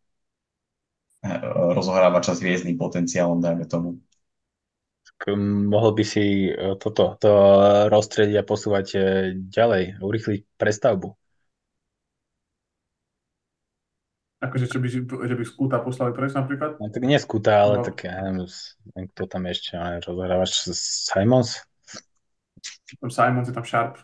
rozohrávača 1.74 2.38
s 2.38 2.44
hviezdnym 2.44 2.78
potenciálom, 2.78 3.42
dajme 3.42 3.66
tomu. 3.66 3.98
Mohol 5.72 5.92
by 5.96 6.04
si 6.04 6.52
e, 6.52 6.76
toto 6.76 7.16
to 7.18 7.32
rozstrediť 7.88 8.36
a 8.36 8.44
posúvať 8.44 8.88
e, 8.94 9.00
ďalej, 9.48 10.04
urychliť 10.04 10.42
prestavbu. 10.60 11.16
Akože, 14.44 14.70
čo 14.70 14.78
by, 14.78 14.88
že 15.08 15.36
by 15.40 15.44
Skúta 15.48 15.80
poslali 15.82 16.12
preč 16.14 16.36
napríklad? 16.36 16.78
No, 16.78 16.92
tak 16.92 17.02
nie 17.08 17.18
Skúta, 17.18 17.64
ale 17.64 17.82
no. 17.82 17.84
tak 17.88 18.06
ja 18.06 18.28
neviem, 18.28 19.08
kto 19.16 19.24
tam 19.26 19.48
ešte 19.50 19.80
rozhrávač 20.06 20.70
Simons? 20.76 21.64
Tam 23.02 23.10
Simons 23.10 23.48
je 23.50 23.54
tam 23.56 23.66
Sharp. 23.66 23.98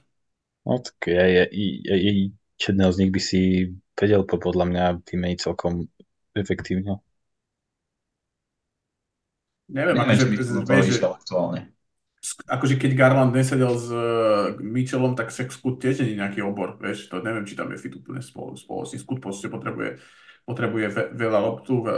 No 0.66 0.78
tak 0.82 1.10
ja, 1.10 1.26
ja, 1.26 1.44
ja, 1.50 1.96
ja, 1.98 2.12
jedného 2.58 2.92
z 2.94 3.00
nich 3.02 3.12
by 3.14 3.22
si 3.22 3.42
vedel 3.98 4.26
podľa 4.26 4.66
mňa 4.70 4.86
vymeniť 5.06 5.38
celkom 5.42 5.90
efektívne. 6.38 7.02
Neviem, 9.72 9.96
Neviem 9.96 10.04
akože, 10.04 10.26
vieš, 10.68 11.00
že, 11.00 11.06
aktuálne. 11.06 11.62
Akože 12.46 12.76
keď 12.78 12.92
Garland 12.94 13.34
nesedel 13.34 13.74
s 13.80 13.88
uh, 13.90 14.54
Mitchellom, 14.60 15.16
tak 15.16 15.32
však 15.32 15.50
Skut 15.50 15.82
tiež 15.82 16.04
nie 16.04 16.14
je 16.14 16.20
nejaký 16.22 16.44
obor, 16.44 16.78
vieš, 16.78 17.08
to 17.08 17.24
neviem, 17.24 17.48
či 17.48 17.56
tam 17.56 17.72
je 17.72 17.80
fit 17.80 17.96
úplne 17.96 18.20
spolu, 18.20 18.54
spolu. 18.60 18.84
Skut 18.86 19.24
proste 19.24 19.48
potrebuje, 19.48 19.98
potrebuje 20.44 20.86
ve, 20.92 21.04
veľa 21.16 21.40
loptu, 21.40 21.82
ve, 21.82 21.94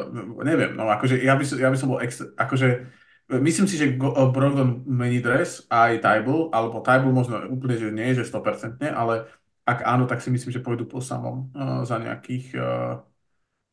neviem, 0.46 0.78
no 0.78 0.88
akože 0.88 1.18
ja 1.20 1.34
by, 1.34 1.44
som, 1.44 1.58
ja 1.60 1.68
by 1.74 1.78
som 1.80 1.90
bol 1.92 2.00
extra, 2.00 2.30
akože 2.40 2.94
myslím 3.30 3.68
si, 3.68 3.76
že 3.78 3.96
uh, 3.96 4.32
Brogdon 4.32 4.84
mení 4.88 5.24
dres 5.24 5.64
aj 5.72 6.02
Tybul, 6.04 6.50
alebo 6.52 6.84
Tybul 6.84 7.14
možno 7.14 7.44
úplne, 7.48 7.76
že 7.80 7.94
nie, 7.94 8.16
že 8.18 8.28
100%, 8.28 8.82
ale 8.92 9.30
ak 9.64 9.80
áno, 9.88 10.04
tak 10.10 10.20
si 10.20 10.28
myslím, 10.28 10.52
že 10.52 10.64
pôjdu 10.64 10.84
po 10.84 11.00
samom 11.00 11.54
uh, 11.56 11.88
za 11.88 12.00
nejakých 12.02 12.46
uh, 12.56 13.00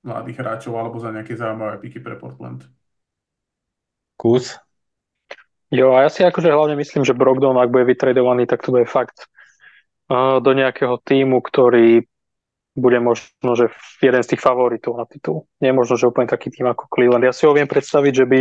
mladých 0.07 0.39
hráčov 0.41 0.79
alebo 0.79 1.03
za 1.03 1.11
nejaké 1.11 1.35
zaujímavé 1.35 1.83
piky 1.83 1.99
pre 1.99 2.15
Portland 2.15 2.69
kus. 4.21 4.61
Jo, 5.73 5.97
a 5.97 6.05
ja 6.05 6.11
si 6.13 6.21
akože 6.21 6.53
hlavne 6.53 6.77
myslím, 6.77 7.09
že 7.09 7.17
Brogdon, 7.17 7.57
ak 7.57 7.73
bude 7.73 7.89
vytredovaný, 7.89 8.45
tak 8.45 8.61
to 8.61 8.75
bude 8.77 8.85
fakt 8.85 9.33
uh, 10.13 10.45
do 10.45 10.53
nejakého 10.53 11.01
týmu, 11.01 11.41
ktorý 11.41 12.05
bude 12.77 12.99
možno, 13.01 13.57
že 13.57 13.73
jeden 14.03 14.21
z 14.21 14.35
tých 14.35 14.45
favoritov 14.45 15.01
na 15.01 15.07
titul. 15.09 15.49
Nie 15.63 15.73
je 15.73 15.79
možno, 15.79 15.95
že 15.97 16.11
úplne 16.11 16.29
taký 16.29 16.53
tým 16.53 16.69
ako 16.69 16.91
Cleveland. 16.91 17.25
Ja 17.25 17.35
si 17.35 17.47
ho 17.49 17.55
viem 17.55 17.71
predstaviť, 17.71 18.13
že 18.13 18.25
by, 18.29 18.39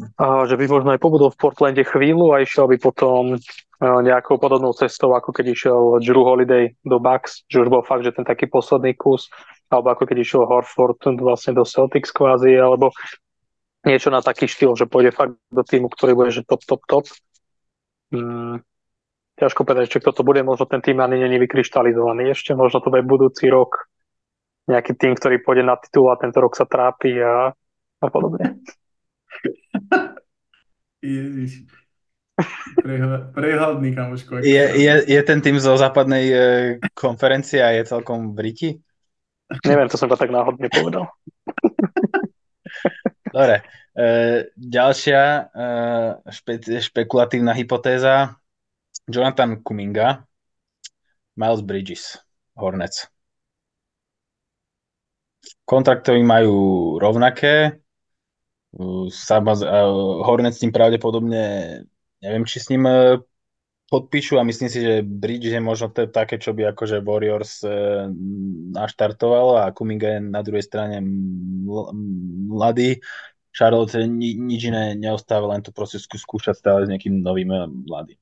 uh, 0.00 0.44
že 0.48 0.58
by 0.58 0.64
možno 0.66 0.90
aj 0.94 1.00
pobudol 1.00 1.30
v 1.30 1.40
Portlande 1.40 1.84
chvíľu 1.86 2.34
a 2.34 2.42
išiel 2.42 2.66
by 2.70 2.76
potom 2.82 3.36
uh, 3.36 4.00
nejakou 4.02 4.36
podobnou 4.36 4.74
cestou, 4.74 5.14
ako 5.14 5.30
keď 5.30 5.46
išiel 5.54 5.80
Drew 6.02 6.24
Holiday 6.24 6.74
do 6.82 6.98
Bucks, 6.98 7.46
že 7.46 7.62
už 7.62 7.68
bol 7.70 7.82
fakt, 7.86 8.02
že 8.02 8.14
ten 8.14 8.26
taký 8.26 8.50
posledný 8.50 8.94
kus, 8.98 9.30
alebo 9.70 9.94
ako 9.94 10.06
keď 10.06 10.16
išiel 10.22 10.42
Horford 10.46 11.00
vlastne 11.18 11.54
do 11.54 11.62
Celtics 11.62 12.10
kvázi, 12.10 12.54
alebo 12.58 12.90
niečo 13.84 14.08
na 14.08 14.24
taký 14.24 14.48
štýl, 14.48 14.74
že 14.74 14.88
pôjde 14.88 15.12
fakt 15.12 15.36
do 15.52 15.62
týmu, 15.62 15.92
ktorý 15.92 16.16
bude 16.16 16.30
že 16.32 16.42
top, 16.42 16.64
top, 16.64 16.82
top. 16.88 17.06
Hmm. 18.14 18.62
ťažko 19.34 19.66
povedať, 19.66 19.90
či 19.90 19.98
kto 19.98 20.14
to 20.14 20.22
bude, 20.22 20.38
možno 20.46 20.70
ten 20.70 20.78
tým 20.78 21.02
ani 21.02 21.18
není 21.18 21.42
vykryštalizovaný 21.42 22.30
ešte, 22.30 22.54
možno 22.54 22.78
to 22.78 22.94
bude 22.94 23.02
budúci 23.02 23.50
rok 23.50 23.90
nejaký 24.70 24.96
tým, 24.96 25.12
ktorý 25.18 25.42
pôjde 25.42 25.64
na 25.66 25.76
titul 25.76 26.08
a 26.08 26.16
tento 26.16 26.40
rok 26.40 26.54
sa 26.56 26.64
trápi 26.64 27.20
a, 27.20 27.52
a 28.00 28.06
podobne. 28.08 28.62
Ježiš. 31.04 31.68
Prehľadný, 33.34 33.94
kamoško. 33.94 34.42
Je, 34.42 34.64
je, 34.74 34.94
je 35.06 35.20
ten 35.22 35.38
tým 35.38 35.60
zo 35.62 35.78
západnej 35.78 36.24
e, 36.26 36.36
konferencie 36.96 37.62
a 37.62 37.70
je 37.70 37.86
celkom 37.86 38.34
v 38.34 38.38
Riti? 38.42 38.70
Neviem, 39.62 39.86
to 39.86 39.94
som 39.94 40.10
iba 40.10 40.18
tak 40.18 40.34
náhodne 40.34 40.66
povedal. 40.66 41.06
Dobre. 43.34 43.62
E, 43.94 44.06
ďalšia 44.58 45.22
e, 45.22 45.62
špe, 46.34 46.58
špekulatívna 46.82 47.54
hypotéza. 47.54 48.34
Jonathan 49.04 49.60
Kuminga, 49.60 50.24
Miles 51.36 51.60
Bridges, 51.60 52.16
Hornets. 52.56 53.06
Kontraktovi 55.68 56.24
majú 56.24 56.56
rovnaké. 56.96 57.83
Sama, 59.10 59.54
Hornets 60.26 60.58
s 60.58 60.62
tým 60.66 60.74
pravdepodobne 60.74 61.42
neviem, 62.24 62.44
či 62.48 62.56
s 62.58 62.72
ním 62.72 62.88
e, 62.88 63.20
podpíšu 63.92 64.40
a 64.40 64.48
myslím 64.48 64.72
si, 64.72 64.80
že 64.80 65.04
Bridge 65.04 65.52
je 65.52 65.60
možno 65.60 65.92
to 65.92 66.08
také, 66.08 66.40
čo 66.40 66.56
by 66.56 66.72
akože 66.72 67.04
Warriors 67.04 67.60
e, 67.60 68.08
naštartovalo 68.72 69.60
a 69.60 69.68
Kuminga 69.76 70.16
je 70.16 70.20
na 70.24 70.40
druhej 70.40 70.64
strane 70.64 71.04
mladý. 72.48 73.04
Charlotte 73.54 74.02
ni, 74.10 74.34
nič 74.34 74.66
iné 74.66 74.98
neostáva, 74.98 75.54
len 75.54 75.62
to 75.62 75.70
proste 75.70 76.02
skúšať 76.02 76.58
stále 76.58 76.88
s 76.88 76.90
nejakým 76.90 77.20
novým 77.20 77.52
e, 77.52 77.60
mladým. 77.86 78.18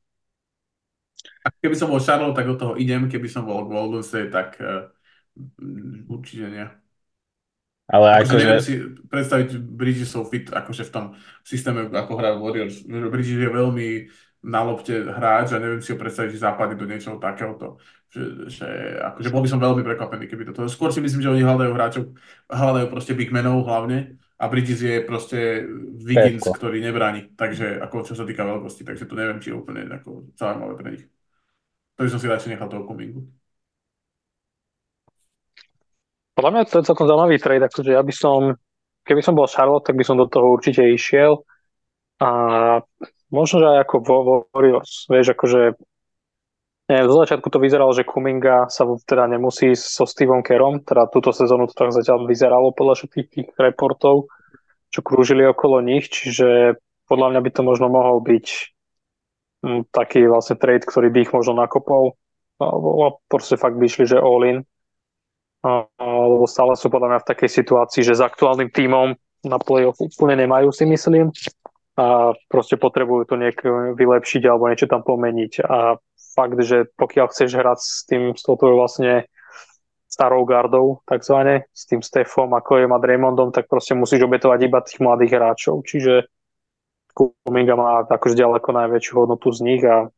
A 1.46 1.50
keby 1.50 1.74
som 1.78 1.90
bol 1.90 2.02
Charlotte, 2.02 2.34
tak 2.34 2.50
do 2.50 2.58
toho 2.58 2.74
idem, 2.74 3.06
keby 3.06 3.30
som 3.30 3.46
bol 3.46 3.66
Golden 3.66 4.02
State, 4.02 4.30
tak 4.30 4.58
uh, 4.62 4.90
určite 6.10 6.46
nie. 6.50 6.66
Ale 7.92 8.24
akože... 8.24 8.40
Neviem 8.40 8.64
si 8.64 8.74
predstaviť 9.12 9.48
Bridgesov 9.60 10.32
fit 10.32 10.48
akože 10.48 10.88
v 10.88 10.92
tom 10.96 11.04
systéme, 11.44 11.92
ako 11.92 12.12
hrá 12.16 12.32
Warriors. 12.40 12.80
Bridges 12.88 13.36
je 13.36 13.50
veľmi 13.52 13.88
na 14.42 14.64
lopte 14.64 14.96
hráč 14.96 15.54
a 15.54 15.62
neviem 15.62 15.84
si 15.84 15.94
ho 15.94 16.00
predstaviť, 16.00 16.34
že 16.34 16.42
západne 16.42 16.74
do 16.74 16.88
niečoho 16.88 17.20
takéhoto. 17.20 17.78
Že, 18.10 18.22
že, 18.50 18.68
akože 18.98 19.28
bol 19.30 19.44
by 19.44 19.48
som 19.48 19.60
veľmi 19.62 19.84
prekvapený, 19.86 20.24
keby 20.26 20.50
toto. 20.50 20.66
Skôr 20.66 20.90
si 20.90 21.04
myslím, 21.04 21.22
že 21.22 21.32
oni 21.32 21.46
hľadajú 21.46 21.72
hráčov, 21.72 22.04
hľadajú 22.50 22.86
proste 22.90 23.12
big 23.14 23.30
menov 23.30 23.64
hlavne 23.68 24.18
a 24.40 24.44
Bridges 24.50 24.82
je 24.82 24.98
proste 25.06 25.62
Wiggins, 26.02 26.42
Peko. 26.42 26.58
ktorý 26.58 26.82
nebráni. 26.82 27.30
Takže 27.38 27.78
ako 27.78 28.08
čo 28.08 28.18
sa 28.18 28.26
týka 28.26 28.42
veľkosti, 28.42 28.82
takže 28.82 29.06
to 29.06 29.14
neviem, 29.14 29.38
či 29.38 29.54
je 29.54 29.56
úplne 29.56 29.86
ako 29.86 30.32
zaujímavé 30.34 30.74
pre 30.74 30.88
nich. 30.96 31.04
To 31.96 32.00
by 32.02 32.10
som 32.10 32.18
si 32.18 32.26
radšej 32.26 32.50
nechal 32.56 32.66
toho 32.66 32.88
Kumingu. 32.88 33.22
Podľa 36.32 36.50
mňa 36.50 36.62
to 36.68 36.80
je 36.80 36.88
celkom 36.88 37.06
zaujímavý 37.06 37.36
trade, 37.36 37.64
akože 37.68 37.92
ja 37.92 38.02
by 38.02 38.14
som, 38.14 38.56
keby 39.04 39.20
som 39.20 39.36
bol 39.36 39.50
Charlotte, 39.50 39.88
tak 39.88 39.96
by 40.00 40.04
som 40.04 40.16
do 40.16 40.26
toho 40.28 40.52
určite 40.52 40.80
išiel. 40.80 41.44
A 42.22 42.28
Možno, 43.32 43.64
že 43.64 43.66
aj 43.66 43.78
ako 43.88 43.96
vo 44.04 44.16
Warriors, 44.52 45.08
vieš, 45.08 45.32
akože 45.32 45.72
neviem, 46.92 47.08
zo 47.08 47.16
začiatku 47.24 47.48
to 47.48 47.56
vyzeralo, 47.56 47.96
že 47.96 48.04
Kuminga 48.04 48.68
sa 48.68 48.84
teda 49.08 49.24
nemusí 49.24 49.72
so 49.72 50.04
Steveom 50.04 50.44
Kerom, 50.44 50.84
teda 50.84 51.08
túto 51.08 51.32
sezónu 51.32 51.64
to 51.64 51.72
tak 51.72 51.96
zatiaľ 51.96 52.28
vyzeralo 52.28 52.76
podľa 52.76 53.00
všetkých 53.00 53.26
tých 53.32 53.48
reportov, 53.56 54.28
čo 54.92 55.00
krúžili 55.00 55.48
okolo 55.48 55.80
nich, 55.80 56.12
čiže 56.12 56.76
podľa 57.08 57.32
mňa 57.32 57.40
by 57.40 57.50
to 57.56 57.62
možno 57.64 57.88
mohol 57.88 58.20
byť 58.20 58.46
hm, 59.64 59.80
taký 59.88 60.28
vlastne 60.28 60.60
trade, 60.60 60.84
ktorý 60.84 61.08
by 61.08 61.18
ich 61.24 61.32
možno 61.32 61.56
nakopol, 61.56 62.20
alebo 62.60 63.24
proste 63.32 63.56
fakt 63.56 63.80
by 63.80 63.88
išli, 63.88 64.12
že 64.12 64.20
all 64.20 64.44
in, 64.44 64.60
lebo 65.98 66.44
stále 66.50 66.74
sú 66.74 66.90
podľa 66.90 67.08
mňa 67.16 67.20
v 67.22 67.28
takej 67.30 67.50
situácii, 67.50 68.02
že 68.02 68.18
s 68.18 68.22
aktuálnym 68.22 68.70
tímom 68.74 69.14
na 69.46 69.58
playoff 69.58 69.98
úplne 70.02 70.42
nemajú, 70.42 70.74
si 70.74 70.86
myslím 70.86 71.30
a 71.92 72.32
proste 72.48 72.80
potrebujú 72.80 73.28
to 73.28 73.36
niekto 73.36 73.94
vylepšiť 73.94 74.42
alebo 74.48 74.70
niečo 74.72 74.88
tam 74.88 75.04
pomeniť 75.04 75.52
a 75.60 76.00
fakt, 76.32 76.56
že 76.64 76.88
pokiaľ 76.96 77.26
chceš 77.28 77.50
hrať 77.52 77.78
s 77.78 78.08
tým, 78.08 78.32
s 78.32 78.42
touto 78.42 78.72
vlastne 78.72 79.28
starou 80.08 80.44
gardou, 80.44 81.00
takzvané, 81.08 81.68
s 81.72 81.88
tým 81.88 82.04
Stefom, 82.04 82.52
ako 82.52 82.84
je 82.84 82.86
a 82.88 82.98
Draymondom, 83.00 83.52
tak 83.52 83.68
proste 83.68 83.96
musíš 83.96 84.24
obetovať 84.24 84.60
iba 84.64 84.84
tých 84.84 85.00
mladých 85.00 85.32
hráčov. 85.36 85.84
Čiže 85.88 86.28
Kuminga 87.12 87.76
má 87.76 88.04
akože 88.08 88.36
ďaleko 88.36 88.68
najväčšiu 88.72 89.12
hodnotu 89.12 89.52
z 89.52 89.60
nich 89.64 89.82
a 89.84 90.08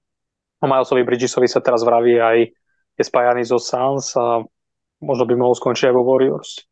o 0.62 0.66
Milesovi 0.66 1.02
Bridgesovi 1.02 1.50
sa 1.50 1.58
teraz 1.58 1.82
vraví 1.82 2.22
aj 2.22 2.54
je 2.94 3.02
spájaný 3.02 3.42
zo 3.42 3.58
Suns 3.58 4.14
a 4.14 4.46
možno 5.04 5.28
by 5.28 5.34
mohol 5.36 5.54
skončiť 5.54 5.92
aj 5.92 5.94
vo 5.94 6.02
Warriors. 6.08 6.64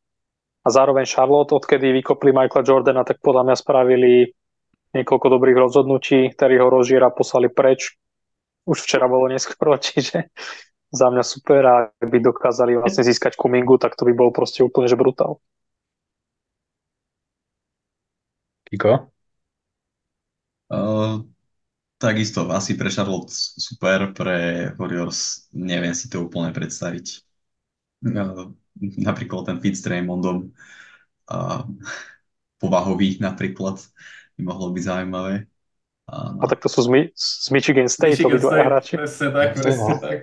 A 0.62 0.68
zároveň 0.70 1.04
Charlotte, 1.04 1.52
odkedy 1.52 1.92
vykopli 2.00 2.32
Michaela 2.32 2.64
Jordana, 2.64 3.02
tak 3.04 3.20
podľa 3.20 3.50
mňa 3.50 3.56
spravili 3.58 4.32
niekoľko 4.94 5.26
dobrých 5.28 5.58
rozhodnutí, 5.58 6.32
ktorí 6.32 6.60
ho 6.60 6.68
rozžiera 6.70 7.12
poslali 7.12 7.50
preč. 7.52 7.98
Už 8.62 8.86
včera 8.86 9.10
bolo 9.10 9.26
neskoro, 9.26 9.74
čiže 9.86 10.30
za 10.92 11.06
mňa 11.08 11.24
super 11.24 11.62
a 11.64 11.74
ak 11.88 12.08
by 12.08 12.18
dokázali 12.20 12.76
vlastne 12.78 13.02
získať 13.02 13.34
Kumingu, 13.34 13.80
tak 13.80 13.96
to 13.96 14.04
by 14.04 14.12
bol 14.12 14.30
proste 14.30 14.60
úplne 14.60 14.86
že 14.86 14.96
brutál. 14.96 15.40
Kiko? 18.68 19.12
Uh, 20.72 21.20
takisto, 22.00 22.48
asi 22.48 22.76
pre 22.76 22.88
Charlotte 22.88 23.32
super, 23.32 24.12
pre 24.16 24.70
Warriors 24.76 25.48
neviem 25.52 25.92
si 25.92 26.08
to 26.08 26.24
úplne 26.24 26.52
predstaviť. 26.52 27.31
Napríklad 28.98 29.46
ten 29.46 29.58
fit 29.62 29.78
s 29.78 29.86
Raymondom 29.86 30.50
uh, 31.30 31.62
povahový 32.58 33.22
napríklad 33.22 33.78
by 34.38 34.42
mohlo 34.42 34.74
byť 34.74 34.82
zaujímavé. 34.82 35.34
A, 36.10 36.34
a 36.34 36.44
tak 36.50 36.58
to 36.58 36.68
sú 36.68 36.82
z, 36.82 36.88
Mi- 36.90 37.12
z 37.14 37.48
Michigan 37.54 37.86
State, 37.86 38.18
Michigan 38.18 38.42
to 38.42 38.50
State, 38.50 38.66
hráči. 38.66 38.94
presne 38.98 39.28
tak, 39.30 39.48
presne 39.54 39.94
tak. 40.02 40.18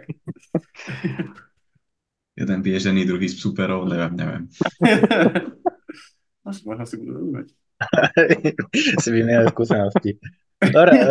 Jeden 2.39 2.59
biežený, 2.63 3.03
druhý 3.03 3.27
z 3.31 3.39
superov, 3.39 3.87
neviem, 3.87 4.13
neviem. 4.15 4.43
Možno 6.43 6.83
si 6.87 6.95
budú 6.99 7.11
rozumieť. 7.19 7.47
si 9.03 9.09
vymieňať 9.11 9.55
skúsenosti. 9.55 10.19
Dobre, 10.59 10.91
e, 10.95 11.05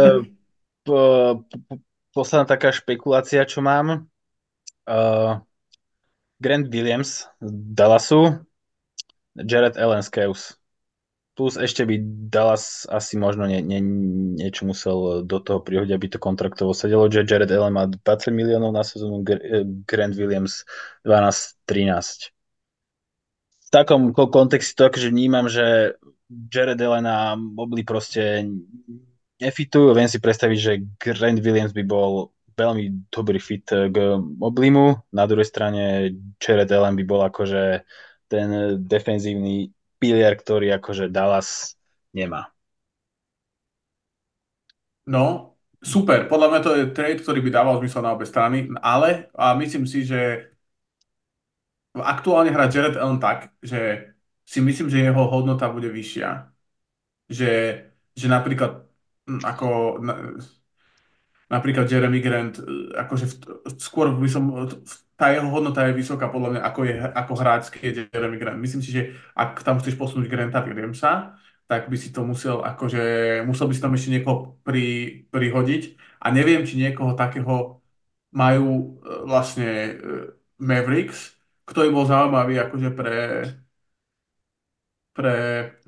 po, 0.84 1.00
po, 1.48 1.74
posledná 2.12 2.44
taká 2.44 2.72
špekulácia, 2.72 3.44
čo 3.48 3.64
mám. 3.64 4.08
Uh, 4.88 5.44
Grant 6.38 6.70
Williams 6.70 7.26
z 7.42 7.50
Dallasu, 7.74 8.46
Jared 9.34 9.74
Allen 9.78 10.02
z 10.02 10.10
Cavs. 10.10 10.54
Plus 11.38 11.54
ešte 11.54 11.86
by 11.86 12.02
Dallas 12.30 12.82
asi 12.90 13.14
možno 13.14 13.46
nie, 13.46 13.62
nie, 13.62 13.78
niečo 14.34 14.66
musel 14.66 15.22
do 15.22 15.38
toho 15.38 15.62
prihodiť, 15.62 15.94
aby 15.94 16.06
to 16.10 16.18
kontraktovo 16.18 16.74
sedelo, 16.74 17.06
Jared 17.06 17.50
Allen 17.50 17.74
má 17.74 17.86
20 17.86 18.34
miliónov 18.34 18.74
na 18.74 18.82
sezónu, 18.82 19.22
Grant 19.86 20.18
Williams 20.18 20.66
12-13. 21.06 22.34
V 23.66 23.68
takom 23.70 24.10
kontexte 24.10 24.74
to 24.74 24.90
akože 24.90 25.14
vnímam, 25.14 25.46
že 25.46 25.94
Jared 26.26 26.82
Allen 26.82 27.06
a 27.06 27.38
Mobley 27.38 27.86
proste 27.86 28.42
nefitujú. 29.38 29.94
Viem 29.94 30.10
si 30.10 30.18
predstaviť, 30.18 30.58
že 30.58 30.82
Grant 30.98 31.38
Williams 31.38 31.70
by 31.70 31.84
bol 31.86 32.34
veľmi 32.58 33.06
dobrý 33.14 33.38
fit 33.38 33.62
k 33.70 33.96
Moblimu. 34.18 35.14
Na 35.14 35.24
druhej 35.30 35.46
strane 35.46 36.10
Jared 36.42 36.74
Allen 36.74 36.98
by 36.98 37.04
bol 37.06 37.22
akože 37.22 37.86
ten 38.26 38.48
defenzívny 38.82 39.70
pilier, 40.02 40.34
ktorý 40.34 40.74
akože 40.74 41.08
Dallas 41.14 41.78
nemá. 42.10 42.50
No, 45.08 45.56
super. 45.80 46.28
Podľa 46.28 46.48
mňa 46.50 46.60
to 46.60 46.70
je 46.76 46.84
trade, 46.92 47.22
ktorý 47.22 47.40
by 47.40 47.50
dával 47.54 47.78
zmysel 47.80 48.02
na 48.04 48.12
obe 48.12 48.28
strany, 48.28 48.68
ale 48.82 49.32
a 49.32 49.56
myslím 49.56 49.88
si, 49.88 50.04
že 50.04 50.52
aktuálne 51.96 52.52
hrá 52.52 52.68
Jared 52.68 52.98
Allen 53.00 53.22
tak, 53.22 53.54
že 53.64 54.12
si 54.44 54.60
myslím, 54.60 54.88
že 54.92 55.04
jeho 55.04 55.24
hodnota 55.28 55.72
bude 55.72 55.88
vyššia. 55.88 56.52
Že, 57.28 57.52
že 58.16 58.26
napríklad 58.28 58.88
ako 59.44 60.00
napríklad 61.48 61.88
Jeremy 61.88 62.20
Grant, 62.20 62.60
akože 62.94 63.24
v, 63.24 63.34
skôr 63.80 64.12
by 64.12 64.28
som, 64.28 64.44
tá 65.16 65.32
jeho 65.32 65.48
hodnota 65.48 65.88
je 65.88 65.96
vysoká 65.96 66.28
podľa 66.28 66.56
mňa, 66.56 66.60
ako, 66.62 66.80
je, 66.84 66.94
ako 67.00 67.32
hráč, 67.40 67.64
keď 67.72 67.92
je 67.92 68.04
Jeremy 68.12 68.36
Grant. 68.36 68.60
Myslím 68.60 68.84
si, 68.84 68.92
že 68.92 69.16
ak 69.32 69.64
tam 69.64 69.80
chceš 69.80 69.96
posunúť 69.96 70.28
Granta 70.28 70.60
Williamsa, 70.60 71.34
tak 71.68 71.88
by 71.92 71.96
si 72.00 72.12
to 72.12 72.24
musel, 72.24 72.64
akože, 72.64 73.02
musel 73.44 73.68
by 73.68 73.74
si 73.76 73.82
tam 73.84 73.92
ešte 73.92 74.12
niekoho 74.12 74.56
pri, 74.64 75.20
prihodiť 75.28 76.00
a 76.24 76.32
neviem, 76.32 76.64
či 76.64 76.80
niekoho 76.80 77.12
takého 77.12 77.84
majú 78.32 79.00
vlastne 79.24 79.96
Mavericks, 80.60 81.36
kto 81.68 81.84
by 81.84 81.90
bol 81.92 82.04
zaujímavý 82.08 82.54
akože 82.64 82.88
pre, 82.96 83.16
pre, 85.12 85.36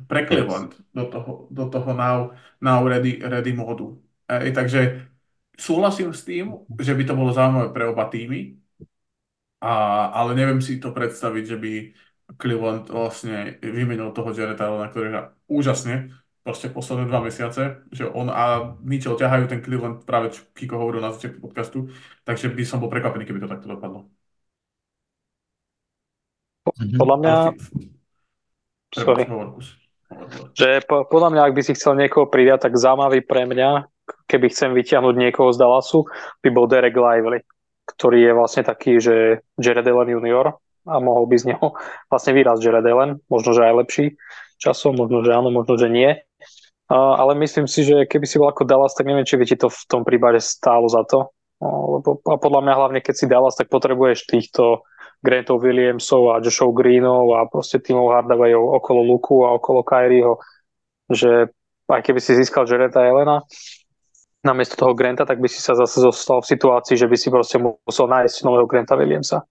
pre 0.04 0.20
Cleveland 0.28 0.76
do 0.92 1.04
toho, 1.08 1.30
do 1.48 1.64
toho 1.72 1.90
now, 1.96 2.36
now 2.60 2.84
ready, 2.84 3.20
ready 3.24 3.52
módu. 3.56 4.02
E, 4.28 4.52
takže 4.52 5.08
súhlasím 5.60 6.16
s 6.16 6.24
tým, 6.24 6.56
že 6.80 6.96
by 6.96 7.04
to 7.04 7.12
bolo 7.12 7.36
zaujímavé 7.36 7.68
pre 7.76 7.84
oba 7.84 8.08
týmy, 8.08 8.56
a, 9.60 10.08
ale 10.16 10.32
neviem 10.32 10.64
si 10.64 10.80
to 10.80 10.88
predstaviť, 10.88 11.44
že 11.44 11.56
by 11.60 11.72
Cleveland 12.40 12.88
vlastne 12.88 13.60
vymenil 13.60 14.16
toho 14.16 14.32
Jareta 14.32 14.72
Allena, 14.72 14.88
ktorý 14.88 15.06
hrá 15.12 15.22
úžasne, 15.44 16.16
proste 16.40 16.72
posledné 16.72 17.04
dva 17.12 17.20
mesiace, 17.20 17.84
že 17.92 18.08
on 18.08 18.32
a 18.32 18.72
Mitchell 18.80 19.20
ťahajú 19.20 19.44
ten 19.52 19.60
Cleveland, 19.60 20.08
práve 20.08 20.32
čo 20.32 20.48
Kiko 20.56 20.80
hovoril 20.80 21.04
na 21.04 21.12
začiatku 21.12 21.44
podcastu, 21.44 21.92
takže 22.24 22.48
by 22.48 22.64
som 22.64 22.80
bol 22.80 22.88
prekvapený, 22.88 23.28
keby 23.28 23.44
to 23.44 23.52
takto 23.52 23.68
dopadlo. 23.68 24.08
Mhm. 26.80 26.96
Podľa 26.96 27.16
mňa... 27.20 27.34
Sorry. 28.90 29.22
Že 30.58 30.82
po, 30.90 31.06
podľa 31.06 31.30
mňa, 31.30 31.42
ak 31.46 31.54
by 31.54 31.62
si 31.62 31.72
chcel 31.78 31.94
niekoho 31.94 32.26
pridať, 32.26 32.66
tak 32.66 32.74
zaujímavý 32.74 33.22
pre 33.22 33.46
mňa, 33.46 33.86
keby 34.30 34.46
chcem 34.54 34.70
vyťahnuť 34.70 35.14
niekoho 35.18 35.50
z 35.50 35.58
Dallasu, 35.58 36.06
by 36.38 36.48
bol 36.54 36.70
Derek 36.70 36.94
Lively, 36.94 37.42
ktorý 37.90 38.30
je 38.30 38.32
vlastne 38.38 38.62
taký, 38.62 39.02
že 39.02 39.42
Jared 39.58 39.90
Allen 39.90 40.14
junior 40.14 40.62
a 40.86 40.96
mohol 41.02 41.26
by 41.26 41.36
z 41.36 41.54
neho 41.54 41.74
vlastne 42.06 42.32
výraz 42.32 42.62
Jared 42.62 42.86
Allen, 42.86 43.18
možno, 43.26 43.50
že 43.50 43.66
aj 43.66 43.74
lepší 43.82 44.06
časom, 44.60 44.94
možno, 44.94 45.26
že 45.26 45.34
áno, 45.34 45.50
možno, 45.50 45.74
že 45.74 45.88
nie. 45.90 46.14
Uh, 46.90 47.14
ale 47.16 47.38
myslím 47.38 47.70
si, 47.70 47.86
že 47.86 48.06
keby 48.06 48.26
si 48.26 48.36
bol 48.36 48.50
ako 48.50 48.66
Dallas, 48.66 48.94
tak 48.94 49.06
neviem, 49.06 49.26
či 49.26 49.38
by 49.38 49.44
ti 49.46 49.56
to 49.56 49.70
v 49.70 49.82
tom 49.86 50.02
prípade 50.02 50.42
stálo 50.42 50.90
za 50.90 51.06
to. 51.06 51.30
Uh, 51.62 51.98
lebo, 51.98 52.18
a 52.26 52.36
podľa 52.36 52.60
mňa 52.66 52.74
hlavne, 52.74 53.00
keď 53.00 53.14
si 53.14 53.30
Dallas, 53.30 53.54
tak 53.54 53.70
potrebuješ 53.70 54.26
týchto 54.26 54.84
Grantov 55.20 55.62
Williamsov 55.62 56.34
a 56.34 56.40
Joshov 56.40 56.72
Greenov 56.74 57.30
a 57.36 57.46
proste 57.46 57.78
tímov 57.78 58.10
Hardawayov 58.10 58.80
okolo 58.80 59.00
Luku 59.04 59.36
a 59.44 59.54
okolo 59.54 59.84
Kyrieho, 59.84 60.40
že 61.12 61.52
aj 61.90 62.02
keby 62.06 62.20
si 62.22 62.38
získal 62.38 62.64
Jareta 62.64 63.04
Elena 63.04 63.44
namiesto 64.40 64.76
toho 64.76 64.96
Granta, 64.96 65.28
tak 65.28 65.40
by 65.40 65.48
si 65.48 65.60
sa 65.60 65.76
zase 65.76 66.00
zostal 66.00 66.40
v 66.40 66.50
situácii, 66.50 66.96
že 66.96 67.06
by 67.08 67.16
si 67.16 67.28
proste 67.28 67.60
musel 67.60 68.06
nájsť 68.08 68.36
nového 68.44 68.64
Granta 68.64 68.96
Williamsa 68.96 69.44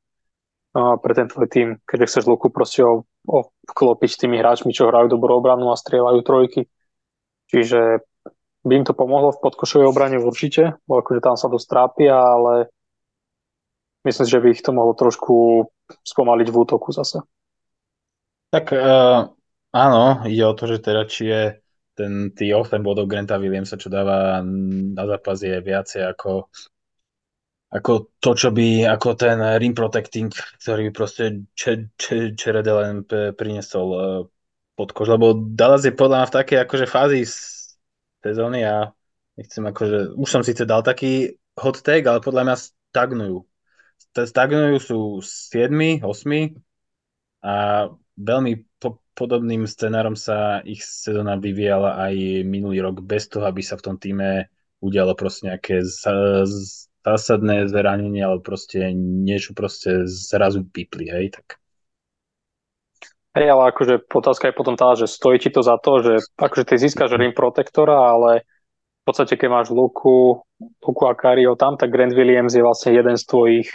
a 0.74 1.02
pre 1.02 1.18
ten 1.18 1.26
tvoj 1.26 1.50
tým, 1.50 1.68
keďže 1.82 2.06
chceš 2.06 2.24
Luku 2.30 2.54
proste 2.54 2.86
obklopiť 3.26 4.12
tými 4.22 4.38
hráčmi, 4.38 4.70
čo 4.70 4.90
hrajú 4.90 5.10
dobrú 5.10 5.42
obranu 5.42 5.74
a 5.74 5.80
strieľajú 5.80 6.22
trojky. 6.22 6.70
Čiže 7.50 8.06
by 8.62 8.74
im 8.78 8.86
to 8.86 8.94
pomohlo 8.94 9.34
v 9.34 9.42
podkošovej 9.42 9.90
obrane 9.90 10.22
určite, 10.22 10.78
bo 10.86 11.02
akože 11.02 11.26
tam 11.26 11.34
sa 11.42 11.50
dosť 11.50 11.66
trápia, 11.66 12.22
ale 12.22 12.70
myslím 14.06 14.30
že 14.30 14.42
by 14.42 14.48
ich 14.54 14.62
to 14.62 14.70
mohlo 14.70 14.94
trošku 14.94 15.66
spomaliť 16.06 16.48
v 16.54 16.60
útoku 16.62 16.94
zase. 16.94 17.26
Tak 18.54 18.70
uh, 18.70 19.26
áno, 19.74 20.04
ide 20.30 20.46
o 20.46 20.54
to, 20.54 20.70
že 20.70 20.86
teda 20.86 21.10
či 21.10 21.24
je 21.26 21.42
ten 22.00 22.32
tý 22.32 22.56
8 22.56 22.80
bodov 22.80 23.12
Granta 23.12 23.36
Williamsa, 23.36 23.76
čo 23.76 23.92
dáva 23.92 24.40
na 24.96 25.04
zápas 25.04 25.44
je 25.44 25.60
viacej 25.60 26.08
ako 26.08 26.48
ako 27.70 28.18
to, 28.18 28.34
čo 28.34 28.50
by, 28.50 28.90
ako 28.90 29.14
ten 29.14 29.38
rim 29.62 29.78
protecting, 29.78 30.34
ktorý 30.58 30.90
by 30.90 30.92
proste 30.96 31.46
Čeredelen 32.34 33.06
priniesol 33.38 33.88
uh, 33.94 34.26
pod 34.74 34.90
kož, 34.90 35.14
lebo 35.14 35.38
Dallas 35.38 35.86
je 35.86 35.94
podľa 35.94 36.26
mňa 36.26 36.30
v 36.34 36.36
takej 36.42 36.58
akože 36.66 36.86
fázi 36.90 37.22
sezóny 38.26 38.66
a 38.66 38.90
nechcem 39.38 39.62
akože, 39.70 40.18
už 40.18 40.30
som 40.30 40.42
síce 40.42 40.66
dal 40.66 40.82
taký 40.82 41.38
hot 41.62 41.86
take, 41.86 42.10
ale 42.10 42.26
podľa 42.26 42.44
mňa 42.50 42.56
stagnujú. 42.58 43.46
Stagnujú 44.18 44.78
sú 44.82 45.00
7, 45.22 46.02
8 46.02 46.58
a 47.46 47.86
veľmi 48.18 48.54
po, 48.82 48.98
podobným 49.20 49.68
scenárom 49.68 50.16
sa 50.16 50.64
ich 50.64 50.80
sezóna 50.80 51.36
vyvíjala 51.36 52.00
aj 52.00 52.48
minulý 52.48 52.80
rok 52.80 53.04
bez 53.04 53.28
toho, 53.28 53.44
aby 53.44 53.60
sa 53.60 53.76
v 53.76 53.84
tom 53.84 53.96
týme 54.00 54.48
udialo 54.80 55.12
proste 55.20 55.52
nejaké 55.52 55.84
zásadné 57.04 57.68
zranenie, 57.68 58.24
ale 58.24 58.40
proste 58.40 58.96
niečo 58.96 59.52
proste 59.52 60.08
zrazu 60.08 60.64
vypli, 60.64 61.12
hej, 61.12 61.36
tak. 61.36 61.60
Hej, 63.36 63.52
ale 63.52 63.76
akože 63.76 64.08
otázka 64.08 64.50
je 64.50 64.58
potom 64.58 64.80
tá, 64.80 64.96
že 64.96 65.06
stojí 65.06 65.38
ti 65.38 65.52
to 65.52 65.62
za 65.62 65.76
to, 65.78 66.02
že 66.02 66.14
akože 66.40 66.64
ty 66.66 66.76
získaš 66.80 67.14
rim 67.20 67.36
protektora, 67.36 68.16
ale 68.16 68.48
v 69.04 69.04
podstate 69.04 69.36
keď 69.36 69.50
máš 69.52 69.68
Luku, 69.70 70.42
Luku 70.82 71.04
a 71.06 71.14
Kario 71.14 71.54
tam, 71.60 71.76
tak 71.78 71.92
Grant 71.94 72.16
Williams 72.16 72.56
je 72.56 72.66
vlastne 72.66 72.96
jeden 72.96 73.20
z 73.20 73.24
tvojich 73.28 73.70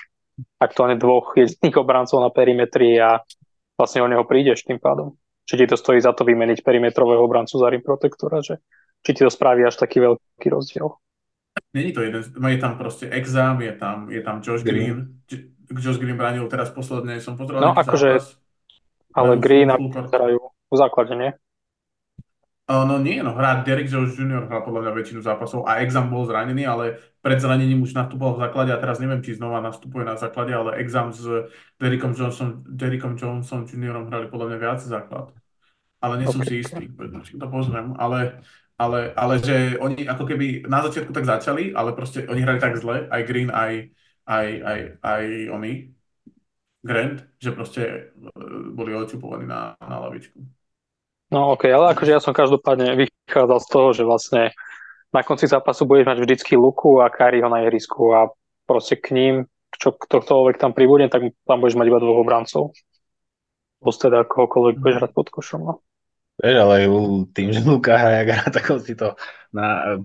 aktuálne 0.59 0.99
dvoch 0.99 1.39
jediných 1.39 1.77
obrancov 1.79 2.19
na 2.19 2.35
perimetri 2.35 2.99
a 2.99 3.23
vlastne 3.79 4.03
o 4.03 4.11
neho 4.11 4.27
prídeš 4.27 4.67
tým 4.67 4.83
pádom. 4.83 5.15
Či 5.45 5.55
ti 5.61 5.67
to 5.69 5.77
stojí 5.77 6.01
za 6.01 6.17
to 6.17 6.25
vymeniť 6.25 6.65
perimetrového 6.65 7.21
obrancu 7.21 7.61
za 7.61 7.69
rim 7.69 7.85
protektora, 7.85 8.41
že 8.41 8.65
či 9.05 9.11
ti 9.13 9.21
to 9.21 9.31
spraví 9.31 9.61
až 9.65 9.77
taký 9.77 10.01
veľký 10.01 10.49
rozdiel. 10.49 10.97
Není 11.75 11.93
to 11.93 12.03
jeden, 12.03 12.23
je 12.25 12.59
tam 12.59 12.79
proste 12.79 13.07
Exam, 13.11 13.63
je 13.63 13.73
tam, 13.77 14.11
je 14.11 14.21
tam 14.23 14.43
Josh 14.43 14.65
Green. 14.65 15.23
Josh 15.71 16.01
Green 16.01 16.17
bránil 16.17 16.49
teraz 16.49 16.71
posledne, 16.73 17.21
som 17.21 17.39
potreboval 17.39 17.73
No 17.73 17.79
akože, 17.79 18.19
ale 19.15 19.39
Green 19.39 19.71
hrajú 20.11 20.41
v 20.51 20.77
základe, 20.77 21.15
nie? 21.15 21.31
No 22.65 22.97
nie, 22.97 23.21
no 23.21 23.37
hrá 23.37 23.61
Derek 23.61 23.93
Jones 23.93 24.17
Jr. 24.17 24.49
hrá 24.49 24.65
podľa 24.65 24.89
mňa 24.89 24.93
väčšinu 24.97 25.21
zápasov 25.21 25.69
a 25.69 25.85
Exam 25.85 26.09
bol 26.09 26.25
zranený, 26.25 26.65
ale 26.65 26.97
pred 27.21 27.37
zranením 27.37 27.85
už 27.85 27.93
nastupoval 27.93 28.41
v 28.41 28.43
základe 28.49 28.73
a 28.73 28.81
teraz 28.81 29.05
neviem, 29.05 29.21
či 29.21 29.37
znova 29.37 29.61
nastupuje 29.61 30.01
na 30.01 30.17
základe, 30.17 30.57
ale 30.57 30.81
Exam 30.81 31.13
s 31.13 31.29
Derekom 31.77 32.17
Johnson, 32.17 32.65
Derekom 32.65 33.21
Johnson 33.21 33.69
Jr. 33.69 34.09
hrali 34.09 34.33
podľa 34.33 34.47
mňa 34.49 34.59
viac 34.65 34.81
základ. 34.81 35.37
Ale 36.01 36.17
nie 36.17 36.25
som 36.25 36.41
okay. 36.41 36.49
si 36.49 36.55
istý, 36.65 36.89
to 37.37 37.47
pozriem, 37.53 37.93
ale, 38.01 38.41
ale, 38.81 39.13
ale 39.13 39.35
že 39.45 39.77
oni 39.77 40.09
ako 40.09 40.25
keby 40.25 40.65
na 40.65 40.81
začiatku 40.89 41.13
tak 41.13 41.29
začali, 41.29 41.77
ale 41.77 41.93
proste 41.93 42.25
oni 42.25 42.41
hrali 42.41 42.65
tak 42.65 42.81
zle, 42.81 43.13
aj 43.13 43.23
Green, 43.29 43.53
aj, 43.53 43.93
aj, 44.25 44.47
aj, 44.65 44.81
aj 45.05 45.23
oni, 45.53 45.73
Grant, 46.85 47.25
že 47.41 47.57
proste 47.57 48.13
e, 48.13 48.33
boli 48.73 48.93
odčupovaní 48.93 49.49
na, 49.49 49.73
na 49.81 50.05
lavičku. 50.05 50.37
No 51.35 51.59
ok, 51.59 51.67
ale 51.67 51.99
akože 51.99 52.15
ja 52.15 52.23
som 52.23 52.31
každopádne 52.31 52.95
vychádzal 52.95 53.59
z 53.59 53.69
toho, 53.69 53.89
že 53.91 54.07
vlastne 54.07 54.55
na 55.11 55.27
konci 55.27 55.51
zápasu 55.51 55.83
budeš 55.83 56.07
mať 56.07 56.19
vždycky 56.23 56.55
Luku 56.55 57.03
a 57.03 57.11
Kariho 57.11 57.51
na 57.51 57.67
ihrisku 57.67 58.15
a 58.15 58.31
proste 58.71 58.95
k 58.95 59.11
ním, 59.11 59.35
čo 59.75 59.99
ktokoľvek 59.99 60.63
tam 60.63 60.71
pribudne, 60.71 61.11
tak 61.11 61.35
tam 61.43 61.59
budeš 61.59 61.75
mať 61.75 61.91
iba 61.91 61.99
dvoch 61.99 62.23
obrancov. 62.23 62.71
Plus 63.83 63.97
teda 63.99 64.23
kohokoľvek 64.31 64.79
budeš 64.79 64.97
hrať 65.03 65.11
pod 65.11 65.27
košom. 65.35 65.61
No. 65.67 65.75
Vieš, 66.39 66.57
ale 66.63 66.75
tým, 67.35 67.51
že 67.51 67.67
Luka 67.67 67.99
hraje, 67.99 68.31
hrá, 68.31 68.47
tak 68.55 68.71
on 68.71 68.79
si 68.79 68.95
to 68.95 69.19
na 69.51 69.99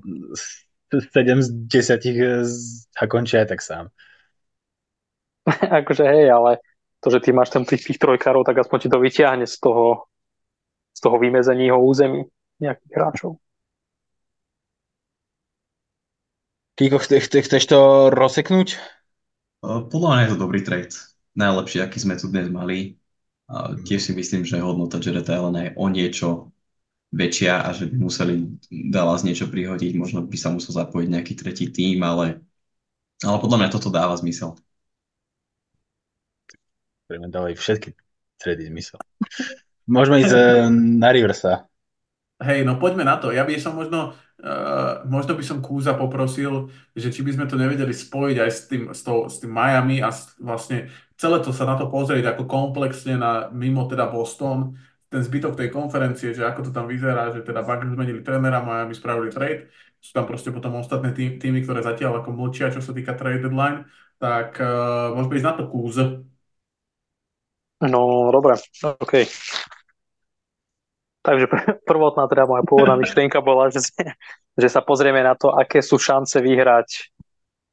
7 0.89 1.45
z 1.45 1.49
10 1.69 2.97
zakončí 2.97 3.37
aj 3.37 3.47
tak 3.53 3.61
sám. 3.61 3.85
akože 5.85 6.05
hej, 6.09 6.33
ale 6.33 6.57
to, 7.05 7.13
že 7.13 7.21
ty 7.21 7.29
máš 7.37 7.53
tam 7.53 7.69
tých, 7.69 7.85
tých 7.85 8.01
trojkárov, 8.01 8.41
tak 8.41 8.65
aspoň 8.65 8.77
ti 8.81 8.89
to 8.89 8.97
vyťahne 8.97 9.45
z 9.45 9.57
toho 9.61 10.08
z 10.99 11.07
toho 11.07 11.15
vymezení 11.15 11.71
jeho 11.71 11.79
území 11.79 12.27
nejakých 12.59 12.91
hráčov. 12.91 13.39
Kiko, 16.75 16.99
chceš 16.99 17.63
to 17.71 18.11
rozseknúť? 18.11 18.75
Podľa 19.63 20.09
mňa 20.11 20.21
je 20.27 20.31
to 20.35 20.43
dobrý 20.43 20.59
trade. 20.59 20.95
Najlepší, 21.39 21.79
aký 21.79 22.03
sme 22.03 22.19
tu 22.19 22.27
dnes 22.27 22.51
mali. 22.51 22.99
Tiež 23.87 23.99
si 23.99 24.11
myslím, 24.11 24.43
že 24.43 24.59
hodnota 24.59 24.99
Jareta 24.99 25.39
Allena 25.39 25.67
je 25.67 25.71
o 25.79 25.87
niečo 25.87 26.51
väčšia 27.15 27.63
a 27.63 27.71
že 27.71 27.87
by 27.87 27.95
museli 27.95 28.59
Dallas 28.91 29.23
niečo 29.23 29.47
prihodiť. 29.47 29.95
Možno 29.95 30.23
by 30.27 30.35
sa 30.35 30.51
musel 30.51 30.75
zapojiť 30.75 31.07
nejaký 31.07 31.33
tretí 31.39 31.71
tým, 31.71 32.03
ale, 32.03 32.43
ale 33.23 33.37
podľa 33.39 33.57
mňa 33.59 33.69
toto 33.71 33.87
dáva 33.87 34.19
zmysel. 34.19 34.55
Pre 37.07 37.15
mňa 37.19 37.29
dávajú 37.31 37.55
všetky 37.55 37.95
tredy 38.39 38.71
zmysel. 38.71 38.99
Môžeme 39.89 40.21
ísť 40.21 40.33
eh, 40.37 40.69
na 40.71 41.09
Riversa. 41.09 41.65
Hej, 42.39 42.63
no 42.63 42.79
poďme 42.79 43.03
na 43.03 43.19
to. 43.19 43.35
Ja 43.35 43.43
by 43.43 43.51
som 43.59 43.75
možno, 43.75 44.15
uh, 44.39 45.03
možno 45.03 45.35
by 45.35 45.43
som 45.43 45.59
Kúza 45.59 45.91
poprosil, 45.91 46.71
že 46.95 47.11
či 47.11 47.19
by 47.19 47.35
sme 47.35 47.45
to 47.51 47.59
nevedeli 47.59 47.91
spojiť 47.91 48.37
aj 48.39 48.49
s 48.49 48.59
tým, 48.71 48.83
s, 48.95 49.03
to, 49.03 49.27
s 49.27 49.43
tým 49.43 49.51
Miami 49.51 49.99
a 49.99 50.07
s, 50.07 50.39
vlastne 50.39 50.87
celé 51.19 51.43
to 51.43 51.51
sa 51.51 51.67
na 51.67 51.75
to 51.75 51.91
pozrieť 51.91 52.31
ako 52.31 52.47
komplexne 52.47 53.19
na 53.19 53.51
mimo 53.51 53.83
teda 53.91 54.07
Boston, 54.07 54.79
ten 55.11 55.19
zbytok 55.19 55.59
tej 55.59 55.67
konferencie, 55.67 56.31
že 56.31 56.47
ako 56.47 56.69
to 56.69 56.71
tam 56.71 56.87
vyzerá, 56.87 57.35
že 57.35 57.43
teda 57.43 57.59
Bucks 57.59 57.91
zmenili 57.91 58.23
trénera, 58.23 58.63
Miami 58.63 58.95
spravili 58.95 59.35
trade, 59.35 59.67
sú 59.99 60.15
tam 60.15 60.23
proste 60.23 60.55
potom 60.55 60.79
ostatné 60.79 61.11
tý, 61.11 61.35
týmy, 61.35 61.67
ktoré 61.67 61.83
zatiaľ 61.83 62.23
ako 62.23 62.31
mlčia, 62.31 62.71
čo 62.71 62.79
sa 62.79 62.95
týka 62.95 63.19
trade 63.19 63.43
deadline, 63.43 63.83
tak 64.15 64.55
uh, 64.63 65.11
môžeme 65.11 65.43
ísť 65.43 65.47
na 65.51 65.55
to 65.59 65.63
Kúz. 65.67 66.23
No, 67.83 68.31
dobre, 68.31 68.55
OK. 68.79 69.27
Takže 71.23 71.45
prvotná 71.89 72.27
teda 72.27 72.47
moja 72.47 72.63
pôvodná 72.63 72.95
myšlienka 73.01 73.43
bola, 73.43 73.71
že, 73.71 73.83
že 74.55 74.67
sa 74.67 74.81
pozrieme 74.83 75.19
na 75.23 75.35
to, 75.35 75.51
aké 75.51 75.83
sú 75.83 75.99
šance 75.99 76.39
vyhrať 76.39 76.87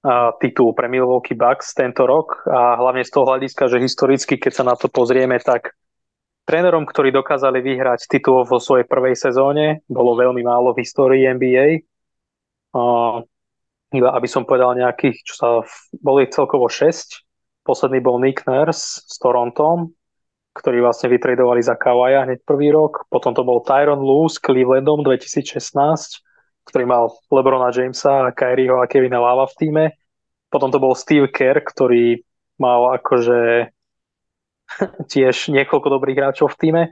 uh, 0.07 0.35
titul 0.43 0.75
pre 0.75 0.91
Milwaukee 0.91 1.39
Bucks 1.39 1.73
tento 1.73 2.05
rok 2.05 2.47
a 2.51 2.79
hlavne 2.79 3.07
z 3.07 3.11
toho 3.11 3.25
hľadiska, 3.27 3.71
že 3.71 3.83
historicky, 3.83 4.39
keď 4.39 4.53
sa 4.53 4.65
na 4.67 4.75
to 4.75 4.91
pozrieme, 4.91 5.39
tak 5.39 5.75
trénerom, 6.47 6.87
ktorí 6.87 7.11
dokázali 7.11 7.63
vyhrať 7.63 8.11
titul 8.11 8.47
vo 8.47 8.59
svojej 8.63 8.87
prvej 8.87 9.19
sezóne, 9.19 9.83
bolo 9.91 10.19
veľmi 10.19 10.43
málo 10.47 10.75
v 10.75 10.83
histórii 10.87 11.27
NBA. 11.27 11.87
Uh, 12.77 13.25
iba 13.95 14.13
aby 14.13 14.29
som 14.29 14.45
povedal 14.45 14.77
nejakých, 14.77 15.17
čo 15.25 15.35
sa 15.39 15.49
boli 15.97 16.27
celkovo 16.29 16.67
6. 16.69 17.23
Posledný 17.63 17.99
bol 17.99 18.23
Nick 18.23 18.47
Nurse 18.47 19.03
s 19.07 19.17
Torontom, 19.19 19.96
ktorí 20.57 20.81
vlastne 20.81 21.13
vytredovali 21.13 21.61
za 21.61 21.77
Kawaja 21.77 22.25
hneď 22.25 22.41
prvý 22.49 22.73
rok. 22.73 23.05
Potom 23.13 23.37
to 23.37 23.45
bol 23.45 23.61
Tyron 23.61 24.01
Lue 24.01 24.33
s 24.33 24.41
Clevelandom 24.41 25.05
2016, 25.05 25.53
ktorý 26.65 26.85
mal 26.89 27.13
Lebrona 27.29 27.69
Jamesa 27.69 28.33
Kyrieho 28.33 28.81
a 28.81 28.89
Kevina 28.89 29.21
Lava 29.21 29.45
v 29.45 29.55
týme. 29.61 29.85
Potom 30.49 30.73
to 30.73 30.81
bol 30.81 30.97
Steve 30.97 31.29
Kerr, 31.29 31.61
ktorý 31.61 32.25
mal 32.57 32.97
akože 32.97 33.69
tiež 35.13 35.53
niekoľko 35.53 35.89
dobrých 35.93 36.17
hráčov 36.17 36.57
v 36.57 36.61
týme 36.65 36.83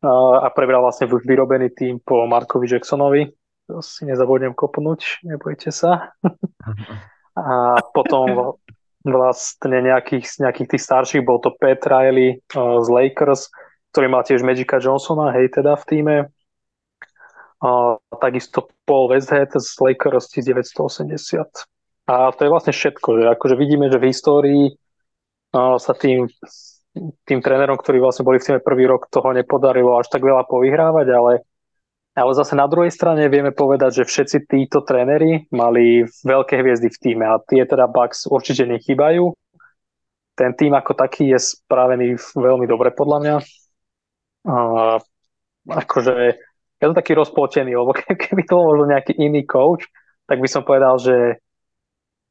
a 0.00 0.48
prebral 0.56 0.80
vlastne 0.80 1.10
vyrobený 1.10 1.76
tým 1.76 2.00
po 2.00 2.24
Markovi 2.24 2.64
Jacksonovi. 2.64 3.28
To 3.68 3.84
si 3.84 4.08
nezabudnem 4.08 4.56
kopnúť, 4.56 5.26
nebojte 5.28 5.68
sa. 5.68 6.16
a 7.36 7.76
potom 7.92 8.56
vlastne 9.04 9.78
nejakých, 9.80 10.40
nejakých 10.44 10.68
tých 10.76 10.82
starších, 10.84 11.24
bol 11.24 11.40
to 11.40 11.54
Pat 11.56 11.80
Riley 11.88 12.40
uh, 12.52 12.80
z 12.84 12.88
Lakers, 12.88 13.48
ktorý 13.92 14.06
mal 14.12 14.22
tiež 14.22 14.44
Magica 14.44 14.78
Johnsona, 14.78 15.32
hej, 15.34 15.50
teda 15.50 15.74
v 15.76 15.84
týme. 15.88 16.16
Uh, 17.60 18.00
takisto 18.20 18.72
Paul 18.88 19.12
Westhead 19.12 19.52
z 19.52 19.68
Lakers 19.80 20.32
1980. 20.32 21.44
A 22.08 22.32
to 22.32 22.40
je 22.42 22.52
vlastne 22.52 22.72
všetko, 22.72 23.08
že 23.20 23.24
akože 23.36 23.54
vidíme, 23.56 23.92
že 23.92 24.00
v 24.00 24.08
histórii 24.08 24.64
uh, 25.52 25.76
sa 25.76 25.92
tým, 25.92 26.28
tým 27.24 27.40
trénerom, 27.40 27.76
ktorí 27.76 28.00
vlastne 28.00 28.24
boli 28.24 28.40
v 28.40 28.46
týme 28.48 28.60
prvý 28.64 28.88
rok, 28.88 29.08
toho 29.12 29.32
nepodarilo 29.32 29.96
až 29.96 30.08
tak 30.08 30.24
veľa 30.24 30.48
povyhrávať, 30.48 31.06
ale 31.12 31.32
ale 32.14 32.34
zase 32.34 32.58
na 32.58 32.66
druhej 32.66 32.90
strane 32.90 33.30
vieme 33.30 33.54
povedať, 33.54 34.02
že 34.02 34.08
všetci 34.08 34.36
títo 34.50 34.82
tréneri 34.82 35.46
mali 35.54 36.02
veľké 36.26 36.58
hviezdy 36.58 36.90
v 36.90 36.98
týme 36.98 37.24
a 37.26 37.38
tie 37.38 37.62
teda 37.62 37.86
Bucks 37.86 38.26
určite 38.26 38.66
nechýbajú. 38.66 39.30
Ten 40.34 40.50
tým 40.58 40.74
ako 40.74 40.98
taký 40.98 41.30
je 41.30 41.38
spravený 41.38 42.18
veľmi 42.34 42.66
dobre 42.66 42.90
podľa 42.90 43.18
mňa. 43.22 43.36
A, 44.48 44.56
akože 45.70 46.14
je 46.80 46.84
to 46.88 46.96
taký 46.96 47.12
rozplotený, 47.14 47.78
lebo 47.78 47.94
keby 48.26 48.42
to 48.42 48.58
bol 48.58 48.74
nejaký 48.82 49.14
iný 49.14 49.46
coach, 49.46 49.86
tak 50.26 50.42
by 50.42 50.48
som 50.50 50.66
povedal, 50.66 50.98
že, 50.98 51.38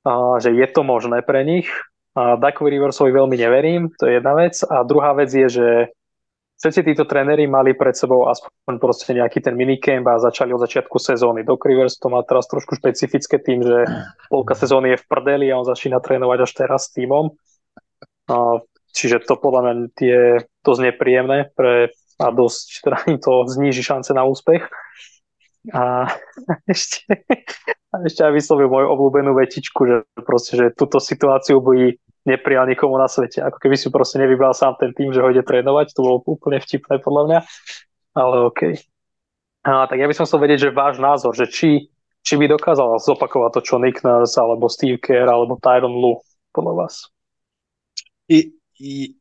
a, 0.04 0.42
že 0.44 0.52
je 0.60 0.68
to 0.68 0.84
možné 0.84 1.24
pre 1.24 1.48
nich. 1.48 1.72
A 2.20 2.36
Duckovi 2.36 2.76
Riversovi 2.76 3.16
veľmi 3.16 3.38
neverím, 3.38 3.96
to 3.96 4.10
je 4.10 4.20
jedna 4.20 4.36
vec. 4.36 4.60
A 4.68 4.84
druhá 4.84 5.16
vec 5.16 5.32
je, 5.32 5.48
že 5.48 5.68
všetci 6.60 6.82
títo 6.92 7.08
tréneri 7.08 7.48
mali 7.48 7.72
pred 7.72 7.96
sebou 7.96 8.28
aspoň 8.28 8.76
proste 8.84 9.16
nejaký 9.16 9.40
ten 9.40 9.56
minicamp 9.56 10.04
a 10.12 10.20
začali 10.20 10.52
od 10.52 10.60
začiatku 10.60 11.00
sezóny. 11.00 11.48
Doc 11.48 11.64
Rivers 11.64 11.96
to 11.96 12.12
má 12.12 12.20
teraz 12.28 12.52
trošku 12.52 12.76
špecifické 12.76 13.40
tým, 13.40 13.64
že 13.64 13.88
polka 14.28 14.54
sezóny 14.60 14.94
je 14.94 15.02
v 15.02 15.08
prdeli 15.08 15.48
a 15.50 15.58
on 15.58 15.66
začína 15.66 16.04
trénovať 16.04 16.40
až 16.44 16.52
teraz 16.52 16.92
s 16.92 16.94
týmom. 17.00 17.32
Čiže 18.92 19.24
to 19.24 19.40
podľa 19.40 19.62
mňa 19.64 19.74
je 19.96 20.24
dosť 20.66 20.82
nepríjemné 20.92 21.56
pre, 21.56 21.96
a 22.20 22.26
dosť 22.36 22.68
teda 22.84 23.00
to 23.24 23.48
zníži 23.48 23.80
šance 23.80 24.12
na 24.12 24.28
úspech. 24.28 24.68
A 25.72 26.12
ešte, 26.74 27.24
a 27.92 27.96
ešte 28.04 28.22
aj 28.28 28.36
vyslovil 28.36 28.68
moju 28.68 28.88
obľúbenú 28.92 29.32
vetičku, 29.36 29.82
že 29.88 29.96
proste, 30.28 30.60
že 30.60 30.76
túto 30.76 31.00
situáciu 31.00 31.64
by 31.64 31.96
neprijal 32.30 32.70
nikomu 32.70 33.02
na 33.02 33.10
svete. 33.10 33.42
Ako 33.42 33.58
keby 33.58 33.74
si 33.74 33.90
proste 33.90 34.22
nevybral 34.22 34.54
sám 34.54 34.78
ten 34.78 34.94
tým, 34.94 35.10
že 35.10 35.20
ho 35.20 35.28
ide 35.34 35.42
trénovať, 35.42 35.98
to 35.98 36.06
bolo 36.06 36.22
úplne 36.30 36.62
vtipné 36.62 37.02
podľa 37.02 37.24
mňa, 37.26 37.40
ale 38.14 38.36
OK. 38.46 38.62
A, 39.66 39.90
tak 39.90 39.98
ja 39.98 40.06
by 40.06 40.14
som 40.14 40.30
chcel 40.30 40.40
vedieť, 40.46 40.70
že 40.70 40.78
váš 40.78 41.02
názor, 41.02 41.34
že 41.34 41.50
či, 41.50 41.90
či 42.22 42.34
by 42.38 42.48
dokázal 42.48 43.02
zopakovať 43.02 43.60
to, 43.60 43.62
čo 43.66 43.76
Nick 43.82 44.06
Nurse, 44.06 44.38
alebo 44.40 44.72
Steve 44.72 45.02
Kerr, 45.02 45.28
alebo 45.28 45.60
Tyron 45.60 45.98
Lu, 45.98 46.22
podľa 46.54 46.74
vás. 46.86 46.96
I, 48.30 48.54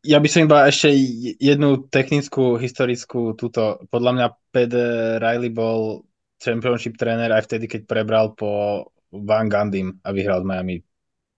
ja 0.07 0.23
by 0.23 0.29
som 0.31 0.47
iba 0.47 0.71
ešte 0.71 0.95
jednu 1.43 1.91
technickú, 1.91 2.55
historickú 2.63 3.35
túto. 3.35 3.83
Podľa 3.91 4.13
mňa 4.15 4.27
Ped 4.55 4.73
Riley 5.19 5.51
bol 5.51 6.07
championship 6.39 6.95
tréner 6.95 7.35
aj 7.35 7.51
vtedy, 7.51 7.67
keď 7.67 7.81
prebral 7.91 8.39
po 8.39 8.87
Van 9.11 9.51
Gandhim 9.51 9.99
a 10.07 10.15
vyhral 10.15 10.47
Miami 10.47 10.79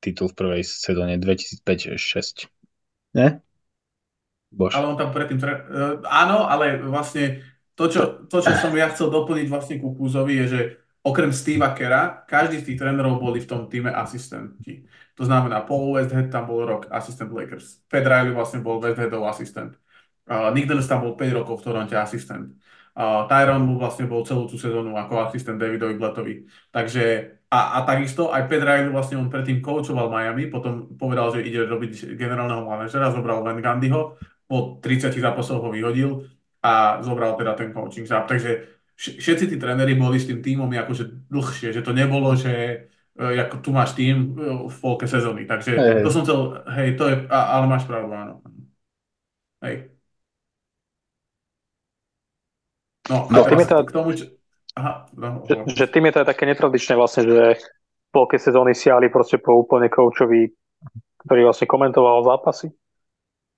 titul 0.00 0.32
v 0.32 0.36
prvej 0.36 0.62
sezóne 0.64 1.20
2005-2006. 1.20 2.48
Ne? 3.14 3.44
Bož. 4.50 4.74
Ale 4.74 4.90
on 4.90 4.98
tam 4.98 5.14
predtým... 5.14 5.38
Tre... 5.38 5.52
Uh, 5.70 5.94
áno, 6.08 6.48
ale 6.50 6.82
vlastne 6.82 7.44
to, 7.78 7.86
čo, 7.86 8.26
to, 8.26 8.42
čo 8.42 8.52
som 8.58 8.74
ja 8.74 8.90
chcel 8.90 9.08
doplniť 9.08 9.46
vlastne 9.46 9.78
ku 9.78 9.94
Kúzovi, 9.94 10.42
je, 10.42 10.46
že 10.50 10.60
okrem 11.06 11.32
Steva 11.32 11.72
Kera, 11.72 12.26
každý 12.26 12.60
z 12.60 12.66
tých 12.72 12.78
trénerov 12.82 13.22
boli 13.22 13.40
v 13.40 13.48
tom 13.48 13.70
týme 13.70 13.88
asistenti. 13.88 14.84
To 15.16 15.24
znamená, 15.24 15.64
Paul 15.64 15.96
Westhead 15.96 16.28
tam 16.28 16.50
bol 16.50 16.66
rok 16.66 16.90
asistent 16.92 17.32
Lakers. 17.32 17.84
Fed 17.88 18.04
Riley 18.04 18.34
vlastne 18.34 18.60
bol 18.60 18.82
Westheadov 18.82 19.24
asistent. 19.30 19.78
Uh, 20.28 20.52
Nick 20.52 20.68
Nurse 20.68 20.90
tam 20.90 21.06
bol 21.06 21.16
5 21.16 21.38
rokov 21.40 21.62
v 21.62 21.64
Toronte 21.64 21.96
asistent. 21.96 22.52
Uh, 22.90 23.24
Tyron 23.30 23.64
mu 23.64 23.78
vlastne 23.80 24.04
bol 24.10 24.26
celú 24.26 24.44
tú 24.50 24.60
sezónu 24.60 24.92
ako 24.98 25.30
asistent 25.30 25.56
Davidovi 25.56 25.94
Bletovi. 25.96 26.34
Takže 26.74 27.32
a, 27.50 27.58
a 27.76 27.78
takisto 27.82 28.30
aj 28.30 28.46
Pat 28.46 28.62
Riley 28.62 28.94
vlastne 28.94 29.18
on 29.18 29.26
predtým 29.26 29.58
coachoval 29.58 30.06
Miami, 30.06 30.46
potom 30.46 30.86
povedal, 30.94 31.34
že 31.34 31.42
ide 31.42 31.66
robiť 31.66 32.14
generálneho 32.14 32.62
manažera, 32.62 33.10
zobral 33.10 33.42
Van 33.42 33.58
Gandyho, 33.58 34.14
po 34.46 34.78
30 34.78 35.10
zápasoch 35.18 35.58
ho 35.58 35.70
vyhodil 35.74 36.30
a 36.62 37.02
zobral 37.02 37.34
teda 37.34 37.58
ten 37.58 37.74
coaching 37.74 38.06
staff. 38.06 38.30
Takže 38.30 38.70
všetci 38.94 39.50
tí 39.50 39.56
tréneri 39.58 39.98
boli 39.98 40.22
s 40.22 40.30
tým 40.30 40.38
týmom 40.38 40.70
akože 40.70 41.26
dlhšie, 41.26 41.74
že 41.74 41.82
to 41.82 41.90
nebolo, 41.90 42.38
že 42.38 42.86
e, 43.18 43.38
ako 43.42 43.56
tu 43.58 43.70
máš 43.74 43.98
tým 43.98 44.30
e, 44.38 44.70
v 44.70 44.76
polke 44.78 45.10
sezóny. 45.10 45.42
Takže 45.42 45.72
hey. 45.74 46.02
to 46.06 46.10
som 46.14 46.22
chcel, 46.22 46.62
hej, 46.70 46.94
to 46.94 47.10
je, 47.10 47.16
ale 47.30 47.66
máš 47.66 47.82
pravdu, 47.82 48.14
áno. 48.14 48.34
Hej. 49.66 49.90
No, 53.10 53.26
a 53.26 53.30
no, 53.34 53.42
teraz 53.42 53.66
to... 53.66 53.82
k 53.82 53.90
tomu, 53.90 54.14
že... 54.14 54.39
Aha, 54.78 55.10
no, 55.18 55.42
že, 55.48 55.54
že 55.74 55.86
tým 55.90 56.10
je 56.10 56.14
to 56.14 56.28
také 56.28 56.46
netradičné 56.46 56.94
vlastne, 56.94 57.26
že 57.26 57.42
v 57.58 58.08
polke 58.14 58.38
sezóny 58.38 58.74
siali 58.74 59.10
proste 59.10 59.42
po 59.42 59.58
úplne 59.58 59.90
koučovi, 59.90 60.50
ktorý 61.26 61.40
vlastne 61.50 61.66
komentoval 61.66 62.22
zápasy 62.22 62.70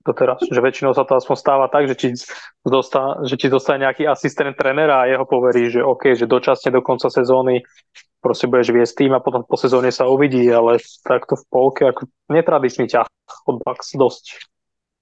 doteraz. 0.03 0.43
Že 0.43 0.59
väčšinou 0.59 0.91
sa 0.91 1.07
to 1.07 1.15
aspoň 1.15 1.37
stáva 1.39 1.65
tak, 1.71 1.87
že 1.87 1.95
či, 1.95 2.07
dostá, 2.65 3.23
že 3.23 3.39
či 3.39 3.47
dostane 3.47 3.87
nejaký 3.87 4.03
asistent 4.03 4.53
trénera 4.57 5.07
a 5.07 5.09
jeho 5.09 5.23
poverí, 5.23 5.71
že 5.71 5.79
OK, 5.79 6.17
že 6.17 6.27
dočasne 6.27 6.75
do 6.75 6.83
konca 6.83 7.07
sezóny 7.07 7.63
proste 8.19 8.47
budeš 8.47 8.71
viesť 8.71 8.93
tým 9.03 9.11
a 9.15 9.23
potom 9.23 9.43
po 9.43 9.59
sezóne 9.59 9.91
sa 9.91 10.07
uvidí, 10.07 10.47
ale 10.47 10.79
takto 11.03 11.35
v 11.35 11.43
polke 11.51 11.83
ako 11.87 12.07
netradičný 12.31 12.87
ťah 12.87 13.07
od 13.47 13.59
Bucks 13.63 13.95
dosť. 13.99 14.47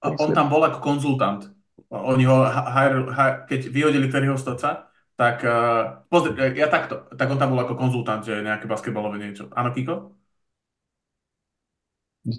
On 0.02 0.34
tam 0.34 0.50
bol 0.50 0.62
ako 0.66 0.82
konzultant. 0.82 1.46
Oni 1.92 2.26
ho, 2.26 2.42
hire, 2.46 3.06
hire, 3.14 3.36
keď 3.46 3.60
vyhodili 3.70 4.10
Terryho 4.10 4.34
Stoca, 4.34 4.90
tak 5.22 5.38
uh, 5.46 6.02
pozri, 6.10 6.34
ja 6.58 6.66
takto, 6.66 7.06
tak 7.14 7.30
on 7.30 7.38
tam 7.38 7.54
bol 7.54 7.62
ako 7.62 7.78
konzultant, 7.78 8.26
že 8.26 8.42
nejaké 8.42 8.66
basketbalové 8.66 9.22
niečo. 9.22 9.46
Áno, 9.54 9.70
Kiko? 9.70 10.18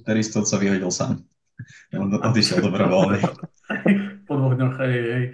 Terry 0.03 0.19
Stoc 0.19 0.43
sa 0.51 0.59
vyhodil 0.59 0.91
sám. 0.91 1.23
On 1.95 2.11
odišiel 2.11 2.59
dobrovoľne. 2.59 3.23
po 4.27 4.34
dvoch 4.36 4.55
dňoch, 4.59 4.75
hej, 4.84 4.95
hej. 4.99 5.25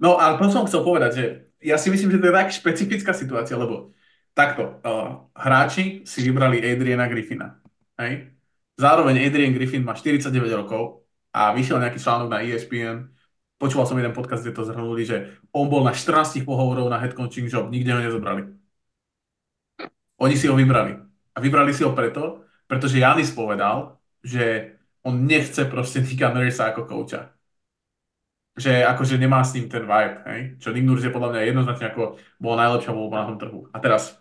No 0.00 0.16
ale 0.16 0.40
to 0.40 0.48
som 0.48 0.64
chcel 0.64 0.80
povedať, 0.80 1.10
že 1.12 1.24
ja 1.60 1.76
si 1.76 1.92
myslím, 1.92 2.12
že 2.12 2.20
to 2.20 2.28
je 2.28 2.36
tak 2.36 2.52
špecifická 2.52 3.12
situácia, 3.12 3.56
lebo 3.56 3.92
takto, 4.32 4.80
uh, 4.80 5.28
hráči 5.36 6.08
si 6.08 6.24
vybrali 6.24 6.60
Adriana 6.60 7.04
Griffina. 7.04 7.60
Hej? 8.00 8.32
Zároveň 8.80 9.28
Adrian 9.28 9.52
Griffin 9.52 9.84
má 9.84 9.92
49 9.92 10.32
rokov 10.56 11.04
a 11.30 11.52
vyšiel 11.52 11.78
nejaký 11.78 12.00
článok 12.00 12.28
na 12.32 12.42
ESPN, 12.42 13.13
počúval 13.64 13.88
som 13.88 13.96
jeden 13.96 14.12
podcast, 14.12 14.44
kde 14.44 14.52
to 14.52 14.68
zhrnuli, 14.68 15.08
že 15.08 15.40
on 15.56 15.72
bol 15.72 15.80
na 15.80 15.96
14 15.96 16.44
pohovorov 16.44 16.92
na 16.92 17.00
head 17.00 17.16
coaching 17.16 17.48
job, 17.48 17.72
nikde 17.72 17.96
ho 17.96 18.04
nezobrali. 18.04 18.44
Oni 20.20 20.36
si 20.36 20.44
ho 20.44 20.52
vybrali. 20.52 21.00
A 21.32 21.40
vybrali 21.40 21.72
si 21.72 21.80
ho 21.80 21.96
preto, 21.96 22.44
pretože 22.68 23.00
Janis 23.00 23.32
povedal, 23.32 23.96
že 24.20 24.76
on 25.00 25.24
nechce 25.24 25.64
proste 25.64 26.04
Nika 26.04 26.28
Nursa 26.28 26.72
ako 26.72 26.84
kouča. 26.84 27.32
Že 28.54 28.86
akože 28.86 29.18
nemá 29.18 29.42
s 29.42 29.56
ním 29.58 29.66
ten 29.66 29.82
vibe, 29.82 30.16
hej? 30.30 30.40
Čo 30.62 30.70
Nick 30.70 30.86
Nurse 30.86 31.10
je 31.10 31.14
podľa 31.16 31.34
mňa 31.34 31.40
jednoznačne 31.48 31.86
ako 31.90 32.02
bola 32.38 32.56
najlepšia 32.68 32.92
voľba 32.94 33.16
na 33.24 33.28
tom 33.34 33.38
trhu. 33.40 33.60
A 33.74 33.76
teraz, 33.82 34.14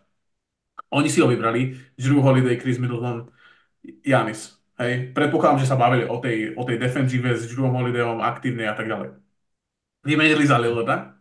oni 0.89 1.07
si 1.11 1.21
ho 1.21 1.29
vybrali, 1.29 1.77
Drew 1.99 2.23
Holiday, 2.23 2.57
Chris 2.57 2.81
Middleton, 2.81 3.29
Janis. 4.01 4.57
Hej? 4.81 5.13
Predpokladám, 5.13 5.61
že 5.61 5.69
sa 5.69 5.77
bavili 5.77 6.09
o 6.09 6.17
tej, 6.17 6.57
o 6.57 6.65
tej 6.65 6.81
defenzíve 6.81 7.29
s 7.37 7.45
Drew 7.53 7.69
Holidayom 7.69 8.25
aktívne 8.25 8.65
a 8.65 8.73
tak 8.73 8.89
ďalej. 8.89 9.22
Vymenili 10.03 10.43
za 10.43 10.59
Lillarda, 10.59 11.15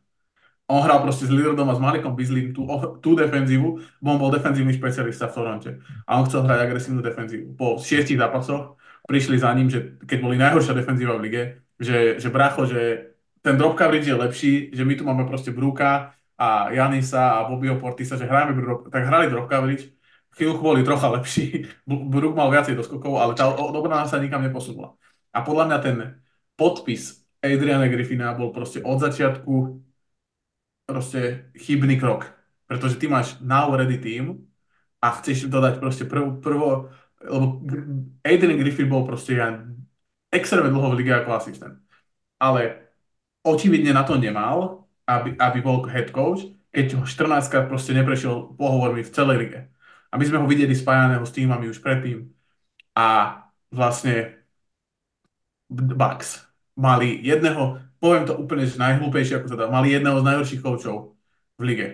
on 0.73 0.83
hral 0.83 1.03
proste 1.03 1.27
s 1.27 1.33
Lillardom 1.33 1.69
a 1.69 1.75
s 1.77 1.83
Malikom 1.83 2.17
Beasleym 2.17 2.55
tú, 2.55 2.65
tú 3.05 3.13
defenzívu, 3.13 3.83
bo 4.01 4.09
on 4.15 4.19
bol 4.19 4.31
defenzívny 4.33 4.73
špecialista 4.73 5.29
v 5.29 5.35
Toronte. 5.35 5.71
A 6.09 6.17
on 6.17 6.25
chcel 6.25 6.47
hrať 6.47 6.59
agresívnu 6.65 7.05
defenzívu. 7.05 7.53
Po 7.59 7.77
šiestich 7.77 8.17
zápasoch 8.17 8.81
prišli 9.05 9.37
za 9.37 9.53
ním, 9.53 9.69
že 9.69 9.99
keď 10.07 10.19
boli 10.23 10.41
najhoršia 10.41 10.73
defenzíva 10.73 11.19
v 11.19 11.25
lige, 11.29 11.43
že, 11.77 12.17
že 12.17 12.29
bracho, 12.31 12.65
že 12.65 13.13
ten 13.43 13.59
drop 13.59 13.75
coverage 13.75 14.07
je 14.07 14.17
lepší, 14.17 14.53
že 14.71 14.83
my 14.87 14.95
tu 14.95 15.03
máme 15.03 15.27
proste 15.27 15.51
Brúka 15.51 16.15
a 16.39 16.71
Janisa 16.71 17.43
a 17.43 17.45
Bobbyho 17.51 17.77
Portisa, 17.83 18.15
že 18.15 18.25
hráme 18.25 18.55
tak 18.89 19.03
hrali 19.03 19.29
drop 19.29 19.51
coverage, 19.51 19.93
chvíľku 20.33 20.63
boli 20.63 20.81
trocha 20.87 21.11
lepší, 21.13 21.69
Brook 21.85 22.33
mal 22.33 22.49
viacej 22.49 22.79
doskokov, 22.79 23.21
ale 23.21 23.37
tá 23.37 23.51
obrana 23.53 24.09
sa 24.09 24.23
nikam 24.23 24.41
neposunula. 24.41 24.97
A 25.35 25.45
podľa 25.45 25.65
mňa 25.69 25.79
ten 25.83 25.97
podpis 26.57 27.22
Adriana 27.43 27.91
Griffina 27.91 28.33
bol 28.39 28.55
proste 28.55 28.79
od 28.87 29.03
začiatku 29.03 29.55
proste 30.87 31.51
chybný 31.59 31.99
krok. 31.99 32.31
Pretože 32.71 32.97
ty 32.97 33.11
máš 33.11 33.37
now 33.43 33.75
ready 33.75 33.99
team 33.99 34.47
a 35.03 35.11
chceš 35.19 35.51
dodať 35.51 35.83
proste 35.83 36.05
prv, 36.07 36.39
prvo 36.39 36.89
lebo 37.23 37.63
Adrian 38.27 38.59
Griffin 38.59 38.91
bol 38.91 39.07
proste 39.07 39.39
ja 39.39 39.55
extrémne 40.33 40.73
dlho 40.75 40.91
v 40.95 40.99
lige 40.99 41.13
ako 41.15 41.31
asistent. 41.39 41.79
Ale 42.43 42.91
očividne 43.47 43.95
na 43.95 44.03
to 44.03 44.19
nemal, 44.19 44.89
aby, 45.07 45.39
aby 45.39 45.59
bol 45.63 45.87
head 45.87 46.11
coach, 46.11 46.51
keď 46.73 46.99
ho 46.99 47.05
14 47.07 47.53
krát 47.53 47.67
proste 47.69 47.95
neprešiel 47.95 48.57
pohovormi 48.59 49.07
v 49.07 49.15
celej 49.15 49.37
lige. 49.39 49.61
A 50.11 50.19
my 50.19 50.25
sme 50.27 50.41
ho 50.43 50.47
videli 50.49 50.75
spájaného 50.75 51.23
s 51.23 51.35
týmami 51.37 51.71
už 51.71 51.79
predtým. 51.79 52.27
A 52.97 53.39
vlastne 53.71 54.45
Bucks 55.73 56.52
mali 56.77 57.21
jedného, 57.21 57.81
poviem 58.03 58.25
to 58.27 58.35
úplne 58.37 58.65
že 58.67 58.81
najhlúpejšie, 58.81 59.39
ako 59.39 59.55
dá, 59.55 59.67
mali 59.69 59.93
jedného 59.93 60.19
z 60.21 60.27
najhorších 60.27 60.63
coachov 60.65 61.19
v 61.59 61.63
lige. 61.63 61.89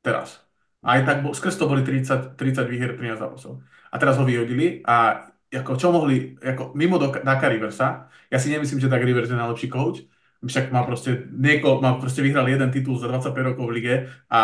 Teraz. 0.00 0.40
Aj 0.80 1.04
tak, 1.04 1.20
bol, 1.20 1.36
skrz 1.36 1.60
to 1.60 1.68
boli 1.68 1.84
30, 1.84 2.40
30 2.40 2.64
výher, 2.72 2.96
13 2.96 3.20
zápasov. 3.20 3.60
A 3.92 4.00
teraz 4.00 4.16
ho 4.16 4.24
vyhodili 4.24 4.80
a 4.86 5.28
ako, 5.50 5.72
čo 5.76 5.90
mohli, 5.90 6.38
ako, 6.38 6.72
mimo 6.78 6.96
Daka 6.96 7.50
Riversa, 7.50 8.06
ja 8.30 8.38
si 8.38 8.54
nemyslím, 8.54 8.78
že 8.78 8.88
Dak 8.88 9.02
Rivers 9.02 9.28
je 9.28 9.36
najlepší 9.36 9.66
coach, 9.66 10.06
však 10.40 10.72
má 10.72 10.86
proste, 10.88 11.28
nieko, 11.28 11.84
má 11.84 12.00
proste 12.00 12.24
vyhral 12.24 12.48
jeden 12.48 12.72
titul 12.72 12.96
za 12.96 13.12
25 13.12 13.48
rokov 13.52 13.68
v 13.68 13.74
lige 13.76 13.94
a 14.32 14.40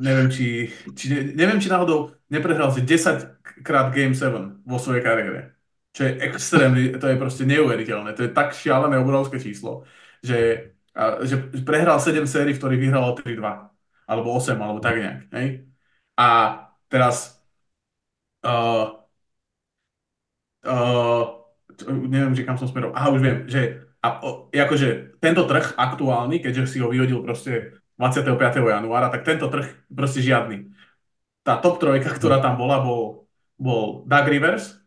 neviem, 0.00 0.32
či, 0.32 0.72
či, 0.96 1.36
neviem, 1.36 1.60
či 1.60 1.68
náhodou 1.68 2.16
neprehral 2.32 2.72
si 2.72 2.80
10 2.80 3.60
krát 3.60 3.92
Game 3.92 4.16
7 4.16 4.64
vo 4.64 4.78
svojej 4.80 5.04
kariére. 5.04 5.59
Čo 5.90 6.06
je 6.06 6.12
extrémne, 6.22 6.94
to 6.98 7.06
je 7.10 7.16
proste 7.18 7.42
neuveriteľné. 7.46 8.14
To 8.14 8.22
je 8.26 8.30
tak 8.30 8.54
šialené 8.54 8.98
obrovské 9.02 9.42
číslo, 9.42 9.82
že, 10.22 10.70
a, 10.94 11.26
že 11.26 11.50
prehral 11.66 11.98
7 11.98 12.26
sérií, 12.30 12.54
v 12.54 12.60
ktorých 12.62 12.82
vyhral 12.86 13.18
3-2 13.18 13.70
alebo 14.06 14.28
8, 14.38 14.54
alebo 14.58 14.78
tak 14.78 14.98
nejak. 14.98 15.20
Hej? 15.34 15.46
A 16.18 16.26
teraz 16.90 17.42
uh, 18.46 19.02
uh, 20.66 21.24
neviem, 21.88 22.34
že 22.34 22.46
kam 22.46 22.58
som 22.58 22.68
smeroval. 22.68 22.96
Aha, 22.98 23.08
už 23.14 23.20
viem, 23.22 23.38
že 23.46 23.86
a, 24.00 24.20
o, 24.24 24.48
akože 24.48 25.20
tento 25.20 25.44
trh 25.44 25.76
aktuálny, 25.76 26.40
keďže 26.40 26.76
si 26.76 26.78
ho 26.80 26.88
vyhodil 26.88 27.20
proste 27.20 27.76
25. 28.00 28.56
januára, 28.56 29.12
tak 29.12 29.28
tento 29.28 29.46
trh 29.52 29.68
proste 29.92 30.24
žiadny. 30.24 30.72
Tá 31.44 31.60
top 31.60 31.80
trojka, 31.80 32.08
ktorá 32.16 32.40
tam 32.40 32.56
bola, 32.56 32.80
bol, 32.80 33.28
bol 33.60 34.04
Doug 34.08 34.26
Rivers, 34.28 34.79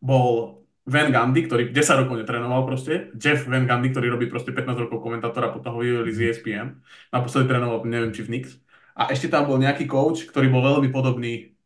bol 0.00 0.62
Van 0.86 1.10
Gundy, 1.10 1.50
ktorý 1.50 1.74
10 1.74 2.02
rokov 2.06 2.14
netrenoval 2.22 2.62
proste, 2.62 3.10
Jeff 3.18 3.42
Van 3.50 3.66
Gundy, 3.66 3.90
ktorý 3.90 4.06
robí 4.14 4.30
proste 4.30 4.54
15 4.54 4.86
rokov 4.86 5.02
komentátora, 5.02 5.50
potom 5.50 5.74
ho 5.74 5.80
vyhodili 5.82 6.14
z 6.14 6.30
ESPN, 6.30 6.78
naposledy 7.10 7.50
trénoval, 7.50 7.82
neviem, 7.82 8.14
či 8.14 8.22
v 8.22 8.30
Knicks. 8.30 8.54
A 8.94 9.10
ešte 9.10 9.26
tam 9.26 9.50
bol 9.50 9.58
nejaký 9.58 9.90
coach, 9.90 10.30
ktorý 10.30 10.46
bol 10.46 10.62
veľmi 10.62 10.88
podobný, 10.94 11.58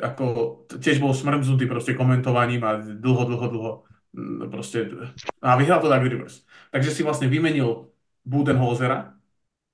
ako 0.00 0.24
tiež 0.66 0.98
bol 0.98 1.14
smrznutý 1.14 1.70
proste 1.70 1.94
komentovaním 1.94 2.64
a 2.66 2.80
dlho, 2.80 3.22
dlho, 3.28 3.46
dlho 3.52 3.72
proste 4.50 4.90
a 5.38 5.54
vyhral 5.54 5.78
to 5.78 5.86
Doug 5.86 6.02
Rivers. 6.02 6.42
Takže 6.74 6.90
si 6.90 7.06
vlastne 7.06 7.30
vymenil 7.30 7.94
Budenholzera, 8.26 9.14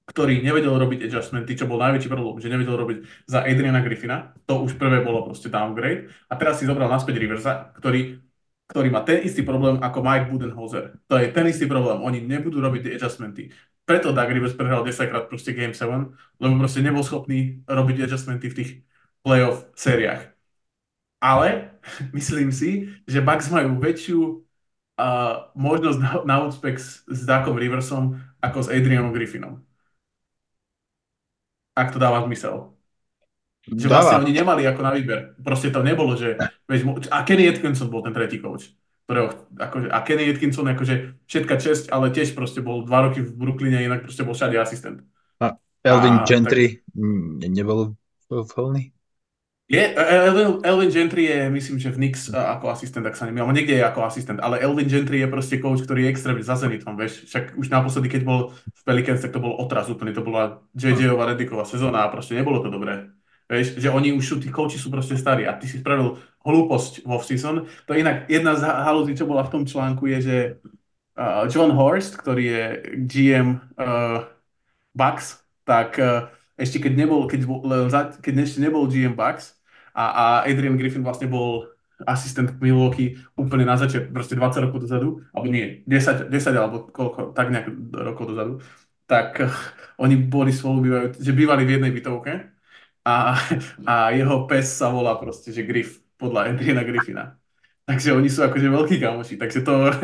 ktorý 0.06 0.40
nevedel 0.40 0.74
robiť 0.78 1.10
adjustmenty, 1.10 1.58
čo 1.58 1.66
bol 1.66 1.82
najväčší 1.82 2.08
problém, 2.08 2.38
že 2.38 2.48
nevedel 2.48 2.78
robiť 2.78 3.26
za 3.26 3.42
Adriana 3.42 3.82
Griffina, 3.82 4.32
to 4.46 4.62
už 4.62 4.78
prvé 4.78 5.02
bolo 5.02 5.26
proste 5.26 5.50
downgrade, 5.50 6.08
a 6.30 6.34
teraz 6.38 6.62
si 6.62 6.64
zobral 6.64 6.86
naspäť 6.86 7.18
Riversa, 7.18 7.74
ktorý, 7.74 8.22
ktorý 8.70 8.88
má 8.94 9.02
ten 9.02 9.26
istý 9.26 9.42
problém 9.42 9.82
ako 9.82 9.98
Mike 10.00 10.30
Budenholzer. 10.30 11.02
To 11.10 11.18
je 11.18 11.26
ten 11.34 11.46
istý 11.50 11.66
problém, 11.66 11.98
oni 12.00 12.22
nebudú 12.22 12.62
robiť 12.62 12.80
tie 12.86 12.92
adjustmenty 13.02 13.50
preto 13.86 14.10
Doug 14.12 14.28
Rivers 14.28 14.58
prehral 14.58 14.82
10 14.82 15.08
krát 15.08 15.24
proste 15.30 15.54
Game 15.54 15.72
7, 15.72 16.10
lebo 16.42 16.52
proste 16.58 16.82
nebol 16.82 17.06
schopný 17.06 17.62
robiť 17.70 18.10
adjustmenty 18.10 18.50
v 18.50 18.56
tých 18.58 18.70
playoff 19.22 19.70
sériách. 19.78 20.34
Ale 21.22 21.78
myslím 22.18 22.50
si, 22.50 22.90
že 23.06 23.22
Bucks 23.22 23.48
majú 23.48 23.78
väčšiu 23.78 24.18
uh, 24.26 25.54
možnosť 25.54 25.98
na, 26.02 26.12
na 26.26 26.36
úspech 26.50 26.76
s, 26.82 27.06
s 27.06 27.22
Duckom 27.22 27.56
Riversom 27.56 28.18
ako 28.42 28.66
s 28.66 28.68
Adrianom 28.74 29.14
Griffinom. 29.14 29.62
Ak 31.76 31.92
to 31.92 32.00
dáva 32.00 32.24
zmysel. 32.24 32.72
Že 33.68 33.86
Dáva. 33.86 33.94
vlastne 34.00 34.16
oni 34.24 34.32
nemali 34.32 34.62
ako 34.64 34.80
na 34.80 34.92
výber. 34.96 35.36
Proste 35.42 35.68
to 35.68 35.84
nebolo, 35.84 36.16
že... 36.16 36.40
Veď, 36.64 37.10
a 37.12 37.22
Kenny 37.26 37.50
Atkinson 37.50 37.92
bol 37.92 38.00
ten 38.00 38.16
tretí 38.16 38.40
coach. 38.40 38.72
Ktorého, 39.06 39.30
akože, 39.54 39.86
a 39.92 39.98
Kenny 40.02 40.26
Atkinson 40.32 40.66
akože 40.66 41.20
všetka 41.28 41.54
česť, 41.60 41.84
ale 41.94 42.10
tiež 42.10 42.34
proste 42.34 42.64
bol 42.64 42.82
dva 42.82 43.06
roky 43.06 43.22
v 43.22 43.30
Brooklyne, 43.30 43.84
inak 43.84 44.02
proste 44.08 44.26
bol 44.26 44.34
všade 44.34 44.58
asistent. 44.58 45.04
Elvin 45.86 46.18
A, 46.18 46.24
Gentry 46.26 46.82
mm, 46.98 47.46
nebol 47.46 47.94
voľný? 48.26 48.90
Je, 49.66 49.82
Elvin, 49.98 50.62
Elvin 50.62 50.90
Gentry 50.90 51.26
je, 51.26 51.50
myslím, 51.50 51.78
že 51.82 51.90
v 51.90 51.98
Knicks 51.98 52.30
a, 52.30 52.54
ako 52.54 52.70
asistent, 52.70 53.02
ak 53.02 53.18
sa 53.18 53.26
nemýlim, 53.26 53.50
niekde 53.50 53.82
je 53.82 53.82
ako 53.82 54.06
asistent, 54.06 54.38
ale 54.38 54.62
Elvin 54.62 54.86
Gentry 54.86 55.18
je 55.18 55.26
proste 55.26 55.58
coach, 55.58 55.82
ktorý 55.82 56.06
je 56.06 56.10
extrémne 56.14 56.46
za 56.46 56.54
Zenitom, 56.54 56.94
vieš, 56.94 57.26
však 57.26 57.58
už 57.58 57.66
naposledy, 57.66 58.06
keď 58.06 58.22
bol 58.22 58.54
v 58.54 58.82
Pelicans, 58.86 59.18
tak 59.18 59.34
to 59.34 59.42
bol 59.42 59.58
otraz 59.58 59.90
úplne, 59.90 60.14
to 60.14 60.22
bola 60.22 60.62
JJ-ová 60.78 61.34
Rediková 61.34 61.66
sezóna 61.66 62.06
a 62.06 62.12
proste 62.14 62.38
nebolo 62.38 62.62
to 62.62 62.70
dobré. 62.70 63.10
Vieš, 63.50 63.82
že 63.82 63.90
oni 63.90 64.14
už 64.14 64.22
sú, 64.22 64.34
tí 64.38 64.54
coachi 64.54 64.78
sú 64.78 64.86
proste 64.86 65.18
starí 65.18 65.50
a 65.50 65.58
ty 65.58 65.66
si 65.66 65.82
spravil 65.82 66.14
hlúposť 66.46 67.02
vo 67.02 67.18
season. 67.18 67.66
To 67.86 67.94
je 67.94 68.06
inak 68.06 68.30
jedna 68.30 68.54
z 68.54 68.62
halúzí, 68.70 69.18
čo 69.18 69.26
bola 69.26 69.42
v 69.42 69.50
tom 69.50 69.62
článku, 69.66 70.06
je, 70.14 70.18
že 70.22 70.36
uh, 71.18 71.46
John 71.50 71.74
Horst, 71.74 72.14
ktorý 72.14 72.44
je 72.54 72.64
GM 73.02 73.58
uh, 73.78 74.30
Bucks, 74.94 75.42
tak 75.66 75.98
uh, 75.98 76.30
ešte 76.54 76.78
keď 76.78 76.92
nebol, 76.94 77.26
keď, 77.26 77.50
keď 78.22 78.34
ešte 78.46 78.62
nebol 78.62 78.86
GM 78.86 79.18
Bucks 79.18 79.55
a, 79.96 80.04
a 80.12 80.24
Adrian 80.44 80.76
Griffin 80.76 81.00
vlastne 81.00 81.26
bol 81.32 81.72
asistent 82.04 82.60
Milwaukee 82.60 83.16
úplne 83.40 83.64
na 83.64 83.80
začiatku, 83.80 84.12
proste 84.12 84.36
20 84.36 84.68
rokov 84.68 84.84
dozadu, 84.84 85.24
alebo 85.32 85.48
nie, 85.48 85.80
10, 85.88 86.28
10 86.28 86.52
alebo 86.52 86.76
koľko, 86.92 87.32
tak 87.32 87.48
nejak 87.48 87.66
rokov 87.96 88.24
dozadu, 88.36 88.52
tak 89.08 89.40
uh, 89.40 89.48
oni 89.96 90.20
boli 90.28 90.52
spolu 90.52 90.84
bývajú, 90.84 91.06
že 91.16 91.32
bývali 91.32 91.64
v 91.64 91.80
jednej 91.80 91.92
bytovke 91.96 92.32
a, 93.06 93.38
a 93.86 93.94
jeho 94.12 94.44
pes 94.50 94.66
sa 94.76 94.90
volá 94.92 95.16
proste, 95.16 95.54
že 95.54 95.64
Griff, 95.64 96.02
podľa 96.20 96.52
Adriana 96.52 96.84
Griffina. 96.84 97.24
Takže 97.86 98.12
oni 98.18 98.26
sú 98.28 98.42
akože 98.42 98.66
veľkí 98.68 98.96
kamoši, 99.00 99.34
takže 99.38 99.62
to... 99.62 99.72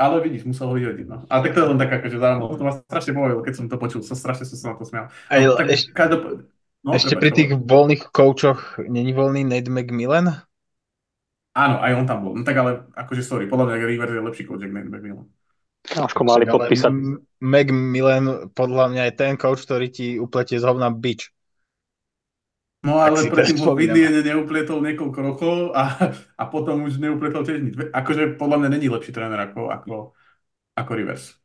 Ale 0.00 0.24
vidíš, 0.24 0.48
musel 0.48 0.72
ho 0.72 0.74
vyhodiť, 0.80 1.06
no. 1.12 1.28
Ale 1.28 1.44
tak 1.44 1.52
to 1.52 1.60
je 1.60 1.68
len 1.68 1.76
tak 1.76 1.92
akože 1.92 2.16
zaujímavé. 2.16 2.56
To 2.56 2.64
ma 2.64 2.72
strašne 2.72 3.12
bavilo, 3.12 3.44
keď 3.44 3.54
som 3.60 3.66
to 3.68 3.76
počul. 3.76 4.00
So, 4.00 4.16
strašne 4.16 4.48
som 4.48 4.56
sa 4.56 4.66
na 4.72 4.76
to 4.80 4.88
smial. 4.88 5.06
Aj, 5.28 5.40
No, 5.44 5.52
tak 5.60 5.68
eš- 5.76 5.92
každop... 5.92 6.48
no, 6.84 6.96
Ešte 6.96 7.16
pri 7.16 7.30
tých 7.32 7.50
voľných 7.56 8.08
koučoch 8.12 8.80
není 8.88 9.12
voľný 9.12 9.44
Nate 9.44 9.68
McMillan? 9.68 10.44
Áno, 11.50 11.76
aj 11.82 11.92
on 11.98 12.06
tam 12.06 12.18
bol. 12.22 12.32
No 12.38 12.42
tak 12.46 12.56
ale, 12.56 12.86
akože 12.94 13.22
sorry, 13.26 13.50
podľa 13.50 13.74
mňa 13.74 13.86
Rivers 13.90 14.14
je 14.14 14.22
lepší 14.22 14.44
coach, 14.46 14.62
ako 14.62 14.74
Nate 14.74 14.90
McMillan. 14.90 15.28
Kámoško, 15.80 16.20
mali 16.28 16.44
podpísať. 16.44 16.92
McMillan 17.40 18.52
podľa 18.52 18.84
mňa 18.92 19.02
je 19.10 19.12
ten 19.16 19.34
coach, 19.40 19.64
ktorý 19.64 19.88
ti 19.88 20.20
upletie 20.20 20.60
z 20.60 20.64
hovna 20.68 20.92
bič. 20.92 21.32
No 22.80 22.96
ale 22.96 23.28
predtým 23.28 23.60
vo. 23.60 23.76
Indiene 23.76 24.24
neupletol 24.24 24.80
niekoľko 24.80 25.18
rokov 25.20 25.56
a, 25.76 26.16
a 26.40 26.44
potom 26.48 26.88
už 26.88 26.96
neupletol 26.96 27.44
tiež 27.44 27.58
nič. 27.60 27.74
Akože 27.92 28.40
podľa 28.40 28.56
mňa 28.64 28.68
není 28.72 28.88
lepší 28.88 29.12
tréner 29.12 29.36
ako, 29.36 29.68
ako, 29.68 29.94
ako 30.80 30.90
Rivers. 30.96 31.36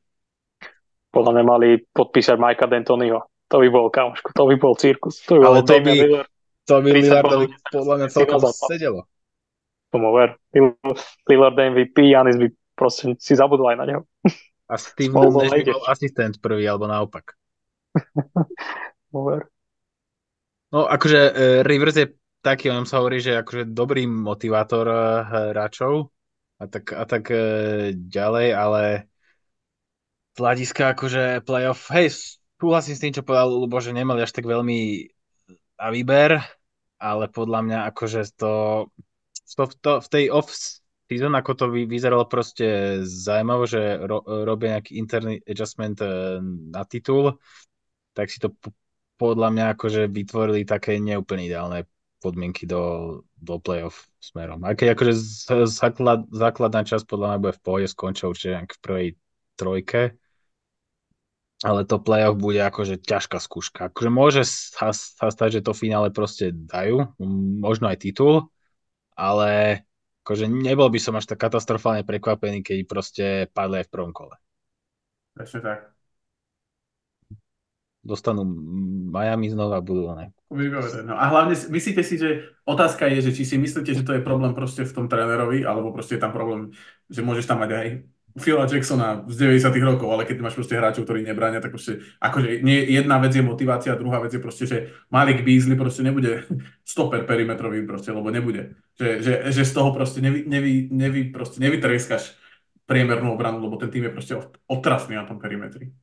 Podľa 1.11 1.31
mňa 1.36 1.43
mali 1.43 1.69
podpísať 1.91 2.39
Mikea 2.39 2.67
D'Antoniho. 2.71 3.19
To 3.53 3.61
by 3.61 3.67
bol, 3.69 3.93
kámoško, 3.93 4.33
to 4.33 4.43
by 4.49 4.55
bol 4.57 4.73
cirkus. 4.73 5.21
To 5.29 5.37
by 5.37 5.43
Ale 5.45 5.59
bol 5.61 5.67
to 5.69 5.75
by-. 5.81 6.25
To 6.65 6.81
by 6.81 6.89
30 6.97 6.97
Lillardovi 6.97 7.45
podľa 7.69 7.95
mňa 8.01 8.07
celkom 8.09 8.41
sedelo. 8.49 9.01
Tomu 9.93 10.09
ver. 10.17 10.33
Lillard 11.29 11.53
MVP, 11.53 12.09
Janis 12.09 12.41
by 12.41 12.47
proste 12.73 13.13
si 13.21 13.33
zabudol 13.37 13.69
aj 13.69 13.77
na 13.77 13.85
neho. 13.85 14.01
A 14.65 14.81
Steve 14.81 15.13
Spolu 15.13 15.45
Nash 15.45 15.53
by 15.53 15.61
nejde. 15.61 15.71
bol 15.77 15.85
asistent 15.85 16.35
prvý, 16.41 16.65
alebo 16.65 16.89
naopak. 16.89 17.37
Tomu 19.13 19.21
ver. 19.29 19.41
No 20.73 20.89
akože 20.89 21.21
uh, 21.21 21.59
Rivers 21.61 21.95
je 22.01 22.07
taký, 22.41 22.73
o 22.73 22.75
ňom 22.81 22.89
sa 22.89 22.97
hovorí, 22.99 23.21
že 23.21 23.45
akože 23.45 23.69
dobrý 23.69 24.09
motivátor 24.09 24.89
uh, 24.89 25.21
hráčov 25.53 26.09
a 26.57 26.65
tak, 26.65 26.97
a 26.97 27.05
tak 27.05 27.29
uh, 27.29 27.93
ďalej, 27.93 28.47
ale 28.57 28.83
z 30.33 30.37
hľadiska 30.41 30.83
akože 30.97 31.23
playoff, 31.45 31.87
hej, 31.93 32.41
súhlasím 32.66 32.97
s 32.97 33.03
tým, 33.05 33.13
čo 33.13 33.22
povedal 33.22 33.53
Lubo, 33.53 33.78
že 33.78 33.93
nemali 33.93 34.26
až 34.26 34.34
tak 34.34 34.49
veľmi 34.49 35.05
na 35.78 35.88
výber, 35.93 36.41
ale 36.97 37.30
podľa 37.30 37.61
mňa 37.61 37.80
akože 37.93 38.26
to, 38.34 38.53
to, 39.53 39.63
to 39.70 39.91
v 40.01 40.07
tej 40.09 40.26
off 40.34 40.49
season, 41.05 41.38
ako 41.38 41.51
to 41.53 41.66
vy, 41.70 41.86
vyzeralo 41.86 42.26
proste 42.26 42.97
zaujímavé, 43.05 43.63
že 43.70 43.82
ro, 44.01 44.26
robia 44.26 44.82
nejaký 44.82 44.97
interný 44.97 45.38
adjustment 45.45 46.01
uh, 46.01 46.41
na 46.74 46.82
titul, 46.89 47.38
tak 48.18 48.34
si 48.34 48.41
to 48.41 48.49
podľa 49.22 49.53
mňa 49.53 49.66
akože 49.78 50.01
vytvorili 50.09 50.66
také 50.66 50.97
neúplne 50.97 51.45
ideálne 51.45 51.86
podmienky 52.18 52.66
do, 52.66 53.22
do 53.38 53.61
playoff 53.61 54.09
smerom. 54.18 54.66
Aj 54.66 54.74
keď 54.74 54.97
akože 54.97 55.13
základ, 55.70 56.26
základná 56.34 56.82
časť 56.82 57.05
podľa 57.05 57.28
mňa 57.30 57.41
bude 57.45 57.53
v 57.53 57.61
pohode, 57.61 57.86
skončia 57.86 58.26
určite 58.26 58.66
v 58.66 58.82
prvej 58.82 59.07
trojke, 59.53 60.18
ale 61.64 61.88
to 61.88 62.01
playoff 62.01 62.36
bude 62.36 62.60
akože 62.60 62.99
ťažká 62.99 63.39
skúška. 63.39 63.88
Akože 63.88 64.10
môže 64.12 64.41
sa, 64.43 64.91
sa 64.91 65.32
stať, 65.32 65.62
že 65.62 65.66
to 65.66 65.78
finále 65.78 66.12
proste 66.12 66.51
dajú, 66.51 67.16
možno 67.62 67.88
aj 67.88 68.03
titul, 68.03 68.51
ale 69.16 69.84
akože 70.26 70.51
nebol 70.51 70.91
by 70.91 70.99
som 70.99 71.16
až 71.16 71.32
tak 71.32 71.39
katastrofálne 71.39 72.03
prekvapený, 72.03 72.66
keď 72.66 72.78
proste 72.84 73.26
padli 73.56 73.80
aj 73.80 73.88
v 73.88 73.93
prvom 73.93 74.12
kole. 74.12 74.36
Presne 75.38 75.60
tak. 75.64 75.80
Dostanú 78.06 78.45
Miami 79.10 79.49
znova, 79.49 79.82
budú 79.82 80.14
ne. 80.14 80.30
No 81.06 81.18
a 81.18 81.26
hlavne 81.26 81.58
myslíte 81.58 82.06
si, 82.06 82.22
že 82.22 82.53
otázka 82.70 83.10
je, 83.10 83.26
že 83.26 83.32
či 83.34 83.43
si 83.49 83.58
myslíte, 83.58 83.97
že 83.97 84.06
to 84.06 84.14
je 84.14 84.22
problém 84.22 84.53
proste 84.53 84.86
v 84.86 84.93
tom 84.93 85.10
trénerovi, 85.10 85.66
alebo 85.66 85.89
proste 85.89 86.16
je 86.16 86.22
tam 86.22 86.30
problém, 86.30 86.70
že 87.10 87.26
môžeš 87.26 87.49
tam 87.49 87.66
mať 87.66 87.72
aj 87.74 87.88
Phila 88.36 88.67
Jacksona 88.67 89.23
z 89.31 89.36
90 89.47 89.71
rokov, 89.79 90.11
ale 90.11 90.27
keď 90.27 90.43
máš 90.43 90.59
proste 90.59 90.75
hráčov, 90.75 91.07
ktorí 91.07 91.23
nebránia, 91.23 91.63
tak 91.63 91.71
proste, 91.71 92.03
akože 92.19 92.59
nie, 92.67 92.83
jedna 92.91 93.15
vec 93.15 93.31
je 93.31 93.39
motivácia, 93.39 93.95
druhá 93.95 94.19
vec 94.19 94.36
je 94.36 94.43
proste, 94.43 94.67
že 94.67 94.77
Malik 95.07 95.39
Beasley 95.47 95.79
proste 95.79 96.03
nebude 96.03 96.43
stoper 96.83 97.23
perimetrový 97.23 97.88
proste, 97.88 98.11
lebo 98.11 98.27
nebude. 98.27 98.75
Že, 98.99 99.07
že, 99.23 99.33
že 99.55 99.63
z 99.63 99.71
toho 99.71 99.95
proste 99.95 100.19
nevy, 100.19 100.43
nevy, 100.43 100.91
nevy, 100.91 101.31
proste 101.31 101.63
nevytreskaš 101.63 102.36
priemernú 102.83 103.31
obranu, 103.33 103.63
lebo 103.63 103.79
ten 103.79 103.88
tým 103.88 104.11
je 104.11 104.11
proste 104.11 104.33
ot- 104.36 104.59
otrasný 104.67 105.15
na 105.15 105.23
tom 105.23 105.39
perimetri. 105.39 105.95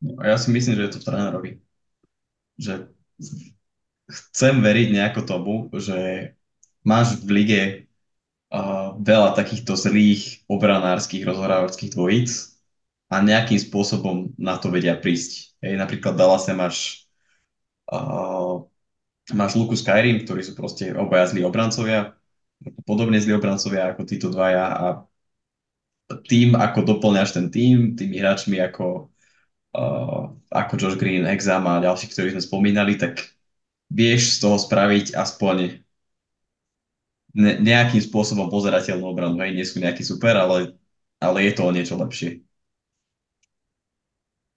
No, 0.00 0.24
ja 0.24 0.40
si 0.40 0.48
myslím, 0.56 0.80
že 0.80 0.82
je 0.88 0.92
to 0.96 1.00
v 1.04 1.06
trénerovi. 1.08 1.50
Že 2.56 2.72
chcem 4.08 4.54
veriť 4.64 4.88
nejako 4.92 5.20
tomu, 5.20 5.54
že 5.76 6.32
máš 6.80 7.20
v 7.20 7.28
lige 7.28 7.60
veľa 9.02 9.34
takýchto 9.34 9.74
zlých 9.74 10.46
obranárskych 10.46 11.26
rozhrávacích 11.26 11.92
dvojíc 11.92 12.56
a 13.10 13.22
nejakým 13.22 13.58
spôsobom 13.58 14.34
na 14.38 14.58
to 14.58 14.70
vedia 14.70 14.94
prísť. 14.98 15.58
Hej, 15.62 15.78
napríklad 15.78 16.14
v 16.14 16.20
Dallase 16.20 16.52
máš 16.54 17.06
uh, 17.90 18.62
máš 19.34 19.58
Luku 19.58 19.74
Skyrim, 19.74 20.22
ktorí 20.22 20.42
sú 20.46 20.54
proste 20.54 20.94
obaja 20.94 21.30
zlí 21.30 21.42
obrancovia, 21.42 22.14
podobne 22.86 23.18
zlí 23.18 23.34
obrancovia 23.34 23.90
ako 23.90 24.02
títo 24.06 24.30
dvaja 24.30 24.64
a 24.70 24.86
tým, 26.30 26.54
ako 26.54 26.86
doplňaš 26.86 27.34
ten 27.34 27.50
tým, 27.50 27.98
tými 27.98 28.22
hráčmi 28.22 28.62
ako 28.62 29.10
uh, 29.74 30.30
ako 30.54 30.72
Josh 30.78 30.98
Green, 30.98 31.26
Exam 31.26 31.66
a 31.66 31.82
ďalší, 31.82 32.10
ktorí 32.10 32.30
sme 32.30 32.42
spomínali, 32.42 32.94
tak 32.94 33.26
vieš 33.90 34.38
z 34.38 34.46
toho 34.46 34.58
spraviť 34.58 35.14
aspoň 35.18 35.85
ne, 37.36 37.60
nejakým 37.60 38.00
spôsobom 38.00 38.48
pozerateľnú 38.48 39.04
obranu. 39.04 39.36
Hej, 39.44 39.52
nie 39.52 39.66
sú 39.68 39.76
nejaký 39.78 40.00
super, 40.00 40.34
ale, 40.40 40.80
ale 41.20 41.44
je 41.44 41.52
to 41.52 41.62
o 41.68 41.74
niečo 41.74 41.94
lepšie. 42.00 42.40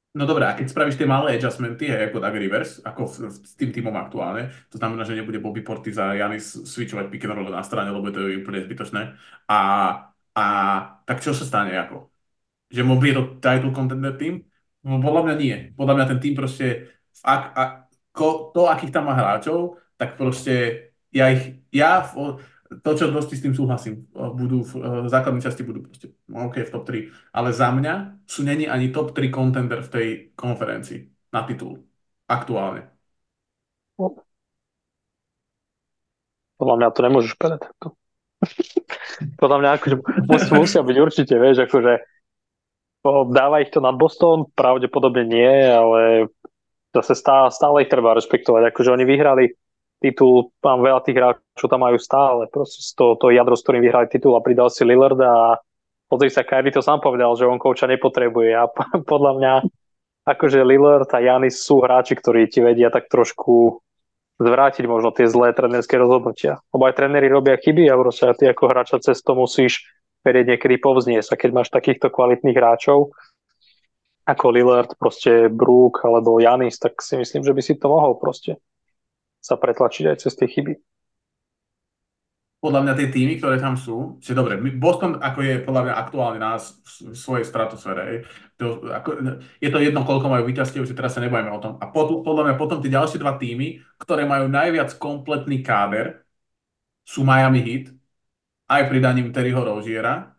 No 0.10 0.26
dobré, 0.26 0.42
a 0.50 0.58
keď 0.58 0.74
spravíš 0.74 0.98
tie 0.98 1.06
malé 1.06 1.38
adjustmenty, 1.38 1.86
hej, 1.86 2.10
ako 2.10 2.18
Doug 2.18 2.34
Rivers, 2.34 2.82
ako 2.82 3.06
v, 3.06 3.16
v, 3.30 3.36
s 3.46 3.54
tým 3.54 3.70
týmom 3.70 3.94
aktuálne, 3.94 4.50
to 4.74 4.82
znamená, 4.82 5.06
že 5.06 5.14
nebude 5.14 5.38
Bobby 5.38 5.62
Portis 5.62 6.02
a 6.02 6.18
Janis 6.18 6.66
switchovať 6.66 7.14
pick 7.14 7.30
and 7.30 7.38
roll 7.38 7.54
na 7.54 7.62
strane, 7.62 7.94
lebo 7.94 8.10
to 8.10 8.26
je 8.26 8.42
úplne 8.42 8.58
zbytočné. 8.66 9.14
A, 9.46 9.60
a 10.34 10.46
tak 11.06 11.22
čo 11.22 11.38
sa 11.38 11.46
stane 11.46 11.78
ako? 11.78 12.10
Že 12.74 12.82
mu 12.90 12.98
bude 12.98 13.14
to 13.14 13.24
title 13.38 13.70
contender 13.70 14.18
tým? 14.18 14.42
No, 14.82 14.98
podľa 14.98 15.30
mňa 15.30 15.36
nie. 15.38 15.56
Podľa 15.78 15.94
mňa 15.94 16.06
ten 16.10 16.20
tým 16.26 16.34
proste, 16.34 16.90
ak, 17.22 17.44
a, 17.54 17.64
ko, 18.10 18.50
to, 18.50 18.66
akých 18.66 18.90
tam 18.90 19.06
má 19.06 19.14
hráčov, 19.14 19.78
tak 19.94 20.18
proste 20.18 20.90
ja 21.14 21.30
ich, 21.30 21.62
ja 21.70 22.02
to, 22.70 22.92
čo 22.94 23.10
dosť 23.10 23.32
s 23.34 23.44
tým 23.44 23.54
súhlasím, 23.58 24.06
budú 24.14 24.62
v, 24.62 25.06
v 25.06 25.08
základnej 25.10 25.42
časti 25.42 25.66
budú 25.66 25.90
proste, 25.90 26.14
OK, 26.30 26.62
v 26.62 26.70
top 26.70 26.86
3, 26.86 27.34
ale 27.34 27.50
za 27.50 27.74
mňa 27.74 28.22
sú 28.30 28.46
není 28.46 28.70
ani 28.70 28.94
top 28.94 29.18
3 29.18 29.34
contender 29.34 29.82
v 29.82 29.90
tej 29.90 30.08
konferencii 30.38 31.10
na 31.34 31.42
titul. 31.50 31.82
Aktuálne. 32.30 32.94
Podľa 36.62 36.76
mňa 36.78 36.88
to 36.94 37.02
nemôžeš 37.02 37.34
povedať 37.42 37.60
takto. 37.66 37.98
Podľa 39.42 39.58
mňa 39.66 39.70
akože 39.82 39.96
mus, 40.30 40.44
musia 40.54 40.82
byť 40.86 40.98
určite, 41.02 41.34
vieš, 41.42 41.66
akože 41.66 41.94
dáva 43.34 43.66
ich 43.66 43.74
to 43.74 43.82
nad 43.82 43.98
Boston, 43.98 44.46
pravdepodobne 44.54 45.26
nie, 45.26 45.54
ale 45.66 46.30
zase 46.94 47.18
stále, 47.18 47.50
stále 47.50 47.82
ich 47.82 47.90
treba 47.90 48.14
rešpektovať. 48.14 48.70
Akože 48.70 48.94
oni 48.94 49.06
vyhrali 49.10 49.58
titul, 50.00 50.56
mám 50.64 50.80
veľa 50.80 51.04
tých 51.04 51.18
hráčov 51.20 51.68
tam 51.68 51.84
majú 51.84 52.00
stále, 52.00 52.48
proste 52.48 52.80
to, 52.96 53.20
to 53.20 53.36
jadro, 53.36 53.56
s 53.56 53.64
ktorým 53.64 53.84
vyhrali 53.84 54.08
titul 54.08 54.34
a 54.36 54.44
pridal 54.44 54.72
si 54.72 54.88
Lillard 54.88 55.20
a 55.20 55.60
pozri 56.08 56.32
sa, 56.32 56.48
Kyrie 56.48 56.72
to 56.72 56.80
sám 56.80 57.04
povedal, 57.04 57.36
že 57.36 57.46
on 57.46 57.60
kouča 57.60 57.86
nepotrebuje 57.92 58.52
a 58.56 58.66
podľa 59.12 59.32
mňa 59.38 59.54
akože 60.24 60.64
Lillard 60.64 61.10
a 61.12 61.20
Janis 61.20 61.60
sú 61.62 61.84
hráči, 61.84 62.16
ktorí 62.16 62.48
ti 62.48 62.64
vedia 62.64 62.88
tak 62.90 63.12
trošku 63.12 63.84
zvrátiť 64.40 64.88
možno 64.88 65.12
tie 65.12 65.28
zlé 65.28 65.52
trenerské 65.52 66.00
rozhodnutia. 66.00 66.64
Lebo 66.72 66.88
aj 66.88 66.96
tréneri 66.96 67.28
robia 67.28 67.60
chyby 67.60 67.92
a 67.92 68.00
proste 68.00 68.32
ty 68.40 68.48
ako 68.48 68.72
hráča 68.72 69.04
cez 69.04 69.20
to 69.20 69.36
musíš 69.36 69.84
vedieť 70.24 70.56
niekedy 70.56 70.80
povzniesť. 70.80 71.36
A 71.36 71.40
keď 71.40 71.50
máš 71.52 71.70
takýchto 71.76 72.08
kvalitných 72.08 72.56
hráčov, 72.56 73.12
ako 74.24 74.46
Lillard, 74.54 74.92
proste 74.96 75.52
Brook 75.52 76.06
alebo 76.08 76.40
Janis, 76.40 76.80
tak 76.80 77.02
si 77.04 77.18
myslím, 77.18 77.44
že 77.44 77.52
by 77.52 77.62
si 77.66 77.74
to 77.76 77.90
mohol 77.90 78.16
proste 78.16 78.62
sa 79.40 79.56
pretlačiť 79.56 80.06
aj 80.12 80.18
cez 80.22 80.34
tie 80.36 80.48
chyby. 80.48 80.76
Podľa 82.60 82.84
mňa 82.84 82.94
tie 83.00 83.08
týmy, 83.08 83.40
ktoré 83.40 83.56
tam 83.56 83.80
sú, 83.80 84.20
si 84.20 84.36
dobre, 84.36 84.60
Boston 84.76 85.16
ako 85.24 85.40
je 85.40 85.54
podľa 85.64 85.82
mňa 85.88 85.94
aktuálne 85.96 86.44
v 86.44 87.16
svojej 87.16 87.48
stratosfére. 87.48 88.28
To, 88.60 88.84
ako, 88.84 89.40
je 89.64 89.70
to 89.72 89.80
jedno, 89.80 90.04
koľko 90.04 90.28
majú 90.28 90.44
víťazstiev, 90.44 90.84
že 90.84 90.92
teraz 90.92 91.16
sa 91.16 91.24
nebojíme 91.24 91.56
o 91.56 91.64
tom. 91.64 91.80
A 91.80 91.88
pod, 91.88 92.20
podľa 92.20 92.52
mňa 92.52 92.56
potom 92.60 92.84
tie 92.84 92.92
ďalšie 92.92 93.24
dva 93.24 93.40
týmy, 93.40 93.80
ktoré 93.96 94.28
majú 94.28 94.52
najviac 94.52 94.92
kompletný 95.00 95.64
káder, 95.64 96.28
sú 97.08 97.24
Miami 97.24 97.64
Heat, 97.64 97.96
aj 98.68 98.92
pridaním 98.92 99.32
Terryho 99.32 99.64
Roziera, 99.64 100.36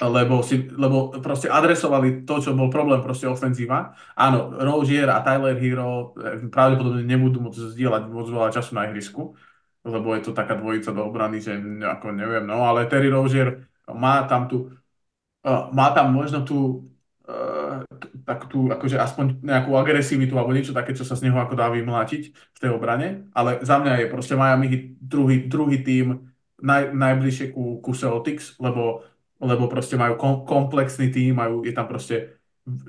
lebo, 0.00 0.40
si, 0.40 0.72
lebo 0.72 1.12
proste 1.20 1.52
adresovali 1.52 2.24
to, 2.24 2.40
čo 2.40 2.56
bol 2.56 2.72
problém 2.72 3.04
proste 3.04 3.28
ofenzíva. 3.28 3.92
Áno, 4.16 4.56
Rozier 4.56 5.12
a 5.12 5.20
Tyler 5.20 5.56
Hero 5.60 6.16
eh, 6.16 6.48
pravdepodobne 6.48 7.04
nebudú 7.04 7.44
môcť 7.44 7.76
zdieľať 7.76 8.02
moc 8.08 8.26
veľa 8.28 8.50
času 8.56 8.72
na 8.72 8.88
ihrisku, 8.88 9.36
lebo 9.84 10.16
je 10.16 10.22
to 10.24 10.32
taká 10.32 10.56
dvojica 10.56 10.90
do 10.96 11.04
obrany, 11.04 11.44
že 11.44 11.60
ako 11.84 12.16
neviem, 12.16 12.44
no 12.48 12.64
ale 12.64 12.88
Terry 12.88 13.12
Rozier 13.12 13.68
má 13.86 14.24
tam 14.26 14.50
tu, 14.50 14.72
uh, 15.46 15.70
má 15.70 15.94
tam 15.94 16.10
možno 16.10 16.42
tú 16.42 16.90
uh, 17.30 17.86
tak 18.26 18.50
tú, 18.50 18.66
akože 18.66 18.98
aspoň 18.98 19.38
nejakú 19.46 19.78
agresivitu 19.78 20.34
alebo 20.34 20.50
niečo 20.50 20.74
také, 20.74 20.90
čo 20.90 21.06
sa 21.06 21.14
z 21.14 21.30
neho 21.30 21.38
ako 21.38 21.54
dá 21.54 21.70
vymlátiť 21.70 22.22
v 22.34 22.58
tej 22.58 22.70
obrane, 22.74 23.30
ale 23.30 23.62
za 23.62 23.78
mňa 23.78 24.02
je 24.02 24.06
proste 24.10 24.34
Miami 24.34 24.98
druhý, 24.98 25.46
druhý 25.46 25.86
tým 25.86 26.34
naj, 26.58 26.90
najbližšie 26.90 27.54
ku, 27.54 27.78
ku 27.78 27.94
Celtics, 27.94 28.58
lebo 28.58 29.06
lebo 29.40 29.68
proste 29.68 29.96
majú 30.00 30.16
kom, 30.16 30.34
komplexný 30.48 31.12
tým, 31.12 31.36
majú, 31.36 31.64
je 31.64 31.72
tam 31.76 31.86
proste, 31.88 32.40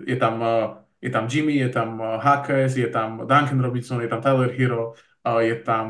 je 0.07 0.15
tam, 0.15 0.39
uh, 0.39 0.79
je 1.03 1.09
tam 1.11 1.27
Jimmy, 1.27 1.59
je 1.59 1.69
tam 1.69 1.99
uh, 1.99 2.17
Hakes, 2.17 2.79
je 2.79 2.87
tam 2.87 3.27
Duncan 3.27 3.59
Robinson, 3.59 3.99
je 4.01 4.07
tam 4.07 4.21
Tyler 4.23 4.51
Hero, 4.55 4.95
uh, 5.27 5.39
je 5.43 5.55
tam, 5.61 5.87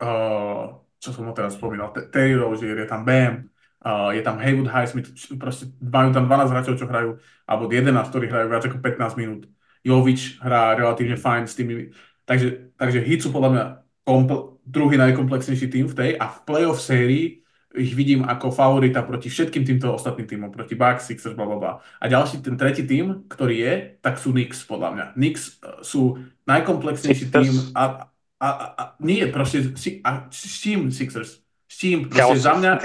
uh, 0.00 0.62
čo 1.00 1.10
som 1.10 1.26
ho 1.26 1.32
teraz 1.34 1.58
spomínal, 1.58 1.90
Terry 1.90 2.38
Rozier, 2.38 2.78
je 2.78 2.88
tam 2.88 3.02
Bam, 3.02 3.50
uh, 3.82 4.14
je 4.14 4.22
tam 4.22 4.38
Haywood 4.38 4.70
Highsmith, 4.70 5.10
proste 5.36 5.74
majú 5.82 6.14
tam 6.14 6.30
12 6.30 6.52
hráčov, 6.54 6.78
čo 6.78 6.86
hrajú, 6.86 7.18
alebo 7.50 7.66
11, 7.66 8.10
ktorí 8.14 8.30
hrajú 8.30 8.46
viac 8.46 8.64
ako 8.64 8.78
15 8.78 9.20
minút. 9.20 9.42
Jovič 9.80 10.36
hrá 10.44 10.76
relatívne 10.76 11.16
fajn 11.16 11.42
s 11.48 11.56
tými, 11.56 11.88
takže, 12.28 12.76
takže 12.76 13.00
Heat 13.00 13.24
sú 13.24 13.32
podľa 13.32 13.50
mňa 13.50 13.64
kompl- 14.04 14.60
druhý 14.60 15.00
najkomplexnejší 15.00 15.66
tým 15.72 15.86
v 15.88 15.96
tej 15.96 16.10
a 16.20 16.28
v 16.28 16.38
playoff 16.44 16.78
sérii 16.84 17.39
ich 17.70 17.94
vidím 17.94 18.26
ako 18.26 18.50
favorita 18.50 19.06
proti 19.06 19.30
všetkým 19.30 19.62
týmto 19.62 19.94
ostatným 19.94 20.26
týmom, 20.26 20.50
proti 20.50 20.74
Bucks, 20.74 21.06
Sixers, 21.06 21.38
bla, 21.38 21.46
bla, 21.46 21.58
bla. 21.58 21.72
A 22.02 22.04
ďalší, 22.10 22.42
ten 22.42 22.58
tretí 22.58 22.82
tým, 22.82 23.30
ktorý 23.30 23.56
je, 23.62 23.72
tak 24.02 24.18
sú 24.18 24.34
Knicks, 24.34 24.66
podľa 24.66 24.88
mňa. 24.90 25.04
Knicks 25.14 25.42
e, 25.62 25.86
sú 25.86 26.18
najkomplexnejší 26.50 27.30
Sixers. 27.30 27.46
tým 27.46 27.54
a, 27.78 28.10
a, 28.42 28.48
a, 28.50 28.66
a 28.74 28.82
nie, 28.98 29.22
proste, 29.30 29.78
si, 29.78 30.02
a 30.02 30.26
s 30.26 30.42
čím 30.58 30.90
Sixers? 30.90 31.38
S 31.70 31.74
čím? 31.78 32.10
Proste 32.10 32.42
za 32.42 32.58
mňa, 32.58 32.82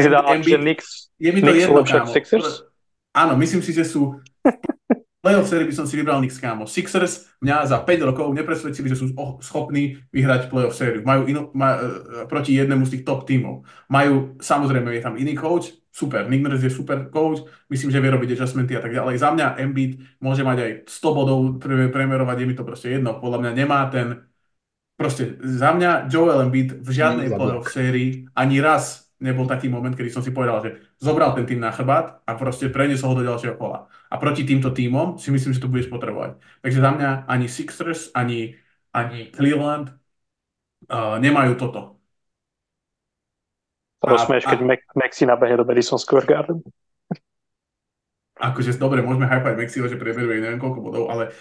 je 1.17 1.29
mi 1.33 1.41
to 1.41 1.53
jedno, 1.57 1.81
kámo. 1.81 2.13
Sixers? 2.13 2.69
Áno, 3.15 3.33
myslím 3.41 3.65
si, 3.65 3.73
že 3.73 3.87
sú 3.87 4.21
playoff 5.25 5.49
série 5.49 5.65
by 5.65 5.73
som 5.73 5.89
si 5.89 5.97
vybral 5.97 6.21
Knicks, 6.21 6.37
kámo. 6.37 6.69
Sixers 6.69 7.25
mňa 7.41 7.65
za 7.65 7.81
5 7.81 8.09
rokov 8.13 8.29
nepresvedčili, 8.29 8.93
že 8.93 9.01
sú 9.01 9.09
schopní 9.41 9.97
vyhrať 10.13 10.53
playoff 10.53 10.77
sériu. 10.77 11.01
Majú 11.01 11.25
ino, 11.25 11.41
ma, 11.57 11.81
uh, 11.81 11.81
proti 12.29 12.53
jednému 12.53 12.85
z 12.85 12.93
tých 12.93 13.03
top 13.09 13.25
tímov. 13.25 13.65
Majú, 13.89 14.37
samozrejme, 14.37 14.93
je 14.93 15.01
tam 15.01 15.17
iný 15.17 15.33
coach, 15.33 15.73
super. 15.89 16.29
Nick 16.29 16.45
Nurse 16.45 16.61
je 16.61 16.69
super 16.69 17.09
coach, 17.09 17.41
myslím, 17.73 17.89
že 17.89 17.97
vie 18.05 18.13
robiť 18.13 18.29
adjustmenty 18.37 18.77
a 18.77 18.85
tak 18.85 18.93
ďalej. 18.93 19.17
Za 19.17 19.33
mňa 19.33 19.57
Embiid 19.65 20.21
môže 20.21 20.45
mať 20.45 20.57
aj 20.61 20.71
100 20.93 21.17
bodov 21.17 21.39
premerovať, 21.89 22.37
je 22.37 22.45
mi 22.45 22.53
to 22.53 22.61
proste 22.61 22.93
jedno. 22.93 23.17
Podľa 23.17 23.41
mňa 23.41 23.51
nemá 23.57 23.81
ten, 23.89 24.29
proste 24.93 25.41
za 25.41 25.73
mňa 25.73 26.05
Joel 26.05 26.45
Embiid 26.45 26.85
v 26.85 26.89
žiadnej 26.93 27.33
playoff 27.33 27.73
sérii 27.73 28.29
ani 28.37 28.61
raz 28.61 29.05
nebol 29.19 29.47
taký 29.47 29.71
moment, 29.71 29.95
kedy 29.95 30.11
som 30.11 30.19
si 30.19 30.35
povedal, 30.35 30.59
že 30.59 30.69
zobral 30.99 31.31
ten 31.33 31.47
tým 31.47 31.63
na 31.63 31.71
chrbát 31.71 32.19
a 32.27 32.35
proste 32.35 32.67
preniesol 32.67 33.15
ho 33.15 33.19
do 33.23 33.27
ďalšieho 33.27 33.55
kola. 33.55 33.87
A 34.15 34.19
proti 34.23 34.47
týmto 34.47 34.71
týmom 34.71 35.19
si 35.19 35.27
myslím, 35.27 35.51
že 35.51 35.59
to 35.59 35.67
budeš 35.67 35.91
potrebovať. 35.91 36.39
Takže 36.63 36.79
za 36.79 36.91
mňa 36.95 37.09
ani 37.27 37.51
Sixers, 37.51 38.15
ani, 38.15 38.55
ani 38.95 39.27
Cleveland 39.35 39.91
uh, 39.91 41.19
nemajú 41.19 41.59
toto. 41.59 41.99
Rozmieš, 43.99 44.47
keď 44.47 44.59
Mac, 44.63 44.81
Maxi 44.95 45.27
nabehne 45.27 45.59
do 45.59 45.67
Madison 45.67 45.99
Square 45.99 46.29
Garden. 46.31 46.63
Akože 48.39 48.79
dobre, 48.79 49.03
môžeme 49.03 49.27
hypať 49.27 49.55
Mexiho, 49.59 49.87
že 49.91 49.99
priemeruje 49.99 50.39
neviem 50.39 50.59
koľko 50.63 50.79
bodov, 50.79 51.03
ale 51.11 51.35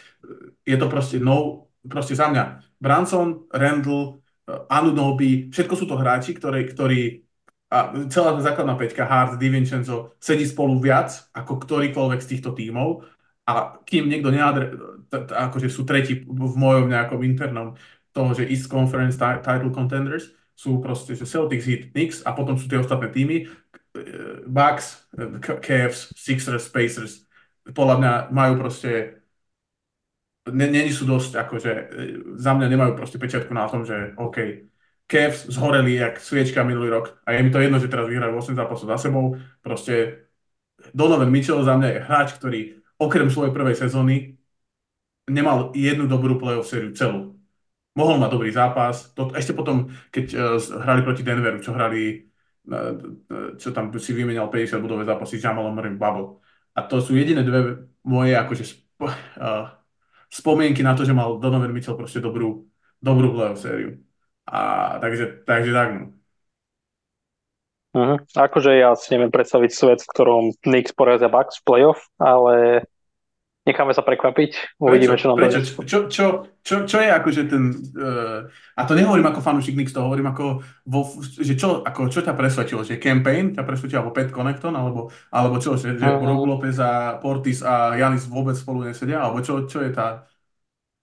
je 0.66 0.74
to 0.74 0.86
proste 0.90 1.22
no, 1.22 1.70
proste 1.86 2.18
za 2.18 2.26
mňa. 2.26 2.74
Branson, 2.82 3.46
Randall, 3.54 4.18
Anunobi, 4.70 5.48
všetko 5.50 5.74
sú 5.78 5.84
to 5.86 5.96
hráči, 5.96 6.36
ktorí, 6.36 6.68
ktorí 6.74 7.00
a 7.72 7.90
celá 8.06 8.36
tá 8.36 8.40
základná 8.44 8.76
peťka, 8.78 9.08
Hart, 9.08 9.40
DiVincenzo, 9.40 10.14
sedí 10.20 10.46
spolu 10.46 10.78
viac 10.78 11.28
ako 11.34 11.58
ktorýkoľvek 11.64 12.20
z 12.22 12.30
týchto 12.36 12.54
tímov. 12.54 13.02
A 13.44 13.76
kým 13.84 14.08
niekto 14.08 14.32
neadre, 14.32 14.72
akože 15.12 15.68
sú 15.68 15.84
tretí 15.84 16.24
v 16.24 16.54
mojom 16.56 16.88
nejakom 16.88 17.20
internom 17.20 17.76
toho, 18.14 18.30
že 18.32 18.48
East 18.48 18.72
Conference 18.72 19.20
title 19.20 19.74
contenders 19.74 20.32
sú 20.54 20.78
proste 20.78 21.18
že 21.18 21.26
Celtics, 21.26 21.66
Heat, 21.66 21.92
Knicks 21.92 22.22
a 22.22 22.30
potom 22.32 22.54
sú 22.54 22.70
tie 22.70 22.78
ostatné 22.78 23.10
týmy 23.10 23.50
Bucks, 24.46 25.10
Cavs, 25.42 26.14
Sixers, 26.14 26.70
Pacers. 26.70 27.26
Podľa 27.68 27.96
mňa 27.98 28.12
majú 28.30 28.54
proste 28.62 29.22
není 30.48 30.92
sú 30.92 31.08
dosť, 31.08 31.32
akože 31.40 31.70
za 32.36 32.52
mňa 32.52 32.66
nemajú 32.68 32.92
proste 32.96 33.16
pečiatku 33.16 33.52
na 33.54 33.64
tom, 33.68 33.84
že 33.88 34.12
OK, 34.20 34.68
Cavs 35.04 35.46
zhoreli 35.52 36.00
jak 36.00 36.20
sviečka 36.20 36.64
minulý 36.64 36.88
rok 36.88 37.20
a 37.26 37.32
je 37.32 37.42
mi 37.42 37.50
to 37.52 37.60
jedno, 37.60 37.76
že 37.78 37.92
teraz 37.92 38.08
vyhrajú 38.08 38.40
8 38.40 38.56
zápasov 38.56 38.88
za 38.88 38.98
sebou. 38.98 39.36
Proste 39.60 40.24
Donovan 40.94 41.28
Mitchell 41.30 41.60
za 41.64 41.76
mňa 41.76 41.88
je 41.88 42.04
hráč, 42.04 42.28
ktorý 42.40 42.60
okrem 42.96 43.28
svojej 43.28 43.52
prvej 43.52 43.76
sezóny 43.76 44.36
nemal 45.30 45.72
jednu 45.72 46.04
dobrú 46.08 46.36
playoff 46.36 46.68
sériu 46.68 46.92
celú. 46.92 47.36
Mohol 47.94 48.16
mať 48.20 48.30
dobrý 48.32 48.50
zápas. 48.50 49.14
To, 49.14 49.30
ešte 49.32 49.54
potom, 49.54 49.88
keď 50.10 50.26
uh, 50.34 50.58
hrali 50.82 51.00
proti 51.06 51.22
Denveru, 51.22 51.62
čo 51.62 51.72
hrali, 51.72 52.26
uh, 52.68 53.54
čo 53.54 53.70
tam 53.70 53.94
si 53.96 54.10
vymenal 54.12 54.50
50 54.50 54.82
bodové 54.82 55.06
zápasy 55.06 55.38
s 55.38 55.44
Jamalom 55.46 55.72
Murray 55.72 55.94
Bubble. 55.94 56.42
A 56.74 56.82
to 56.84 56.98
sú 56.98 57.14
jediné 57.14 57.46
dve 57.46 57.86
moje 58.02 58.34
akože 58.34 58.64
sp- 58.66 59.06
uh, 59.38 59.70
spomienky 60.26 60.82
na 60.82 60.98
to, 60.98 61.06
že 61.06 61.14
mal 61.14 61.38
Donovan 61.38 61.70
Mitchell 61.70 61.94
proste 61.94 62.18
dobrú, 62.18 62.66
dobrú 62.98 63.30
playoff 63.32 63.62
sériu. 63.62 64.02
A 64.44 64.60
takže, 65.00 65.44
takže 65.48 65.72
tak. 65.72 65.88
Uh-huh. 67.94 68.18
Akože 68.34 68.74
ja 68.74 68.92
si 68.98 69.14
neviem 69.14 69.30
predstaviť 69.30 69.70
svet, 69.70 70.00
v 70.02 70.10
ktorom 70.10 70.44
Knicks 70.66 70.90
porazia 70.90 71.30
Bucks 71.30 71.62
v 71.62 71.66
playoff, 71.66 72.10
ale 72.18 72.82
necháme 73.64 73.96
sa 73.96 74.04
prekvapiť, 74.04 74.76
uvidíme, 74.76 75.16
čo 75.16 75.32
nám 75.32 75.40
prečo? 75.40 75.62
Čo, 75.86 75.98
čo, 76.12 76.26
čo, 76.60 76.84
čo 76.84 76.96
je 77.00 77.08
akože 77.08 77.48
ten, 77.48 77.72
uh, 77.96 78.44
a 78.76 78.82
to 78.84 78.92
nehovorím 78.92 79.24
ako 79.24 79.40
fanúšik 79.40 79.72
Knicks, 79.72 79.96
to 79.96 80.04
hovorím 80.04 80.28
ako, 80.28 80.60
vo, 80.84 81.00
že 81.22 81.56
čo, 81.56 81.80
ako, 81.80 82.12
čo 82.12 82.20
ťa 82.20 82.36
presvedčilo, 82.36 82.84
že 82.84 83.00
campaign 83.00 83.56
ťa 83.56 83.64
presvedčil, 83.64 84.04
alebo 84.04 84.12
Pat 84.12 84.28
Connecton, 84.28 84.74
alebo, 84.76 85.08
alebo 85.32 85.56
čo, 85.62 85.80
že, 85.80 85.96
že 85.96 86.04
uh-huh. 86.04 86.20
Brook 86.20 86.44
Lopez 86.44 86.76
a 86.76 87.16
Portis 87.22 87.64
a 87.64 87.96
Janis 87.96 88.28
vôbec 88.28 88.52
spolu 88.52 88.84
nesedia, 88.84 89.24
alebo 89.24 89.40
čo, 89.40 89.64
čo 89.64 89.80
je 89.80 89.96
tá, 89.96 90.28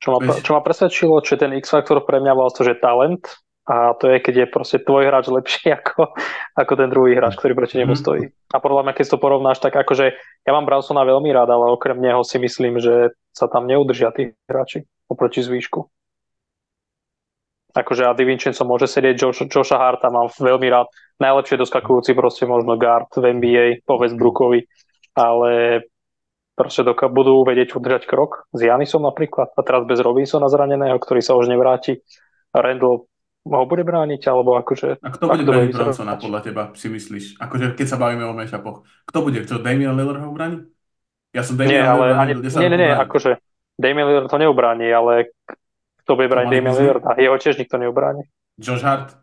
čo 0.02 0.18
ma, 0.18 0.20
čo 0.42 0.52
ma 0.58 0.62
presvedčilo, 0.66 1.22
že 1.22 1.38
ten 1.38 1.54
X-faktor 1.62 2.02
pre 2.02 2.18
mňa 2.18 2.34
to, 2.50 2.66
že 2.66 2.82
talent 2.82 3.22
a 3.70 3.94
to 3.94 4.10
je, 4.10 4.18
keď 4.18 4.36
je 4.36 4.48
proste 4.50 4.78
tvoj 4.82 5.06
hráč 5.06 5.30
lepší 5.30 5.70
ako, 5.78 6.18
ako 6.58 6.74
ten 6.74 6.90
druhý 6.90 7.14
hráč, 7.14 7.38
ktorý 7.38 7.54
proti 7.54 7.78
nemu 7.78 7.94
mhm. 7.94 8.02
stojí. 8.02 8.24
A 8.52 8.58
podľa 8.58 8.90
mňa, 8.90 8.94
keď 8.98 9.06
to 9.14 9.22
porovnáš, 9.22 9.62
tak 9.62 9.78
akože 9.78 10.18
ja 10.18 10.52
mám 10.52 10.66
Bransona 10.66 11.06
veľmi 11.06 11.30
rád, 11.30 11.54
ale 11.54 11.70
okrem 11.70 12.02
neho 12.02 12.26
si 12.26 12.42
myslím, 12.42 12.82
že 12.82 13.14
sa 13.30 13.46
tam 13.46 13.70
neudržia 13.70 14.10
tí 14.12 14.34
hráči 14.50 14.90
oproti 15.06 15.46
zvýšku. 15.46 15.86
Akože 17.72 18.04
a 18.04 18.12
Divincenzo 18.12 18.68
môže 18.68 18.84
sedieť, 18.92 19.16
Josh, 19.16 19.48
Josha 19.48 19.80
Harta 19.80 20.12
mám 20.12 20.28
veľmi 20.28 20.68
rád. 20.68 20.92
Najlepšie 21.24 21.56
doskakujúci 21.56 22.12
proste 22.12 22.44
možno 22.44 22.76
guard 22.76 23.08
v 23.16 23.32
NBA 23.32 23.88
po 23.88 23.96
Westbrookovi, 23.96 24.68
ale 25.16 25.80
proste 26.56 26.84
doka- 26.84 27.10
budú 27.10 27.42
vedieť 27.48 27.74
udržať 27.76 28.04
krok 28.06 28.46
s 28.52 28.62
Janisom 28.62 29.04
napríklad 29.08 29.52
a 29.56 29.62
teraz 29.64 29.88
bez 29.88 30.00
Robinsona 30.04 30.52
zraneného, 30.52 30.98
ktorý 31.00 31.22
sa 31.24 31.36
už 31.40 31.50
nevráti. 31.50 32.04
Randall 32.52 33.08
ho 33.42 33.66
bude 33.66 33.82
brániť, 33.82 34.22
alebo 34.30 34.54
akože... 34.60 35.02
A 35.02 35.10
kto 35.18 35.26
bude 35.26 35.46
brániť 35.48 35.74
Bronsona 35.74 36.14
podľa 36.20 36.40
teba, 36.46 36.64
si 36.78 36.94
myslíš? 36.94 37.42
Akože 37.42 37.74
keď 37.74 37.88
sa 37.90 37.98
bavíme 37.98 38.22
o 38.30 38.38
matchupoch. 38.38 38.86
Kto 39.10 39.18
bude? 39.26 39.42
Čo, 39.50 39.58
Damian 39.58 39.98
Lillard 39.98 40.22
ho 40.22 40.30
bráni? 40.30 40.62
Ja 41.34 41.42
som 41.42 41.58
Damian 41.58 41.74
nie, 41.74 41.82
ale 41.82 42.06
ani, 42.14 42.34
nie, 42.38 42.70
nie, 42.70 42.80
nie, 42.86 42.92
akože 42.94 43.42
Damian 43.82 44.08
Lillard 44.12 44.30
to 44.30 44.38
neubráni, 44.38 44.94
ale 44.94 45.34
kto 46.06 46.12
bude 46.14 46.30
brániť 46.30 46.50
Damian 46.54 46.76
Lillard? 46.78 47.04
A 47.08 47.18
jeho 47.18 47.34
tiež 47.40 47.58
nikto 47.58 47.82
neubráni. 47.82 48.30
Josh 48.62 48.86
Hart, 48.86 49.18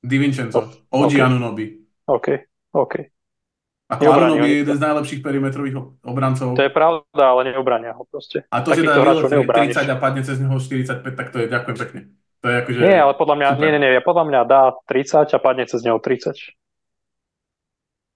DiVincenzo, 0.00 0.88
oh, 0.88 1.04
OG 1.04 1.12
okay. 1.12 1.20
Anunobi. 1.20 1.66
OK, 2.08 2.26
OK. 2.72 2.94
Ako 3.86 4.02
Anunobi 4.02 4.50
je 4.50 4.56
jeden 4.66 4.76
z 4.76 4.82
najlepších 4.82 5.20
perimetrových 5.22 5.78
obrancov. 6.02 6.58
To 6.58 6.64
je 6.66 6.74
pravda, 6.74 7.22
ale 7.22 7.54
neobrania 7.54 7.94
ho 7.94 8.02
proste. 8.02 8.42
A 8.50 8.58
to, 8.58 8.74
že 8.74 8.82
dá 8.82 8.98
30 8.98 9.86
a 9.86 9.96
padne 9.96 10.26
cez 10.26 10.42
neho 10.42 10.58
45, 10.58 11.06
tak 11.14 11.30
to 11.30 11.38
je 11.38 11.46
ďakujem 11.46 11.76
pekne. 11.86 12.00
To 12.42 12.46
je 12.50 12.54
akože... 12.66 12.78
Nie, 12.82 12.98
ale 12.98 13.14
podľa 13.14 13.36
mňa, 13.38 13.48
super. 13.54 13.62
nie, 13.62 13.70
nie, 13.78 13.90
nie, 13.94 14.02
podľa 14.02 14.24
mňa 14.26 14.40
dá 14.42 14.62
30 14.90 15.30
a 15.30 15.38
padne 15.38 15.64
cez 15.70 15.80
neho 15.86 16.02
30. 16.02 16.34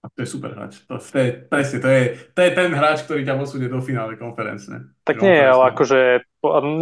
A 0.01 0.07
to 0.11 0.18
je 0.25 0.29
super 0.33 0.51
hráč. 0.59 0.83
To, 0.91 0.99
to 0.99 1.16
je, 1.23 1.29
presne, 1.47 1.79
to 1.79 1.89
je, 1.93 2.03
to 2.35 2.41
je 2.41 2.51
ten 2.51 2.71
hráč, 2.75 3.07
ktorý 3.07 3.23
ťa 3.23 3.39
posunie 3.39 3.71
do 3.71 3.79
finále 3.79 4.18
konferenčne. 4.18 4.91
Tak 5.07 5.23
nie, 5.23 5.39
ale 5.39 5.71
akože... 5.71 6.25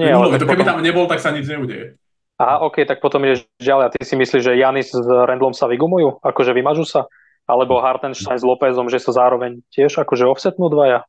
Nie, 0.01 0.16
ale 0.16 0.41
to 0.41 0.49
keby 0.49 0.64
potom... 0.64 0.70
tam 0.70 0.80
nebol, 0.80 1.05
tak 1.05 1.20
sa 1.20 1.34
nič 1.34 1.45
neudeje. 1.45 1.99
Aha, 2.39 2.62
OK, 2.62 2.86
tak 2.86 3.03
potom 3.03 3.20
ideš 3.26 3.45
ďalej. 3.59 3.84
A 3.84 3.93
ty 3.93 4.01
si 4.07 4.14
myslíš, 4.14 4.43
že 4.47 4.55
Janis 4.55 4.95
s 4.95 5.03
Randlom 5.03 5.51
sa 5.51 5.66
vygumujú? 5.66 6.22
Akože 6.22 6.55
vymažú 6.55 6.86
sa? 6.86 7.11
Alebo 7.49 7.80
Hartenstein 7.80 8.36
s 8.36 8.44
Lópezom, 8.44 8.92
že 8.92 9.01
sa 9.01 9.16
zároveň 9.16 9.64
tiež 9.72 10.05
akože 10.05 10.28
offsetnú 10.28 10.68
dvaja? 10.68 11.09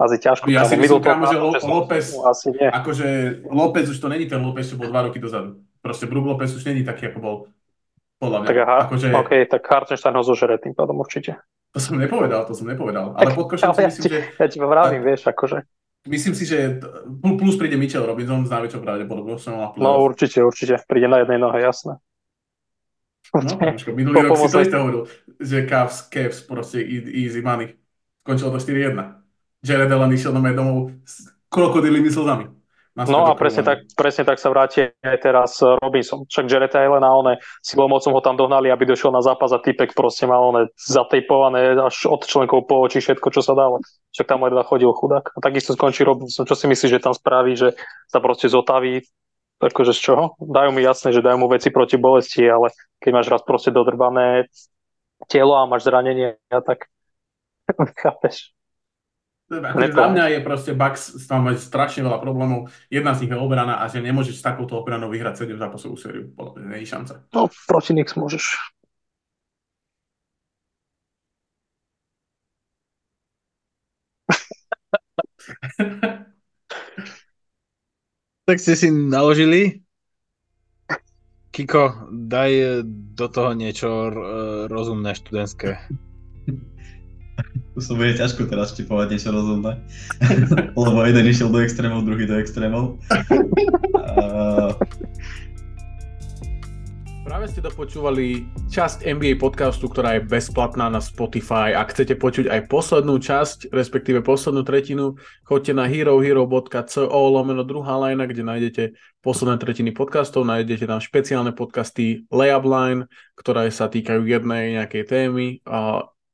Asi 0.00 0.16
ťažko. 0.16 0.48
Ja 0.48 0.64
si 0.64 0.80
myslím, 0.80 1.02
kámo, 1.02 1.28
že 1.28 1.36
López, 1.66 2.16
asi 2.16 2.54
nie. 2.56 2.70
akože 2.70 3.06
López 3.50 3.84
už 3.90 3.98
to 3.98 4.08
není 4.08 4.24
ten 4.30 4.40
López, 4.40 4.70
čo 4.70 4.80
bol 4.80 4.88
dva 4.88 5.10
roky 5.10 5.20
dozadu. 5.20 5.60
Proste 5.82 6.08
Brook 6.08 6.24
López 6.24 6.54
už 6.56 6.64
není 6.64 6.86
taký, 6.86 7.12
ako 7.12 7.18
bol 7.20 7.36
podľa 8.16 8.38
mňa. 8.40 8.48
Tak, 8.48 8.58
aha, 8.64 8.78
akože... 8.88 9.06
OK, 9.12 9.32
tak 9.50 9.62
Hartenstein 9.66 10.16
ho 10.16 10.24
zožere 10.24 10.56
tým 10.56 10.72
pádom 10.72 10.96
určite. 11.02 11.36
To 11.76 11.78
som 11.82 12.00
nepovedal, 12.00 12.48
to 12.48 12.56
som 12.56 12.70
nepovedal. 12.70 13.12
Ale 13.18 13.36
pod 13.36 13.52
košom 13.52 13.76
si 13.76 13.82
myslím, 13.92 14.02
že... 14.08 14.20
Ja 14.40 14.46
ti 14.48 14.58
vravím, 14.62 15.02
vieš, 15.04 15.28
akože. 15.28 15.68
Myslím 16.08 16.32
si, 16.32 16.48
že 16.48 16.80
plus 17.20 17.60
príde 17.60 17.76
Mitchell 17.76 18.08
Robinson 18.08 18.48
s 18.48 18.50
najväčšou 18.50 18.80
pravdepodobnosťou. 18.80 19.76
No 19.76 20.00
určite, 20.00 20.40
určite. 20.40 20.80
Príde 20.88 21.12
na 21.12 21.20
jednej 21.20 21.36
nohe, 21.36 21.60
jasné. 21.60 22.00
No, 23.30 23.54
počko, 23.56 23.94
minulý 23.94 24.26
rok 24.26 24.42
si 24.42 24.50
to 24.50 24.58
isté 24.62 24.76
hovoril, 24.76 25.06
že 25.38 25.62
Cavs, 25.70 26.10
Cavs 26.10 26.42
proste 26.42 26.82
easy 26.82 27.38
money. 27.38 27.78
Skončilo 28.26 28.50
to 28.54 28.58
4-1. 28.58 28.98
Jared 29.62 29.92
Allen 29.92 30.12
išiel 30.12 30.34
na 30.34 30.42
domov 30.50 30.90
s 31.06 31.30
krokodilými 31.52 32.10
slzami. 32.10 32.50
No 33.00 33.30
a 33.30 33.38
presne 33.38 33.62
tak, 33.62 33.86
presne 33.94 34.26
tak 34.26 34.42
sa 34.42 34.50
vráti 34.50 34.90
aj 35.00 35.18
teraz 35.22 35.62
Robinson. 35.62 36.26
Však 36.26 36.50
Jared 36.50 36.74
Allen 36.74 37.06
a 37.06 37.10
one 37.14 37.38
silou 37.62 37.86
mocom 37.86 38.12
ho 38.12 38.20
tam 38.20 38.34
dohnali, 38.34 38.66
aby 38.66 38.82
došiel 38.82 39.14
na 39.14 39.22
zápas 39.22 39.54
a 39.54 39.62
typek 39.62 39.94
proste 39.94 40.26
mal 40.26 40.42
one 40.42 40.68
zatejpované 40.74 41.78
až 41.78 42.10
od 42.10 42.26
členkov 42.26 42.66
po 42.66 42.82
oči 42.82 42.98
všetko, 42.98 43.30
čo 43.30 43.46
sa 43.46 43.54
dalo. 43.54 43.78
Však 44.10 44.26
tam 44.26 44.42
ledva 44.42 44.66
chodil 44.66 44.90
chudák. 44.90 45.32
A 45.32 45.38
takisto 45.38 45.72
skončí 45.78 46.02
Robinson. 46.02 46.44
Čo 46.44 46.58
si 46.58 46.66
myslíš, 46.66 46.98
že 46.98 47.00
tam 47.00 47.14
spraví, 47.14 47.54
že 47.54 47.78
sa 48.10 48.18
proste 48.18 48.50
zotaví? 48.50 49.06
Akože 49.60 49.92
z 49.92 50.00
čoho? 50.00 50.24
Dajú 50.40 50.72
mi 50.72 50.80
jasné, 50.80 51.12
že 51.12 51.20
dajú 51.20 51.36
mu 51.36 51.46
veci 51.52 51.68
proti 51.68 52.00
bolesti, 52.00 52.48
ale 52.48 52.72
keď 52.96 53.10
máš 53.12 53.28
raz 53.28 53.42
proste 53.44 53.68
dodrbané 53.68 54.48
telo 55.28 55.52
a 55.60 55.68
máš 55.68 55.84
zranenie, 55.84 56.40
tak 56.48 56.88
chápeš. 58.00 58.56
Akože 59.50 59.92
za 59.92 60.06
mňa 60.14 60.24
je 60.30 60.40
proste 60.46 60.72
Bucks 60.78 61.26
tam 61.26 61.50
mať 61.50 61.58
strašne 61.58 62.06
veľa 62.06 62.22
problémov. 62.22 62.70
Jedna 62.86 63.18
z 63.18 63.26
nich 63.26 63.34
je 63.34 63.36
obrana 63.36 63.82
a 63.82 63.90
že 63.90 63.98
nemôžeš 63.98 64.38
s 64.38 64.46
takouto 64.46 64.78
obranou 64.78 65.10
vyhrať 65.10 65.42
7 65.42 65.58
zápasovú 65.58 65.98
sériu. 65.98 66.30
Nie 66.56 66.86
je 66.86 66.88
šanca. 66.88 67.26
No, 67.34 67.50
proti 67.66 67.90
Nix 67.92 68.14
môžeš. 68.14 68.46
tak 78.50 78.58
ste 78.58 78.74
si 78.74 78.90
naložili? 78.90 79.78
Kiko, 81.54 82.10
daj 82.10 82.82
do 83.14 83.26
toho 83.30 83.54
niečo 83.54 84.10
rozumné 84.66 85.14
študentské. 85.14 85.78
To 87.78 87.94
bude 87.94 88.18
ťažko 88.18 88.50
teraz 88.50 88.74
štipovať 88.74 89.06
niečo 89.14 89.30
rozumné. 89.30 89.78
Lebo 90.82 90.98
jeden 91.06 91.30
išiel 91.30 91.48
do 91.54 91.62
extrémov, 91.62 92.02
druhý 92.02 92.26
do 92.26 92.42
extrémov. 92.42 92.98
Uh... 93.94 94.74
Práve 97.40 97.56
ste 97.56 97.64
dopočúvali 97.64 98.52
časť 98.68 99.08
NBA 99.16 99.40
podcastu, 99.40 99.88
ktorá 99.88 100.20
je 100.20 100.28
bezplatná 100.28 100.92
na 100.92 101.00
Spotify. 101.00 101.72
Ak 101.72 101.96
chcete 101.96 102.20
počuť 102.20 102.52
aj 102.52 102.68
poslednú 102.68 103.16
časť, 103.16 103.72
respektíve 103.72 104.20
poslednú 104.20 104.60
tretinu, 104.60 105.16
choďte 105.48 105.72
na 105.72 105.88
herohero.co 105.88 107.00
lomeno 107.08 107.64
druhá 107.64 107.96
lajna, 107.96 108.28
kde 108.28 108.44
nájdete 108.44 108.82
posledné 109.24 109.56
tretiny 109.56 109.88
podcastov, 109.96 110.44
nájdete 110.44 110.84
tam 110.84 111.00
špeciálne 111.00 111.56
podcasty 111.56 112.28
Layup 112.28 112.68
Line, 112.68 113.08
ktoré 113.40 113.72
sa 113.72 113.88
týkajú 113.88 114.20
jednej 114.20 114.76
nejakej 114.76 115.08
témy 115.08 115.64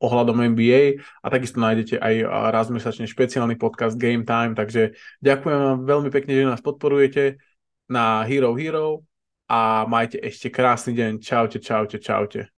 ohľadom 0.03 0.59
NBA 0.59 1.07
a. 1.23 1.27
Takisto 1.31 1.63
nájdete 1.63 2.03
aj 2.03 2.15
raz 2.51 2.67
mesačne 2.67 3.07
špeciálny 3.07 3.55
podcast 3.55 3.95
Game 3.95 4.27
Time, 4.27 4.59
takže 4.59 4.99
ďakujem 5.23 5.55
vám 5.55 5.79
veľmi 5.87 6.11
pekne, 6.11 6.35
že 6.35 6.51
nás 6.51 6.59
podporujete 6.59 7.39
na 7.87 8.27
Hero 8.27 8.59
Hero 8.59 9.07
a 9.47 9.87
majte 9.87 10.19
ešte 10.23 10.51
krásny 10.51 10.95
deň. 10.95 11.13
Čaute, 11.23 11.59
čaute, 11.63 11.99
čaute. 12.03 12.51